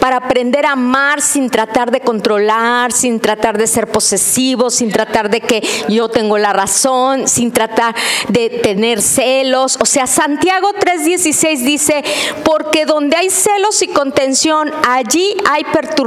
para 0.00 0.16
aprender 0.16 0.64
a 0.64 0.72
amar 0.72 1.20
sin 1.20 1.50
tratar 1.50 1.90
de 1.90 2.00
controlar, 2.00 2.92
sin 2.92 3.20
tratar 3.20 3.58
de 3.58 3.66
ser 3.66 3.88
posesivo, 3.88 4.70
sin 4.70 4.90
tratar 4.90 5.28
de 5.28 5.40
que 5.40 5.62
yo 5.88 6.08
tengo 6.08 6.38
la 6.38 6.52
razón, 6.52 7.28
sin 7.28 7.52
tratar 7.52 7.94
de 8.28 8.48
tener 8.62 9.02
celos. 9.02 9.76
O 9.80 9.86
sea, 9.86 10.06
Santiago 10.06 10.72
3:16 10.72 11.58
dice, 11.64 12.04
porque 12.44 12.86
donde 12.86 13.16
hay 13.16 13.28
celos 13.28 13.82
y 13.82 13.88
contención, 13.88 14.72
allí 14.86 15.36
hay 15.50 15.64
perturbación 15.64 16.05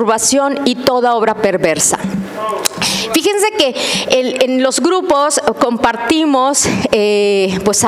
y 0.65 0.75
toda 0.75 1.15
obra 1.15 1.35
perversa. 1.35 1.99
Fíjense 3.13 3.51
que 3.57 3.75
en, 4.09 4.63
los 4.63 4.79
grupos 4.79 5.41
compartimos 5.59 6.65
eh, 6.91 7.59
pues, 7.65 7.85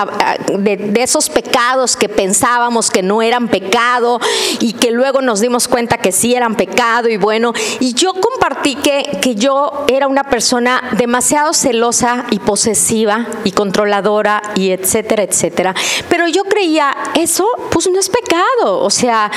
de, 0.58 0.92
esos 1.02 1.30
pecados 1.30 1.96
que 1.96 2.10
pensábamos 2.10 2.90
que 2.90 3.02
no 3.02 3.22
eran 3.22 3.48
pecado 3.48 4.20
y 4.60 4.74
que 4.74 4.92
luego 4.92 5.22
nos 5.22 5.40
dimos 5.40 5.68
cuenta 5.68 5.98
que 5.98 6.12
sí 6.12 6.34
eran 6.34 6.56
pecado 6.56 7.08
y 7.08 7.18
bueno, 7.18 7.54
y 7.80 7.94
yo 7.94 8.14
compartí 8.14 8.76
que, 8.76 9.20
que 9.22 9.36
yo 9.36 9.86
era 9.88 10.08
una 10.08 10.24
persona 10.24 10.82
demasiado 10.98 11.54
celosa 11.54 12.26
y 12.30 12.40
posesiva 12.40 13.28
y 13.44 13.52
controladora 13.52 14.42
y 14.56 14.72
etcétera, 14.72 15.24
etcétera. 15.24 15.74
Pero 16.10 16.28
yo 16.28 16.44
creía, 16.46 16.96
eso 17.16 17.48
pues 17.72 17.90
no 17.90 18.00
es 18.00 18.10
pecado, 18.10 18.80
o 18.80 18.90
sea, 18.90 19.32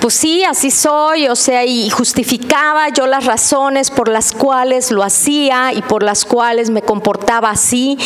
pues 0.00 0.14
sí, 0.14 0.44
así 0.44 0.70
soy, 0.70 1.28
o 1.28 1.36
sea, 1.36 1.64
y 1.64 1.90
justificaba 2.04 2.90
yo 2.90 3.06
las 3.06 3.24
razones 3.24 3.90
por 3.90 4.08
las 4.08 4.32
cuales 4.32 4.90
lo 4.90 5.02
hacía 5.02 5.72
y 5.72 5.80
por 5.80 6.02
las 6.02 6.26
cuales 6.26 6.68
me 6.68 6.82
comportaba 6.82 7.48
así. 7.48 7.96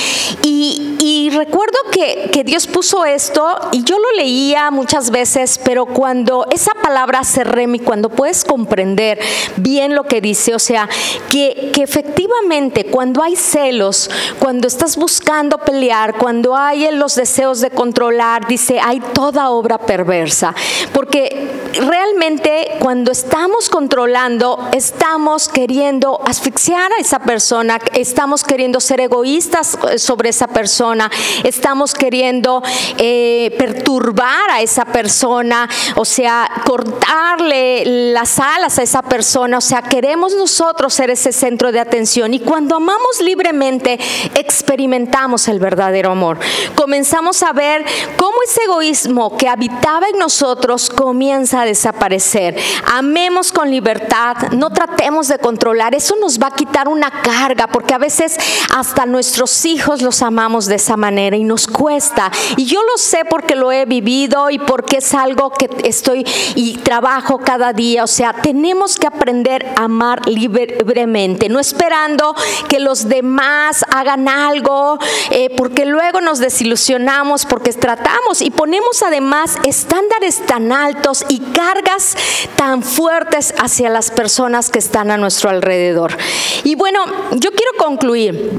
Y, 0.45 1.31
recuerdo 1.33 1.77
que, 1.93 2.31
que, 2.33 2.45
Dios 2.45 2.67
puso 2.67 3.05
esto 3.05 3.45
y 3.73 3.83
yo 3.83 3.99
lo 3.99 4.13
leía 4.17 4.71
muchas 4.71 5.11
veces, 5.11 5.61
pero 5.63 5.85
cuando 5.85 6.47
esa 6.51 6.73
palabra 6.75 7.23
remi, 7.45 7.81
cuando 7.81 8.09
puedes 8.09 8.45
comprender 8.45 9.19
bien 9.57 9.95
lo 9.95 10.05
que 10.05 10.21
dice, 10.21 10.55
o 10.55 10.59
sea, 10.59 10.89
que, 11.31 11.71
que 11.75 11.83
efectivamente 11.83 12.87
cuando 12.87 13.23
hay 13.23 13.37
celos, 13.37 14.11
cuando 14.39 14.69
estás 14.69 14.97
buscando 14.97 15.59
pelear, 15.59 16.17
cuando 16.17 16.57
hay 16.57 16.91
los 16.93 17.15
deseos 17.17 17.61
de 17.61 17.71
controlar, 17.71 18.47
dice, 18.47 18.81
hay 18.81 19.01
toda 19.13 19.51
obra 19.51 19.79
perversa. 19.79 20.55
Porque 20.93 21.68
realmente 21.75 22.77
cuando 22.81 23.13
estamos 23.13 23.69
controlando, 23.69 24.69
estamos 24.73 25.49
queriendo 25.49 26.21
asfixiar 26.25 26.93
a 26.93 26.99
esa 26.99 27.19
persona, 27.21 27.79
estamos 27.95 28.45
queriendo 28.45 28.81
ser 28.81 29.01
egoístas 29.01 29.79
eh, 29.91 29.99
sobre 29.99 30.31
esa 30.31 30.47
persona, 30.49 31.11
estamos 31.45 31.95
queriendo 31.95 32.63
eh, 32.97 33.55
perturbar 33.59 34.51
a 34.51 34.63
esa 34.63 34.85
persona, 34.85 35.69
o 35.97 36.05
sea, 36.05 36.51
cortarle 36.65 38.13
las 38.13 38.39
alas 38.39 38.79
a 38.79 38.83
esa 38.83 39.03
persona, 39.03 39.59
o 39.59 39.63
sea, 39.63 39.83
queremos 39.83 40.35
nosotros 40.35 40.95
ser 40.95 41.11
ese 41.11 41.33
centro 41.33 41.73
de 41.73 41.81
atención 41.81 42.35
y 42.35 42.41
cuando 42.41 42.77
amamos 42.77 43.21
libremente 43.21 43.99
experimentamos 44.35 45.49
el 45.49 45.59
verdadero 45.59 46.11
amor. 46.11 46.39
Comenzamos 46.75 47.43
a 47.43 47.53
ver 47.53 47.85
cómo 48.17 48.37
ese 48.47 48.63
egoísmo 48.65 49.37
que 49.37 49.49
habitaba 49.49 50.09
en 50.09 50.19
nosotros 50.19 50.91
comienza 50.91 51.58
a 51.59 51.65
desaparecer. 51.65 52.57
Amemos 52.93 53.53
con 53.53 53.71
libertad, 53.71 54.37
no 54.53 54.71
tratemos 54.71 55.29
de 55.29 55.39
controlar, 55.39 55.95
eso 55.95 56.17
nos 56.21 56.39
va 56.39 56.49
a 56.49 56.55
quitar 56.55 56.89
una 56.89 57.11
carga, 57.11 57.67
porque 57.67 57.95
a 57.95 57.99
veces 57.99 58.37
hasta 58.75 59.07
nuestros 59.07 59.65
hijos 59.65 60.03
los 60.03 60.23
amamos 60.23 60.67
de 60.67 60.77
esa 60.77 60.97
manera 60.97 61.37
y 61.37 61.45
nos 61.45 61.67
cuesta. 61.67 62.31
Y 62.57 62.65
yo 62.65 62.83
lo 62.83 62.97
sé 62.97 63.25
porque 63.29 63.55
lo 63.55 63.73
he 63.73 63.85
vivido 63.85 64.51
y 64.51 64.59
porque 64.59 64.99
es 64.99 65.15
algo 65.15 65.51
que 65.51 65.69
estoy 65.85 66.27
y 66.55 66.79
trabajo 66.79 67.39
cada 67.39 67.73
día. 67.73 68.05
O 68.05 68.07
sea, 68.07 68.33
tenemos 68.33 68.97
que 68.97 69.07
aprender 69.07 69.67
a 69.77 69.85
amar 69.85 70.27
libremente, 70.27 71.49
no 71.49 71.61
esperando 71.61 72.35
que 72.69 72.81
los 72.81 73.09
demás 73.09 73.85
hagan 73.91 74.29
algo, 74.29 74.99
eh, 75.31 75.55
porque 75.57 75.85
luego 75.85 76.21
nos 76.21 76.39
desilusionamos, 76.39 77.47
porque 77.47 77.73
tratamos 77.73 78.43
y 78.43 78.51
ponemos 78.51 79.03
además 79.03 79.57
estándares 79.65 80.45
tan 80.47 80.73
altos 80.73 81.25
y 81.29 81.41
cargas 81.53 82.17
tan 82.57 82.83
fuertes 82.83 83.55
hacia 83.59 83.91
las 83.91 84.11
personas 84.11 84.71
que 84.71 84.79
están 84.79 85.11
a 85.11 85.17
nuestro 85.17 85.51
alrededor. 85.51 86.17
Y 86.65 86.75
bueno, 86.75 87.05
yo 87.33 87.51
quiero 87.51 87.73
concluir 87.79 88.51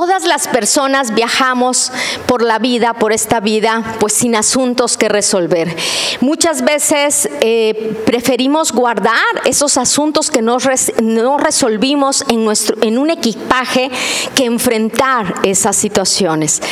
todas 0.00 0.24
las 0.24 0.48
personas 0.48 1.12
viajamos 1.14 1.92
por 2.24 2.40
la 2.40 2.58
vida, 2.58 2.94
por 2.94 3.12
esta 3.12 3.38
vida, 3.38 3.96
pues 4.00 4.14
sin 4.14 4.34
asuntos 4.34 4.96
que 4.96 5.10
resolver. 5.10 5.76
Muchas 6.22 6.62
veces 6.62 7.28
eh, 7.42 8.00
preferimos 8.06 8.72
guardar 8.72 9.12
esos 9.44 9.76
asuntos 9.76 10.30
que 10.30 10.40
no, 10.40 10.56
no 11.02 11.36
resolvimos 11.36 12.24
en, 12.30 12.46
nuestro, 12.46 12.78
en 12.80 12.96
un 12.96 13.10
equipaje 13.10 13.90
que 14.34 14.46
enfrentar 14.46 15.34
esas 15.42 15.76
situaciones. 15.76 16.62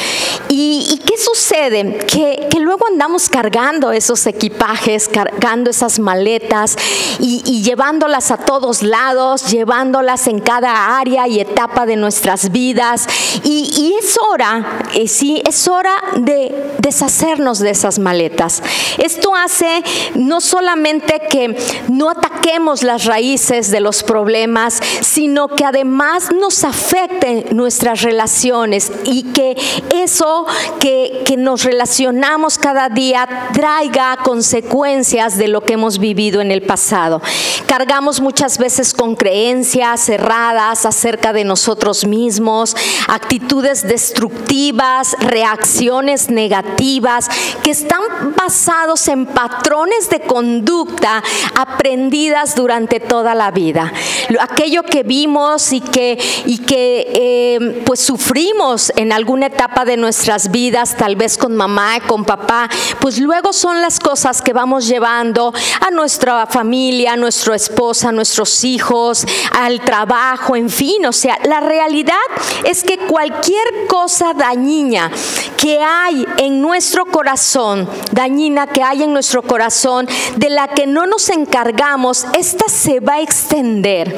¿Y, 0.48 1.02
qué 1.04 1.18
sucede? 1.18 1.98
Que, 2.06 2.48
luego 2.58 2.86
andamos 2.86 3.28
cargando 3.28 3.92
esos 3.92 4.26
equipajes, 4.26 5.08
cargando 5.08 5.70
esas 5.70 5.98
maletas 5.98 6.76
y, 7.20 7.62
llevándolas 7.62 8.30
a 8.30 8.38
todos 8.38 8.82
lados, 8.82 9.50
llevándolas 9.50 10.26
en 10.26 10.40
cada 10.40 10.98
área 10.98 11.28
y 11.28 11.40
etapa 11.40 11.86
de 11.86 11.96
nuestras 11.96 12.50
vidas. 12.50 13.06
Y, 13.44 13.94
es 13.98 14.18
hora, 14.28 14.80
eh, 14.94 15.08
sí, 15.08 15.42
es 15.46 15.66
hora 15.66 15.94
de 16.16 16.54
deshacernos 16.78 17.58
de 17.58 17.70
esas 17.70 17.98
maletas. 17.98 18.62
Esto 18.98 19.34
hace 19.34 19.82
no 20.14 20.40
solamente 20.40 21.20
que 21.30 21.56
no 21.88 22.10
ataquemos 22.10 22.82
las 22.82 23.04
raíces 23.04 23.70
de 23.70 23.80
los 23.80 24.02
problemas, 24.02 24.80
sino 25.00 25.48
que 25.48 25.64
además 25.64 26.30
nos 26.32 26.64
afecten 26.64 27.46
nuestras 27.52 28.02
relaciones 28.02 28.92
y 29.04 29.24
que 29.32 29.56
eso 29.90 30.46
que, 30.80 31.22
que 31.26 31.36
nos 31.36 31.64
relacionamos 31.64 32.58
cada 32.58 32.88
día 32.88 33.48
traiga 33.52 34.16
consecuencias 34.22 35.36
de 35.36 35.48
lo 35.48 35.62
que 35.62 35.74
hemos 35.74 35.98
vivido 35.98 36.40
en 36.40 36.50
el 36.50 36.62
pasado. 36.62 37.20
Cargamos 37.66 38.20
muchas 38.20 38.58
veces 38.58 38.94
con 38.94 39.14
creencias 39.16 40.00
cerradas 40.00 40.86
acerca 40.86 41.32
de 41.32 41.44
nosotros 41.44 42.06
mismos, 42.06 42.76
actitudes 43.06 43.86
destructivas, 43.86 45.16
reacciones 45.20 46.30
negativas 46.30 47.28
que 47.62 47.70
están 47.70 48.00
basados 48.36 49.08
en 49.08 49.26
patrones 49.26 50.10
de 50.10 50.20
conducta 50.20 51.22
aprendidas 51.54 52.54
durante 52.54 53.00
toda 53.00 53.34
la 53.34 53.50
vida. 53.50 53.92
Aquello 54.40 54.82
que 54.82 55.02
vimos 55.02 55.72
y 55.72 55.80
que, 55.80 56.18
y 56.46 56.58
que 56.58 57.06
eh, 57.14 57.82
pues 57.86 58.00
sufrimos 58.00 58.92
en 58.96 59.12
alguna 59.12 59.46
etapa 59.46 59.84
de 59.84 59.96
nuestras 59.96 60.50
vidas, 60.50 60.96
tal 60.96 61.16
vez 61.16 61.36
con 61.36 61.56
mamá, 61.56 62.00
con 62.06 62.24
papá, 62.24 62.68
pues 63.00 63.18
luego 63.18 63.52
son 63.52 63.80
las 63.80 63.98
cosas 63.98 64.42
que 64.42 64.52
vamos 64.52 64.86
llevando 64.86 65.52
a 65.86 65.90
nuestra 65.90 66.46
familia, 66.46 67.12
a 67.12 67.16
nuestra 67.16 67.56
esposa, 67.56 68.08
a 68.08 68.12
nuestros 68.12 68.64
hijos, 68.64 69.26
al 69.52 69.80
trabajo, 69.80 70.56
en 70.56 70.70
fin, 70.70 71.06
o 71.06 71.12
sea, 71.12 71.38
la 71.44 71.60
realidad 71.60 72.16
es 72.64 72.82
que 72.88 72.96
cualquier 72.96 73.86
cosa 73.86 74.32
dañina 74.32 75.10
que 75.58 75.78
hay 75.82 76.24
en 76.38 76.62
nuestro 76.62 77.04
corazón, 77.04 77.86
dañina 78.12 78.66
que 78.66 78.82
hay 78.82 79.02
en 79.02 79.12
nuestro 79.12 79.42
corazón, 79.42 80.08
de 80.36 80.48
la 80.48 80.68
que 80.68 80.86
no 80.86 81.06
nos 81.06 81.28
encargamos, 81.28 82.24
esta 82.32 82.66
se 82.70 83.00
va 83.00 83.14
a 83.14 83.20
extender. 83.20 84.16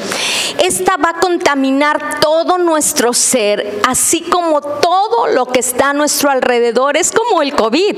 Esta 0.63 0.95
va 0.95 1.09
a 1.09 1.19
contaminar 1.19 2.19
todo 2.21 2.57
nuestro 2.59 3.13
ser, 3.13 3.81
así 3.87 4.21
como 4.21 4.61
todo 4.61 5.27
lo 5.27 5.47
que 5.47 5.59
está 5.59 5.89
a 5.89 5.93
nuestro 5.93 6.29
alrededor. 6.29 6.95
Es 6.95 7.11
como 7.11 7.41
el 7.41 7.53
COVID, 7.53 7.95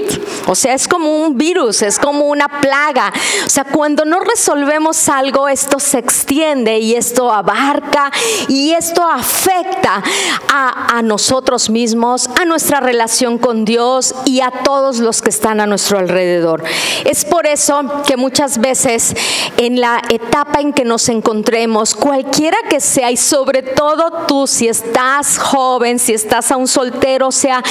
o 0.47 0.55
sea, 0.55 0.73
es 0.73 0.87
como 0.87 1.23
un 1.23 1.37
virus, 1.37 1.81
es 1.81 1.99
como 1.99 2.29
una 2.29 2.47
plaga. 2.61 3.11
O 3.45 3.49
sea, 3.49 3.65
cuando 3.65 4.05
no 4.05 4.21
resolvemos 4.21 5.09
algo, 5.09 5.49
esto 5.49 5.79
se 5.79 5.99
extiende 5.99 6.79
y 6.79 6.95
esto 6.95 7.31
abarca 7.31 8.11
y 8.47 8.71
esto 8.71 9.03
afecta 9.07 10.01
a 10.51 10.62
a, 10.69 11.01
nosotros 11.01 11.69
mismos, 11.69 12.29
a 12.39 12.45
nuestra 12.45 12.79
relación 12.79 13.37
con 13.37 13.65
Dios 13.65 14.15
y 14.25 14.41
a 14.41 14.51
todos 14.51 14.99
los 14.99 15.21
que 15.21 15.29
están 15.29 15.59
a 15.59 15.65
nuestro 15.65 15.99
alrededor. 15.99 16.63
Es 17.05 17.25
por 17.25 17.45
eso 17.47 17.81
que 18.05 18.17
muchas 18.17 18.59
veces 18.59 19.15
en 19.57 19.79
la 19.79 20.01
etapa 20.09 20.61
en 20.61 20.73
que 20.73 20.85
nos 20.85 21.09
encontremos, 21.09 21.95
cualquiera 21.95 22.57
que 22.69 22.79
sea, 22.79 23.11
y 23.11 23.17
sobre 23.17 23.63
todo 23.63 24.25
tú, 24.27 24.47
si 24.47 24.67
estás 24.67 25.37
joven, 25.37 25.99
si 25.99 26.13
estás 26.13 26.51
a 26.51 26.57
un 26.57 26.67
soltero, 26.67 27.27
o 27.27 27.31
sea, 27.31 27.61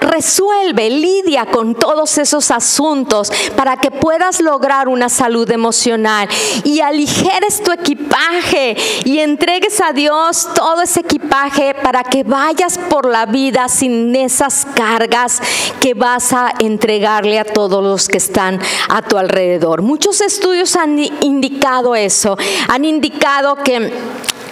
resuelve, 0.00 0.90
lidia 0.90 1.46
con 1.46 1.74
todos 1.74 2.18
esos 2.18 2.50
asuntos 2.50 3.30
para 3.56 3.76
que 3.76 3.90
puedas 3.90 4.40
lograr 4.40 4.88
una 4.88 5.08
salud 5.08 5.50
emocional 5.50 6.28
y 6.64 6.80
aligeres 6.80 7.62
tu 7.62 7.72
equipaje 7.72 8.76
y 9.04 9.18
entregues 9.18 9.80
a 9.80 9.92
Dios 9.92 10.48
todo 10.54 10.82
ese 10.82 11.00
equipaje 11.00 11.74
para 11.74 12.02
que 12.02 12.22
vayas 12.24 12.39
por 12.88 13.06
la 13.06 13.26
vida 13.26 13.68
sin 13.68 14.16
esas 14.16 14.66
cargas 14.74 15.40
que 15.80 15.94
vas 15.94 16.32
a 16.32 16.52
entregarle 16.58 17.38
a 17.38 17.44
todos 17.44 17.82
los 17.82 18.08
que 18.08 18.16
están 18.16 18.60
a 18.88 19.02
tu 19.02 19.18
alrededor. 19.18 19.82
Muchos 19.82 20.20
estudios 20.20 20.74
han 20.76 20.98
indicado 20.98 21.94
eso, 21.94 22.36
han 22.68 22.84
indicado 22.84 23.56
que 23.56 23.92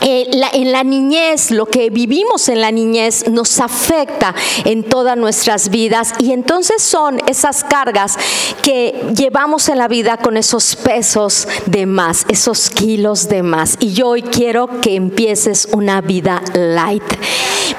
eh, 0.01 0.29
en 0.53 0.71
la 0.71 0.85
niñez, 0.85 1.51
lo 1.51 1.67
que 1.67 1.91
vivimos 1.91 2.49
en 2.49 2.61
la 2.61 2.71
niñez 2.71 3.27
nos 3.29 3.59
afecta 3.59 4.35
en 4.65 4.85
todas 4.85 5.17
nuestras 5.17 5.71
vidas 5.71 6.13
y 6.21 6.33
entonces 6.33 6.83
son 6.83 7.21
esas 7.27 7.65
cargas 7.65 8.17
que 8.63 9.13
llevamos 9.17 9.69
en 9.69 9.79
la 9.79 9.89
vida 9.89 10.17
con 10.17 10.37
esos 10.37 10.77
pesos 10.77 11.49
de 11.67 11.87
más, 11.87 12.27
esos 12.29 12.71
kilos 12.71 13.29
de 13.29 13.43
más. 13.43 13.77
Y 13.81 13.93
yo 13.93 14.09
hoy 14.09 14.23
quiero 14.23 14.81
que 14.81 14.95
empieces 14.95 15.69
una 15.73 16.01
vida 16.01 16.43
light. 16.55 17.03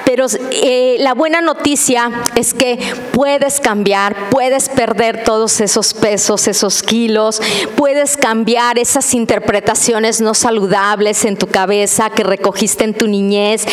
Pero 0.04 0.26
eh, 0.50 0.96
la 1.00 1.14
buena 1.14 1.40
noticia 1.40 2.10
es 2.34 2.54
que 2.54 2.78
puedes 3.12 3.60
cambiar, 3.60 4.30
puedes 4.30 4.68
perder 4.68 5.24
todos 5.24 5.60
esos 5.60 5.94
pesos, 5.94 6.48
esos 6.48 6.82
kilos, 6.82 7.40
puedes 7.76 8.16
cambiar 8.16 8.78
esas 8.78 9.14
interpretaciones 9.14 10.20
no 10.20 10.34
saludables 10.34 11.24
en 11.24 11.36
tu 11.36 11.46
cabeza 11.46 12.10
que 12.10 12.22
recogiste 12.22 12.84
en 12.84 12.94
tu 12.94 13.06
niñez. 13.06 13.66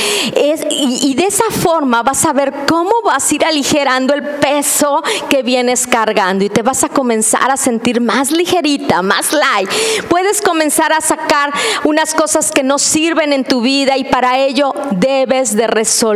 y, 0.70 1.16
de 1.18 1.26
esa 1.26 1.50
forma 1.50 2.04
vas 2.04 2.26
a 2.26 2.34
ver 2.34 2.54
cómo 2.68 2.92
vas 3.04 3.32
a 3.32 3.36
ir 3.36 3.46
aligerando 3.46 4.14
el 4.14 4.24
peso 4.24 5.02
que 5.30 5.42
vienes 5.42 5.88
cargando 5.88 6.46
y 6.46 6.50
te 6.50 6.62
vas 6.62 6.84
a 6.84 6.90
comenzar 6.90 7.50
a 7.50 7.58
sentir 7.58 8.02
más 8.02 8.32
ligerita, 8.32 9.02
más 9.02 9.34
light. 9.34 9.70
Puedes 10.10 10.42
comenzar 10.42 10.94
a 10.94 11.02
sacar 11.02 11.52
unas 11.84 12.14
cosas 12.14 12.52
que 12.52 12.64
no 12.64 12.78
sirven 12.78 13.34
en 13.34 13.44
tu 13.44 13.62
vida 13.62 13.98
y 13.98 14.04
para 14.04 14.38
ello 14.38 14.74
debes 14.92 15.56
de 15.56 15.68
resolver 15.68 16.07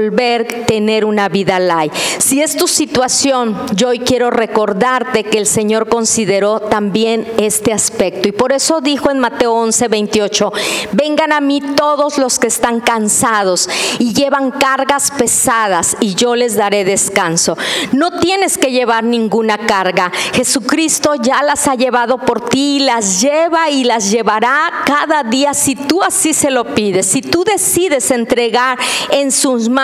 tener 0.67 1.05
una 1.05 1.27
vida 1.27 1.59
light. 1.59 1.93
Si 2.17 2.41
es 2.41 2.55
tu 2.55 2.67
situación, 2.67 3.57
yo 3.75 3.89
hoy 3.89 3.99
quiero 3.99 4.29
recordarte 4.29 5.23
que 5.23 5.37
el 5.37 5.45
Señor 5.45 5.89
consideró 5.89 6.59
también 6.61 7.27
este 7.37 7.73
aspecto 7.73 8.27
y 8.27 8.31
por 8.31 8.53
eso 8.53 8.79
dijo 8.79 9.11
en 9.11 9.19
Mateo 9.19 9.53
11, 9.53 9.87
28, 9.89 10.53
vengan 10.93 11.33
a 11.33 11.41
mí 11.41 11.61
todos 11.75 12.17
los 12.17 12.39
que 12.39 12.47
están 12.47 12.79
cansados 12.79 13.69
y 13.99 14.13
llevan 14.13 14.51
cargas 14.51 15.11
pesadas 15.11 15.97
y 15.99 16.15
yo 16.15 16.35
les 16.35 16.55
daré 16.55 16.85
descanso. 16.85 17.57
No 17.91 18.19
tienes 18.19 18.57
que 18.57 18.71
llevar 18.71 19.03
ninguna 19.03 19.57
carga. 19.57 20.11
Jesucristo 20.33 21.15
ya 21.15 21.43
las 21.43 21.67
ha 21.67 21.75
llevado 21.75 22.17
por 22.17 22.47
ti, 22.49 22.79
las 22.79 23.21
lleva 23.21 23.69
y 23.69 23.83
las 23.83 24.09
llevará 24.09 24.71
cada 24.85 25.23
día 25.23 25.53
si 25.53 25.75
tú 25.75 26.01
así 26.01 26.33
se 26.33 26.49
lo 26.49 26.73
pides. 26.73 27.07
Si 27.07 27.21
tú 27.21 27.43
decides 27.43 28.11
entregar 28.11 28.77
en 29.09 29.31
sus 29.31 29.67
manos 29.67 29.80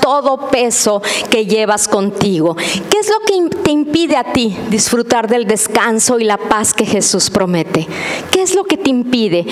todo 0.00 0.48
peso 0.48 1.02
que 1.30 1.46
llevas 1.46 1.88
contigo. 1.88 2.56
¿Qué 2.56 2.98
es 2.98 3.08
lo 3.08 3.20
que 3.20 3.56
te 3.56 3.70
impide 3.70 4.16
a 4.16 4.32
ti 4.32 4.56
disfrutar 4.70 5.28
del 5.28 5.46
descanso 5.46 6.18
y 6.18 6.24
la 6.24 6.36
paz 6.36 6.74
que 6.74 6.86
Jesús 6.86 7.30
promete? 7.30 7.86
¿Qué 8.30 8.42
es 8.42 8.54
lo 8.54 8.64
que 8.64 8.76
te 8.76 8.90
impide? 8.90 9.46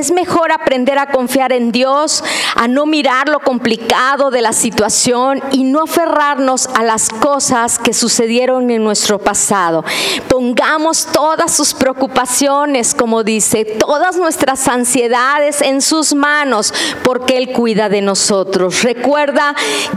es 0.00 0.12
mejor 0.12 0.50
aprender 0.52 0.98
a 0.98 1.10
confiar 1.10 1.52
en 1.52 1.72
Dios 1.72 2.24
a 2.54 2.68
no 2.68 2.86
mirar 2.86 3.28
lo 3.28 3.40
complicado 3.40 4.30
de 4.30 4.40
la 4.40 4.52
situación 4.52 5.42
y 5.52 5.64
no 5.64 5.82
aferrarnos 5.82 6.68
a 6.74 6.82
las 6.82 7.08
cosas 7.08 7.78
que 7.78 7.92
sucedieron 7.92 8.70
en 8.70 8.82
nuestro 8.82 9.18
pasado. 9.18 9.84
Pongamos 10.28 11.06
todas 11.12 11.52
sus 11.52 11.74
preocupaciones, 11.74 12.94
como 12.94 13.22
dice, 13.24 13.64
todas 13.64 14.16
nuestras 14.16 14.68
ansiedades 14.68 15.60
en 15.60 15.82
sus 15.82 16.14
manos, 16.14 16.72
porque 17.02 17.36
Él 17.36 17.52
cuida 17.52 17.88
de 17.88 18.00
nosotros. 18.00 18.82
Recuerda 18.82 19.39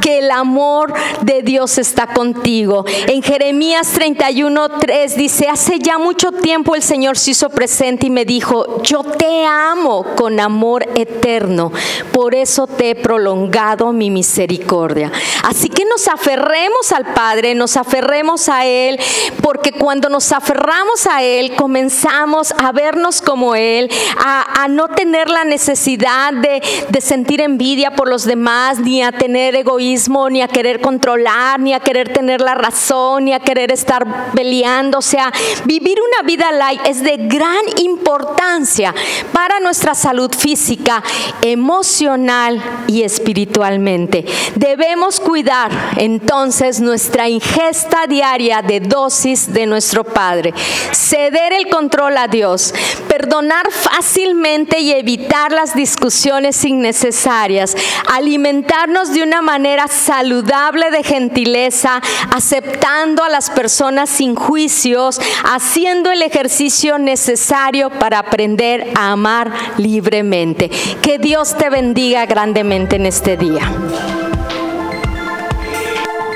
que 0.01 0.19
el 0.19 0.31
amor 0.31 0.93
de 1.21 1.41
Dios 1.41 1.77
está 1.77 2.07
contigo. 2.07 2.85
En 3.07 3.21
Jeremías 3.21 3.93
31:3 3.97 5.15
dice, 5.15 5.49
hace 5.49 5.79
ya 5.79 5.97
mucho 5.97 6.31
tiempo 6.31 6.75
el 6.75 6.81
Señor 6.83 7.17
se 7.17 7.31
hizo 7.31 7.49
presente 7.49 8.07
y 8.07 8.09
me 8.09 8.25
dijo, 8.25 8.81
yo 8.83 9.03
te 9.03 9.45
amo 9.45 10.05
con 10.15 10.39
amor 10.39 10.87
eterno. 10.95 11.71
Por 12.11 12.35
eso 12.35 12.67
te 12.67 12.91
he 12.91 12.95
prolongado 12.95 13.91
mi 13.91 14.09
misericordia. 14.09 15.11
Así 15.43 15.69
que 15.69 15.85
nos 15.85 16.07
aferremos 16.07 16.91
al 16.91 17.13
Padre, 17.13 17.55
nos 17.55 17.77
aferremos 17.77 18.49
a 18.49 18.65
Él, 18.65 18.99
porque 19.41 19.71
cuando 19.71 20.09
nos 20.09 20.31
aferramos 20.31 21.07
a 21.07 21.23
Él, 21.23 21.55
comenzamos 21.55 22.53
a 22.57 22.71
vernos 22.71 23.21
como 23.21 23.55
Él, 23.55 23.89
a, 24.17 24.67
no 24.69 24.87
tener 24.87 25.29
la 25.29 25.43
necesidad 25.43 26.33
de 26.33 27.01
sentir 27.01 27.41
envidia 27.41 27.91
por 27.91 28.07
los 28.07 28.23
demás, 28.23 28.79
ni 28.79 29.03
a 29.03 29.11
tener 29.11 29.32
egoísmo, 29.35 30.29
ni 30.29 30.41
a 30.41 30.47
querer 30.47 30.81
controlar, 30.81 31.59
ni 31.59 31.73
a 31.73 31.79
querer 31.79 32.11
tener 32.11 32.41
la 32.41 32.55
razón, 32.55 33.25
ni 33.25 33.33
a 33.33 33.39
querer 33.39 33.71
estar 33.71 34.31
peleando. 34.33 34.99
O 34.99 35.01
sea, 35.01 35.31
vivir 35.65 35.97
una 35.99 36.27
vida 36.27 36.51
light 36.51 36.81
es 36.85 37.03
de 37.03 37.17
gran 37.17 37.63
importancia 37.77 38.93
para 39.31 39.59
nuestra 39.59 39.95
salud 39.95 40.31
física, 40.35 41.03
emocional, 41.41 42.61
y 42.87 43.03
espiritualmente. 43.03 44.25
Debemos 44.55 45.19
cuidar 45.19 45.71
entonces 45.97 46.79
nuestra 46.79 47.29
ingesta 47.29 48.07
diaria 48.07 48.61
de 48.61 48.79
dosis 48.79 49.51
de 49.53 49.65
nuestro 49.65 50.03
Padre, 50.03 50.53
ceder 50.91 51.53
el 51.53 51.69
control 51.69 52.17
a 52.17 52.27
Dios, 52.27 52.73
perdonar 53.07 53.71
fácilmente 53.71 54.79
y 54.79 54.91
evitar 54.91 55.51
las 55.51 55.75
discusiones 55.75 56.63
innecesarias, 56.65 57.75
alimentarnos 58.09 59.12
de 59.13 59.23
una 59.23 59.41
manera 59.41 59.87
saludable 59.87 60.91
de 60.91 61.03
gentileza, 61.03 62.01
aceptando 62.31 63.23
a 63.23 63.29
las 63.29 63.49
personas 63.49 64.09
sin 64.09 64.35
juicios, 64.35 65.19
haciendo 65.43 66.11
el 66.11 66.21
ejercicio 66.21 66.97
necesario 66.97 67.89
para 67.89 68.19
aprender 68.19 68.91
a 68.95 69.11
amar 69.11 69.51
libremente. 69.77 70.69
Que 71.01 71.17
Dios 71.19 71.55
te 71.57 71.69
bendiga 71.69 72.25
grandemente 72.25 72.95
en 72.95 73.05
este 73.05 73.37
día. 73.37 73.71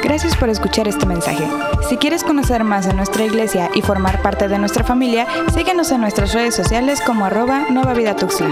Gracias 0.03 0.37
por 0.37 0.49
escuchar 0.49 0.87
este 0.87 1.05
mensaje. 1.05 1.43
Si 1.89 1.97
quieres 1.97 2.23
conocer 2.23 2.63
más 2.63 2.87
de 2.87 2.93
nuestra 2.93 3.25
iglesia 3.25 3.69
y 3.73 3.81
formar 3.81 4.21
parte 4.21 4.47
de 4.47 4.57
nuestra 4.57 4.83
familia, 4.83 5.27
síguenos 5.53 5.91
en 5.91 6.01
nuestras 6.01 6.33
redes 6.33 6.55
sociales 6.55 7.01
como 7.05 7.25
arroba 7.25 7.65
Nueva 7.69 7.93
Vida 7.93 8.15
Tuxla. 8.15 8.51